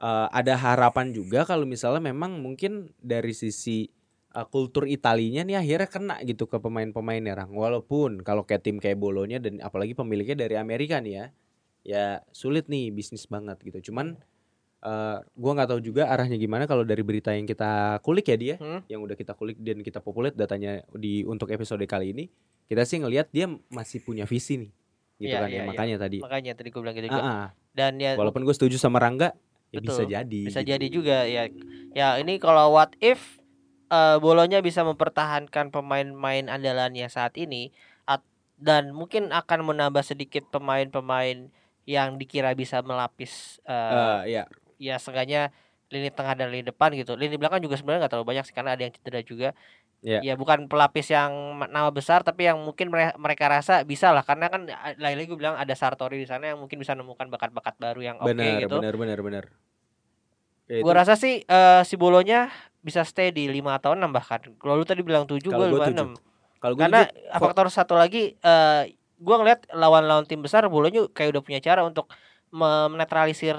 uh, 0.00 0.28
ada 0.32 0.56
harapan 0.56 1.12
juga 1.12 1.44
kalau 1.44 1.68
misalnya 1.68 2.00
memang 2.00 2.40
mungkin 2.40 2.96
dari 2.96 3.36
sisi 3.36 3.92
uh, 4.32 4.48
kultur 4.48 4.88
Italinya 4.88 5.44
nih 5.44 5.60
akhirnya 5.60 5.88
kena 5.88 6.16
gitu 6.24 6.48
ke 6.48 6.56
pemain-pemainnya 6.56 7.36
Rang. 7.36 7.52
Walaupun 7.52 8.24
kalau 8.24 8.48
kayak 8.48 8.64
tim 8.64 8.80
kayak 8.80 8.96
Bolonya 8.96 9.36
dan 9.38 9.60
apalagi 9.60 9.92
pemiliknya 9.92 10.48
dari 10.48 10.56
Amerika 10.56 10.98
nih 10.98 11.14
ya. 11.14 11.26
Ya 11.84 12.04
sulit 12.32 12.72
nih 12.72 12.88
bisnis 12.88 13.28
banget 13.28 13.60
gitu. 13.60 13.92
Cuman 13.92 14.16
uh, 14.84 15.18
gua 15.34 15.52
nggak 15.56 15.68
tahu 15.74 15.80
juga 15.80 16.12
arahnya 16.12 16.36
gimana 16.36 16.68
kalau 16.68 16.84
dari 16.84 17.00
berita 17.00 17.32
yang 17.32 17.48
kita 17.48 17.98
kulik 18.04 18.28
ya 18.28 18.36
dia, 18.36 18.54
hmm? 18.60 18.86
yang 18.86 19.00
udah 19.00 19.16
kita 19.16 19.32
kulik 19.32 19.56
dan 19.58 19.80
kita 19.80 19.98
populer 20.04 20.30
datanya 20.30 20.84
di 20.94 21.24
untuk 21.24 21.48
episode 21.50 21.82
kali 21.88 22.12
ini, 22.12 22.24
kita 22.68 22.84
sih 22.84 23.00
ngelihat 23.00 23.32
dia 23.32 23.48
masih 23.72 24.04
punya 24.04 24.28
visi 24.28 24.68
nih. 24.68 24.70
Gitu 25.14 25.34
ya, 25.34 25.46
kan 25.46 25.50
ya, 25.50 25.62
ya 25.62 25.62
makanya 25.64 25.96
ya. 25.96 26.02
tadi. 26.04 26.18
Makanya 26.20 26.52
tadi 26.58 26.68
gue 26.70 26.80
bilang 26.84 26.96
gitu 26.98 27.08
juga. 27.08 27.22
Uh 27.22 27.28
-uh. 27.28 27.48
Dan 27.74 27.92
ya 27.98 28.12
walaupun 28.14 28.44
gue 28.44 28.54
setuju 28.54 28.76
sama 28.78 29.00
Rangga, 29.00 29.32
ya 29.72 29.80
Betul. 29.80 29.88
bisa 29.90 30.04
jadi. 30.06 30.40
Bisa 30.46 30.60
gitu. 30.62 30.70
jadi 30.76 30.86
juga 30.92 31.16
ya. 31.24 31.50
Ya 31.96 32.08
ini 32.20 32.36
kalau 32.38 32.76
what 32.76 32.92
if 33.00 33.40
uh, 33.88 34.20
Bolonya 34.20 34.60
bisa 34.60 34.84
mempertahankan 34.84 35.72
pemain-pemain 35.72 36.46
andalannya 36.46 37.08
saat 37.10 37.34
ini 37.40 37.74
dan 38.58 38.94
mungkin 38.94 39.34
akan 39.34 39.66
menambah 39.66 40.00
sedikit 40.06 40.46
pemain-pemain 40.48 41.50
yang 41.84 42.16
dikira 42.16 42.56
bisa 42.56 42.80
melapis 42.80 43.60
uh, 43.68 44.22
uh, 44.22 44.22
ya 44.24 44.48
ya 44.84 45.00
seenggaknya 45.00 45.48
lini 45.88 46.12
tengah 46.12 46.34
dan 46.36 46.52
lini 46.52 46.64
depan 46.68 46.92
gitu. 46.92 47.16
Lini 47.16 47.40
belakang 47.40 47.64
juga 47.64 47.80
sebenarnya 47.80 48.04
nggak 48.04 48.12
terlalu 48.12 48.28
banyak 48.36 48.44
sih 48.44 48.54
karena 48.56 48.70
ada 48.76 48.82
yang 48.84 48.92
cedera 48.92 49.20
juga. 49.24 49.50
Yeah. 50.04 50.20
ya 50.20 50.34
bukan 50.36 50.68
pelapis 50.68 51.08
yang 51.08 51.32
nama 51.72 51.88
besar 51.88 52.20
tapi 52.20 52.44
yang 52.44 52.60
mungkin 52.60 52.92
mereka 52.92 53.48
rasa 53.48 53.88
bisa 53.88 54.12
lah. 54.12 54.20
Karena 54.20 54.52
kan 54.52 54.68
lain-lain 55.00 55.32
gue 55.32 55.38
bilang 55.40 55.56
ada 55.56 55.72
Sartori 55.72 56.20
di 56.20 56.28
sana 56.28 56.52
yang 56.52 56.60
mungkin 56.60 56.76
bisa 56.76 56.92
menemukan 56.92 57.32
bakat-bakat 57.32 57.80
baru 57.80 58.00
yang 58.04 58.16
oke 58.20 58.28
okay 58.28 58.68
gitu. 58.68 58.84
benar 58.84 58.94
benar 59.00 59.18
benar. 59.24 59.44
Ya, 60.68 60.80
gue 60.80 60.92
rasa 60.92 61.16
sih 61.16 61.44
uh, 61.48 61.84
si 61.84 61.96
Bolonya 61.96 62.52
bisa 62.84 63.00
stay 63.04 63.32
di 63.32 63.48
lima 63.48 63.80
atau 63.80 63.96
enam 63.96 64.12
bahkan. 64.12 64.44
Kalau 64.60 64.76
lu 64.76 64.84
tadi 64.84 65.00
bilang 65.00 65.24
tujuh, 65.24 65.52
gue 65.52 65.66
lima 65.72 65.88
enam. 65.88 66.12
Kalau 66.60 66.76
karena 66.76 67.08
tujuh, 67.08 67.40
faktor 67.40 67.66
satu 67.68 67.96
lagi, 67.96 68.36
uh, 68.40 68.84
eh, 68.84 68.96
gue 69.20 69.36
ngeliat 69.36 69.68
lawan-lawan 69.72 70.24
tim 70.24 70.40
besar 70.40 70.64
bolanya 70.68 71.04
kayak 71.12 71.36
udah 71.36 71.42
punya 71.44 71.60
cara 71.60 71.80
untuk 71.84 72.08
menetralisir 72.52 73.56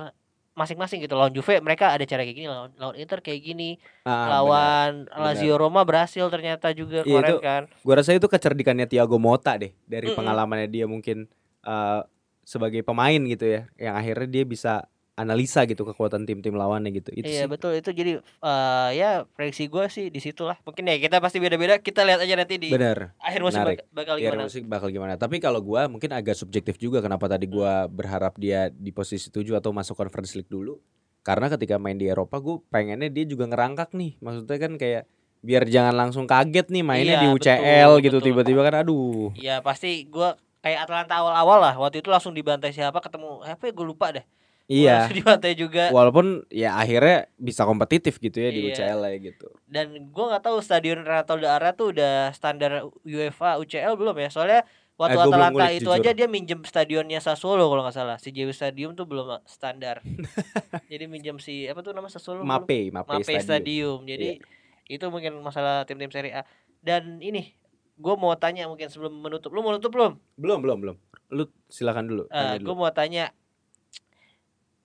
masing-masing 0.55 1.03
gitu 1.03 1.19
lawan 1.19 1.35
Juve 1.35 1.59
mereka 1.59 1.91
ada 1.91 2.07
cara 2.07 2.23
kayak 2.23 2.37
gini 2.39 2.47
lawan, 2.47 2.71
lawan 2.79 2.95
Inter 2.95 3.19
kayak 3.19 3.43
gini 3.43 3.75
ah, 4.07 4.39
lawan 4.39 5.03
bener, 5.05 5.19
Lazio 5.19 5.51
bener. 5.51 5.59
Roma 5.59 5.81
berhasil 5.83 6.25
ternyata 6.31 6.71
juga 6.71 7.03
kemarin 7.03 7.35
itu, 7.35 7.37
kan 7.43 7.61
gua 7.83 7.95
rasa 7.99 8.15
itu 8.15 8.25
kecerdikannya 8.31 8.87
Thiago 8.87 9.19
Motta 9.19 9.59
deh 9.59 9.75
dari 9.83 10.07
mm 10.07 10.15
-mm. 10.15 10.19
pengalamannya 10.23 10.69
dia 10.71 10.87
mungkin 10.87 11.27
uh, 11.67 12.07
sebagai 12.47 12.87
pemain 12.87 13.19
gitu 13.19 13.43
ya 13.43 13.61
yang 13.75 13.99
akhirnya 13.99 14.27
dia 14.31 14.43
bisa 14.47 14.87
analisa 15.16 15.63
gitu 15.63 15.88
kekuatan 15.88 16.28
tim-tim 16.28 16.51
lawannya 16.51 16.91
gitu. 16.91 17.09
Itu 17.16 17.28
iya 17.28 17.47
sih. 17.47 17.49
betul 17.49 17.72
itu 17.80 17.89
jadi 17.95 18.20
uh, 18.43 18.89
ya 18.91 19.24
prediksi 19.32 19.72
gue 19.72 19.88
sih 19.88 20.11
di 20.11 20.20
situlah. 20.20 20.59
Mungkin 20.68 20.91
ya 20.91 20.99
kita 20.99 21.24
pasti 21.24 21.39
beda-beda. 21.39 21.80
Kita 21.80 22.03
lihat 22.03 22.20
aja 22.20 22.36
nanti 22.36 22.59
di 22.59 22.70
Bener. 22.70 23.16
akhir 23.24 23.41
musim 23.41 23.63
bak 23.63 23.88
bakal 23.95 24.16
gimana. 24.20 24.43
Akhir 24.43 24.47
musim 24.51 24.63
bakal 24.68 24.89
gimana. 24.91 25.13
Tapi 25.16 25.39
kalau 25.39 25.63
gue 25.63 25.82
mungkin 25.88 26.11
agak 26.11 26.36
subjektif 26.36 26.76
juga 26.76 26.99
kenapa 26.99 27.32
tadi 27.32 27.47
gue 27.47 27.72
hmm. 27.88 27.91
berharap 27.95 28.36
dia 28.36 28.68
di 28.68 28.91
posisi 28.91 29.32
7 29.32 29.55
atau 29.55 29.72
masuk 29.72 29.95
Conference 29.95 30.36
League 30.36 30.51
dulu. 30.51 30.78
Karena 31.26 31.49
ketika 31.49 31.80
main 31.82 31.97
di 31.97 32.11
Eropa 32.11 32.38
gue 32.38 32.61
pengennya 32.68 33.07
dia 33.07 33.24
juga 33.24 33.47
ngerangkak 33.47 33.95
nih. 33.95 34.20
Maksudnya 34.20 34.57
kan 34.59 34.74
kayak 34.76 35.03
biar 35.45 35.63
jangan 35.70 35.95
langsung 35.95 36.26
kaget 36.26 36.74
nih 36.74 36.84
mainnya 36.84 37.22
iya, 37.22 37.24
di 37.24 37.28
UCL 37.30 37.91
betul, 38.01 38.05
gitu 38.09 38.18
tiba-tiba 38.20 38.61
kan 38.68 38.84
aduh. 38.84 39.32
Iya 39.38 39.61
pasti 39.61 40.09
gue 40.09 40.30
kayak 40.66 40.89
Atlanta 40.89 41.22
awal-awal 41.22 41.61
lah 41.61 41.76
waktu 41.78 42.01
itu 42.01 42.09
langsung 42.09 42.34
dibantai 42.34 42.74
siapa 42.74 42.97
ketemu 42.97 43.45
apa 43.45 43.70
ya 43.70 43.72
gue 43.72 43.86
lupa 43.86 44.09
deh 44.09 44.26
Iya. 44.66 45.13
Di 45.13 45.22
pantai 45.22 45.53
juga. 45.53 45.93
Walaupun 45.93 46.49
ya 46.49 46.74
akhirnya 46.78 47.30
bisa 47.38 47.66
kompetitif 47.70 48.18
gitu 48.18 48.41
ya 48.41 48.49
iya. 48.49 48.55
di 48.55 48.59
UCL 48.74 48.99
ya 49.05 49.18
gitu. 49.22 49.47
Dan 49.70 50.09
gue 50.09 50.26
nggak 50.26 50.41
tahu 50.41 50.57
stadion 50.61 51.05
Renato 51.05 51.38
Daara 51.38 51.78
tuh 51.78 51.93
udah 51.93 52.34
standar 52.34 52.89
UEFA 53.05 53.61
UCL 53.61 53.93
belum 53.93 54.18
ya? 54.18 54.30
Soalnya 54.34 54.61
waktu 54.97 55.20
eh, 55.22 55.26
Atalanta 55.28 55.66
itu 55.70 55.91
jujur. 55.91 56.01
aja 56.01 56.11
dia 56.18 56.28
minjem 56.32 56.66
stadionnya 56.66 57.22
Sassuolo 57.22 57.70
kalau 57.70 57.86
nggak 57.86 57.95
salah. 57.95 58.18
Si 58.18 58.34
JW 58.34 58.49
Stadium 58.57 58.97
tuh 58.97 59.05
belum 59.05 59.38
standar. 59.45 60.01
Jadi 60.91 61.05
minjem 61.05 61.38
si 61.38 61.70
apa 61.70 61.86
tuh 61.86 61.93
nama 61.93 62.09
Sassuolo? 62.09 62.41
Mape, 62.41 62.89
Mape, 62.89 63.22
Mape 63.22 63.38
Stadium. 63.38 63.45
Stadium. 63.45 63.99
Jadi 64.09 64.30
yeah. 64.41 64.95
itu 64.97 65.05
mungkin 65.13 65.38
masalah 65.45 65.86
tim-tim 65.86 66.09
Serie 66.09 66.41
A. 66.41 66.41
Dan 66.82 67.22
ini 67.22 67.53
gue 68.01 68.16
mau 68.18 68.34
tanya 68.34 68.66
mungkin 68.66 68.89
sebelum 68.89 69.13
menutup. 69.13 69.53
Lu 69.53 69.61
mau 69.61 69.78
nutup 69.78 69.93
belum? 69.93 70.18
Belum, 70.41 70.57
belum, 70.57 70.78
belum. 70.82 70.97
Lu 71.30 71.53
silakan 71.70 72.09
dulu. 72.09 72.24
Uh, 72.34 72.57
gue 72.57 72.76
mau 72.76 72.89
tanya 72.89 73.30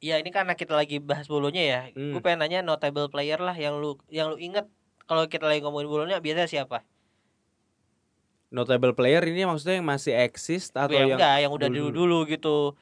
ya 0.00 0.16
ini 0.16 0.32
karena 0.32 0.56
kita 0.56 0.72
lagi 0.72 0.96
bahas 0.98 1.28
bulunya 1.28 1.62
ya. 1.62 1.80
Hmm. 1.92 2.16
gue 2.16 2.20
pengen 2.24 2.40
nanya 2.40 2.64
notable 2.64 3.12
player 3.12 3.36
lah 3.36 3.52
yang 3.52 3.78
lu 3.78 4.00
yang 4.08 4.32
lu 4.32 4.40
inget 4.40 4.66
kalau 5.04 5.28
kita 5.28 5.44
lagi 5.44 5.60
ngomongin 5.60 5.88
bulunya 5.88 6.16
biasanya 6.18 6.48
siapa? 6.48 6.82
Notable 8.50 8.96
player 8.96 9.22
ini 9.22 9.46
maksudnya 9.46 9.78
yang 9.78 9.86
masih 9.86 10.16
eksis 10.16 10.74
atau 10.74 10.90
ya, 10.90 11.06
yang 11.06 11.20
enggak 11.20 11.36
yang 11.44 11.52
udah 11.52 11.68
dulu 11.70 11.88
dulu 11.92 12.18
gitu. 12.26 12.74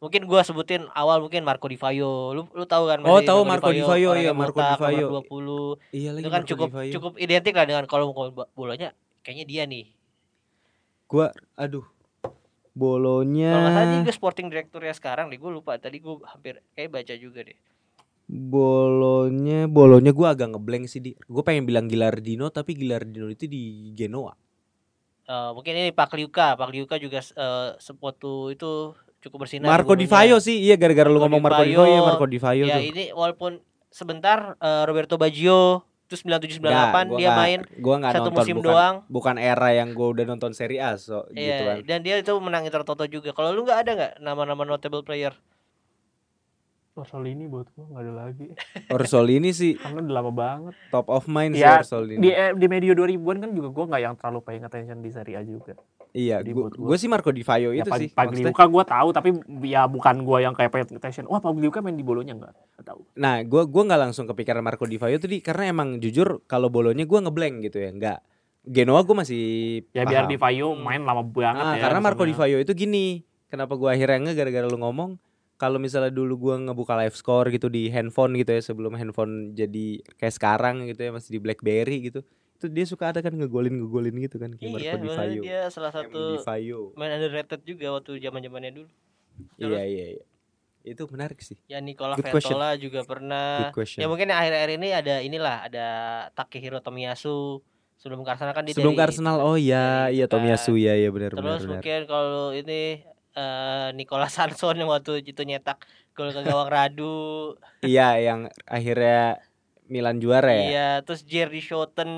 Mungkin 0.00 0.24
gua 0.24 0.40
sebutin 0.44 0.88
awal 0.96 1.20
mungkin 1.20 1.44
Marco 1.44 1.68
Di 1.68 1.76
Vaio 1.76 2.32
lu 2.32 2.42
lu 2.52 2.64
tahu 2.64 2.88
kan 2.88 3.04
oh 3.04 3.20
tahu 3.20 3.44
Marco 3.46 3.70
Di 3.70 3.84
Vaio 3.84 4.16
iya 4.16 4.32
Marco 4.32 4.58
Di 4.58 4.76
Vaio 4.76 5.22
20 5.28 5.92
iya 5.92 6.10
lagi 6.16 6.24
itu 6.24 6.30
kan 6.32 6.42
Marco 6.42 6.50
cukup 6.56 6.68
cukup 6.88 7.12
identik 7.20 7.54
lah 7.54 7.64
dengan 7.68 7.84
kalau 7.84 8.10
mau 8.10 8.32
bolanya 8.56 8.96
kayaknya 9.22 9.44
dia 9.46 9.62
nih. 9.68 9.92
Gua 11.06 11.30
aduh 11.54 11.84
Bolonya. 12.70 13.52
Kalau 13.52 13.70
salah 13.74 14.02
dia 14.06 14.14
sporting 14.14 14.48
director 14.48 14.80
ya 14.80 14.94
sekarang 14.94 15.26
deh, 15.28 15.38
gue 15.38 15.50
lupa. 15.50 15.74
Tadi 15.76 15.98
gue 15.98 16.22
hampir 16.26 16.62
kayak 16.78 16.90
baca 16.90 17.14
juga 17.18 17.42
deh. 17.42 17.58
Bolonya, 18.30 19.66
bolonya 19.66 20.14
gue 20.14 20.26
agak 20.26 20.54
ngeblank 20.54 20.86
sih 20.86 21.02
di. 21.02 21.10
Gue 21.26 21.42
pengen 21.42 21.66
bilang 21.66 21.90
Gilardino 21.90 22.46
tapi 22.54 22.78
Gilardino 22.78 23.26
itu 23.26 23.50
di 23.50 23.90
Genoa. 23.98 24.34
Uh, 25.30 25.54
mungkin 25.54 25.74
ini 25.78 25.90
Pak 25.94 26.14
Liuka, 26.14 26.58
Pak 26.58 26.70
Liuka 26.74 26.98
juga 26.98 27.22
uh, 27.38 27.78
sepotu 27.78 28.50
itu 28.50 28.94
cukup 29.22 29.46
bersinar. 29.46 29.70
Marco 29.70 29.94
Di 29.94 30.06
Vaio 30.10 30.42
sih, 30.42 30.58
iya 30.58 30.74
gara-gara 30.74 31.06
lu 31.06 31.22
ngomong 31.22 31.38
Marco 31.38 31.62
Di 31.62 31.74
Vaio, 31.76 32.02
Marco 32.02 32.26
Di 32.26 32.38
Vaio 32.42 32.64
ya, 32.66 32.78
tuh. 32.78 32.82
ini 32.82 33.04
walaupun 33.14 33.62
sebentar 33.90 34.58
uh, 34.58 34.82
Roberto 34.86 35.18
Baggio 35.18 35.86
itu 36.10 36.26
97 36.26 36.58
98 36.58 37.14
dia 37.14 37.30
gak, 37.30 37.38
main 37.38 37.60
gua 37.78 37.94
gak 38.02 38.12
satu 38.18 38.34
nonton, 38.34 38.42
musim 38.42 38.56
bukan, 38.58 38.66
doang. 38.66 38.94
Bukan 39.06 39.36
era 39.38 39.68
yang 39.70 39.94
gue 39.94 40.08
udah 40.10 40.24
nonton 40.26 40.50
Serie 40.50 40.82
A 40.82 40.98
so 40.98 41.22
iya, 41.30 41.38
gitu 41.38 41.62
kan. 41.62 41.76
Dan 41.86 41.98
dia 42.02 42.18
itu 42.18 42.34
menang 42.42 42.66
Intertoto 42.66 43.06
juga. 43.06 43.30
Kalau 43.30 43.54
lu 43.54 43.62
nggak 43.62 43.78
ada 43.86 43.90
nggak 43.94 44.12
nama-nama 44.18 44.66
notable 44.66 45.06
player? 45.06 45.30
Orsolini 46.98 47.46
buat 47.46 47.70
gua 47.78 47.86
nggak 47.94 48.02
ada 48.02 48.12
lagi. 48.26 48.46
Orsolini 48.98 49.54
sih 49.54 49.78
karena 49.78 50.02
udah 50.02 50.14
lama 50.18 50.32
banget. 50.34 50.74
Top 50.90 51.06
of 51.06 51.30
mind 51.30 51.54
ya, 51.54 51.78
sih 51.78 51.86
Orsolini. 51.86 52.18
Di 52.26 52.30
eh, 52.34 52.50
di 52.58 52.66
medio 52.66 52.92
2000-an 52.98 53.36
kan 53.46 53.50
juga 53.54 53.68
gua 53.70 53.84
nggak 53.94 54.02
yang 54.02 54.14
terlalu 54.18 54.40
paying 54.42 54.64
attention 54.66 54.98
di 54.98 55.10
Serie 55.14 55.38
A 55.38 55.46
juga. 55.46 55.78
Iya, 56.10 56.42
gue 56.42 56.96
sih 56.98 57.06
Marco 57.06 57.30
Di 57.30 57.46
Vaio 57.46 57.70
ya, 57.70 57.86
itu 57.86 57.90
sih. 57.94 58.10
Pagliuca 58.10 58.66
gue 58.66 58.84
tahu, 58.84 59.08
tapi 59.14 59.28
ya 59.62 59.86
bukan 59.86 60.26
gue 60.26 60.38
yang 60.42 60.54
kayak 60.58 60.70
pengen 60.74 60.98
attention. 60.98 61.30
Wah, 61.30 61.38
Pagliuca 61.38 61.78
main 61.78 61.94
di 61.94 62.02
bolonya 62.02 62.34
enggak? 62.34 62.54
tahu. 62.80 63.04
Nah, 63.20 63.44
gue 63.44 63.62
gua 63.68 63.82
nggak 63.92 64.00
langsung 64.08 64.24
kepikiran 64.24 64.64
Marco 64.64 64.88
Di 64.88 64.96
Vaio 64.96 65.20
tuh 65.20 65.30
di 65.30 65.38
karena 65.44 65.70
emang 65.70 66.00
jujur 66.00 66.42
kalau 66.48 66.72
bolonya 66.72 67.04
gue 67.04 67.18
ngeblank 67.20 67.54
gitu 67.70 67.78
ya, 67.78 67.90
enggak. 67.92 68.18
Genoa 68.66 69.00
gue 69.06 69.16
masih 69.16 69.44
ya 69.92 70.04
paham. 70.04 70.10
biar 70.12 70.24
Di 70.26 70.36
Vaio 70.40 70.74
main 70.74 71.04
lama 71.04 71.22
banget 71.22 71.64
nah, 71.64 71.76
ya. 71.78 71.82
Karena 71.86 72.00
Marco 72.02 72.24
Di 72.26 72.34
Vaio 72.34 72.58
itu 72.58 72.72
gini, 72.74 73.22
kenapa 73.46 73.76
gue 73.76 73.88
akhirnya 73.88 74.30
nge 74.30 74.32
gara-gara 74.34 74.66
lu 74.66 74.80
ngomong 74.80 75.20
kalau 75.60 75.76
misalnya 75.76 76.08
dulu 76.08 76.40
gue 76.40 76.54
ngebuka 76.72 76.96
live 77.04 77.12
score 77.12 77.52
gitu 77.52 77.68
di 77.68 77.92
handphone 77.92 78.32
gitu 78.40 78.56
ya 78.56 78.64
sebelum 78.64 78.96
handphone 78.96 79.52
jadi 79.52 80.00
kayak 80.16 80.32
sekarang 80.32 80.88
gitu 80.88 81.04
ya 81.04 81.12
masih 81.12 81.36
di 81.36 81.40
BlackBerry 81.44 82.08
gitu 82.08 82.24
itu 82.60 82.68
dia 82.68 82.84
suka 82.84 83.08
ada 83.08 83.24
kan 83.24 83.32
ngegolin 83.32 83.72
ngegolin 83.72 84.12
gitu 84.20 84.36
kan 84.36 84.52
kayak 84.52 84.84
iya, 84.84 84.92
Di 85.00 85.40
dia 85.40 85.60
salah 85.72 85.88
satu 85.88 86.44
main 86.92 87.16
underrated 87.16 87.64
juga 87.64 87.96
waktu 87.96 88.20
zaman 88.20 88.44
zamannya 88.44 88.84
dulu. 88.84 88.90
Iya 89.56 89.80
iya 89.88 90.06
iya. 90.20 90.24
Itu 90.84 91.08
menarik 91.08 91.40
sih. 91.40 91.56
Ya 91.64 91.80
Nicola 91.80 92.20
Ventola 92.20 92.76
juga 92.76 93.00
pernah. 93.08 93.72
Ya 93.96 94.04
mungkin 94.12 94.28
akhir-akhir 94.28 94.70
ini 94.76 94.88
ada 94.92 95.14
inilah 95.24 95.56
ada 95.72 95.88
Takehiro 96.36 96.84
Tomiyasu 96.84 97.64
sebelum 97.96 98.20
ke 98.24 98.30
Arsenal 98.32 98.52
kan 98.52 98.64
dia 98.68 98.76
sebelum 98.76 98.96
ke 98.96 99.04
Arsenal 99.08 99.40
oh 99.40 99.56
iya 99.56 100.12
iya 100.12 100.28
Tomiyasu 100.28 100.76
ya 100.76 100.96
iya 101.00 101.08
benar 101.08 101.32
benar. 101.36 101.56
Terus 101.56 101.64
benar. 101.64 101.72
mungkin 101.80 102.00
kalau 102.04 102.52
ini 102.52 103.04
uh, 103.36 103.88
Nicola 103.96 104.28
Sanson 104.32 104.76
yang 104.76 104.92
waktu 104.92 105.24
itu 105.24 105.40
nyetak 105.48 105.84
gol 106.12 106.32
ke 106.32 106.44
gawang 106.44 106.68
Radu. 106.68 107.56
iya 107.80 108.20
yang 108.20 108.52
akhirnya 108.68 109.40
Milan 109.90 110.22
juara 110.22 110.54
ya? 110.54 110.64
Iya, 110.70 110.88
terus 111.02 111.26
Jerry 111.26 111.58
Schouten. 111.58 112.10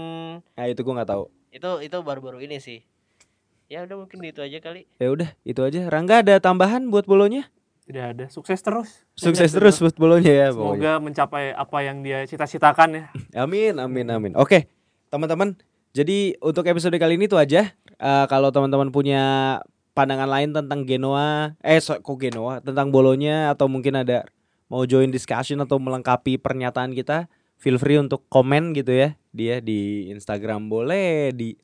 Nah, 0.45 0.67
itu 0.69 0.85
gua 0.85 1.01
nggak 1.01 1.11
tahu. 1.11 1.25
Itu 1.49 1.81
itu 1.81 1.97
baru-baru 2.05 2.45
ini 2.45 2.61
sih. 2.61 2.85
Ya 3.73 3.89
udah 3.89 4.05
mungkin 4.05 4.21
itu 4.21 4.45
aja 4.45 4.61
kali. 4.61 4.85
Ya 5.01 5.09
udah, 5.09 5.33
itu 5.49 5.61
aja. 5.65 5.89
Rangga 5.89 6.21
ada 6.21 6.37
tambahan 6.37 6.93
buat 6.93 7.09
bolonya? 7.09 7.49
Tidak 7.89 8.05
ada. 8.05 8.25
Sukses 8.29 8.61
terus. 8.61 9.09
Sukses, 9.17 9.49
terus 9.49 9.81
buat 9.81 9.97
bolonya 9.97 10.29
ya. 10.29 10.49
Semoga 10.53 10.77
pokoknya. 10.77 10.93
mencapai 11.01 11.45
apa 11.57 11.79
yang 11.81 12.05
dia 12.05 12.21
cita-citakan 12.29 12.89
ya. 12.93 13.05
amin, 13.49 13.81
amin, 13.81 14.07
amin. 14.13 14.33
Oke, 14.37 14.69
teman-teman. 15.09 15.57
Jadi 15.97 16.37
untuk 16.45 16.69
episode 16.69 16.95
kali 17.01 17.17
ini 17.17 17.25
itu 17.27 17.41
aja. 17.41 17.73
Uh, 17.97 18.29
kalau 18.29 18.53
teman-teman 18.53 18.93
punya 18.93 19.25
pandangan 19.93 20.29
lain 20.29 20.53
tentang 20.53 20.85
Genoa, 20.85 21.57
eh 21.61 21.81
so, 21.81 21.97
kok 21.97 22.17
Genoa, 22.21 22.61
tentang 22.61 22.89
bolonya 22.89 23.53
atau 23.53 23.69
mungkin 23.69 24.01
ada 24.01 24.25
mau 24.73 24.89
join 24.89 25.13
discussion 25.13 25.61
atau 25.61 25.77
melengkapi 25.77 26.41
pernyataan 26.41 26.97
kita, 26.97 27.29
feel 27.63 27.79
free 27.79 28.03
untuk 28.03 28.27
komen 28.27 28.75
gitu 28.75 28.91
ya 28.91 29.15
dia 29.31 29.63
di 29.63 30.11
Instagram 30.11 30.67
boleh 30.67 31.31
di 31.31 31.55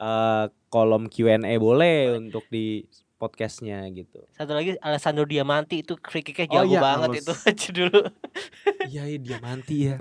uh, 0.00 0.48
kolom 0.72 1.12
Q&A 1.12 1.60
boleh 1.60 2.16
untuk 2.16 2.48
di 2.48 2.88
podcastnya 3.14 3.86
gitu. 3.94 4.26
Satu 4.34 4.52
lagi 4.52 4.74
Alessandro 4.82 5.24
Diamanti 5.24 5.86
itu 5.86 5.94
free 6.02 6.24
kicknya 6.26 6.50
oh 6.50 6.52
jago 6.60 6.66
oh, 6.66 6.72
iya, 6.74 6.80
banget 6.82 7.08
itu 7.22 7.32
aja 7.48 7.68
dulu. 7.70 8.00
Iya 8.90 9.02
iya 9.06 9.18
Diamanti 9.22 9.76
ya. 9.78 9.96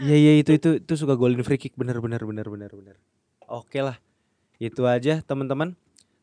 Iya 0.00 0.16
iya 0.16 0.32
itu 0.40 0.56
itu 0.56 0.68
itu 0.80 0.94
suka 0.96 1.14
golin 1.14 1.44
free 1.44 1.60
kick 1.60 1.76
bener 1.76 2.00
bener 2.00 2.24
bener 2.24 2.46
bener 2.48 2.70
bener. 2.72 2.96
Oke 3.46 3.84
lah. 3.84 4.00
Itu 4.58 4.88
aja 4.88 5.20
teman-teman. 5.22 5.76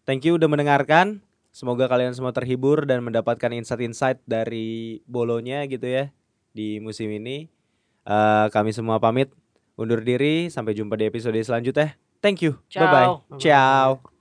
Thank 0.04 0.26
you 0.26 0.36
udah 0.36 0.50
mendengarkan. 0.50 1.22
Semoga 1.56 1.88
kalian 1.88 2.12
semua 2.12 2.36
terhibur 2.36 2.84
dan 2.84 3.00
mendapatkan 3.00 3.48
insight-insight 3.56 4.20
dari 4.28 5.00
bolonya 5.08 5.64
gitu 5.72 5.88
ya 5.88 6.12
di 6.52 6.84
musim 6.84 7.08
ini. 7.16 7.48
Uh, 8.06 8.48
kami 8.54 8.70
semua 8.72 9.02
pamit 9.02 9.34
undur 9.76 10.00
diri 10.00 10.48
sampai 10.48 10.78
jumpa 10.78 10.96
di 10.96 11.10
episode 11.10 11.38
selanjutnya. 11.42 11.98
Thank 12.24 12.46
you. 12.46 12.58
Bye 12.74 12.88
bye. 12.90 13.10
Ciao. 13.42 14.15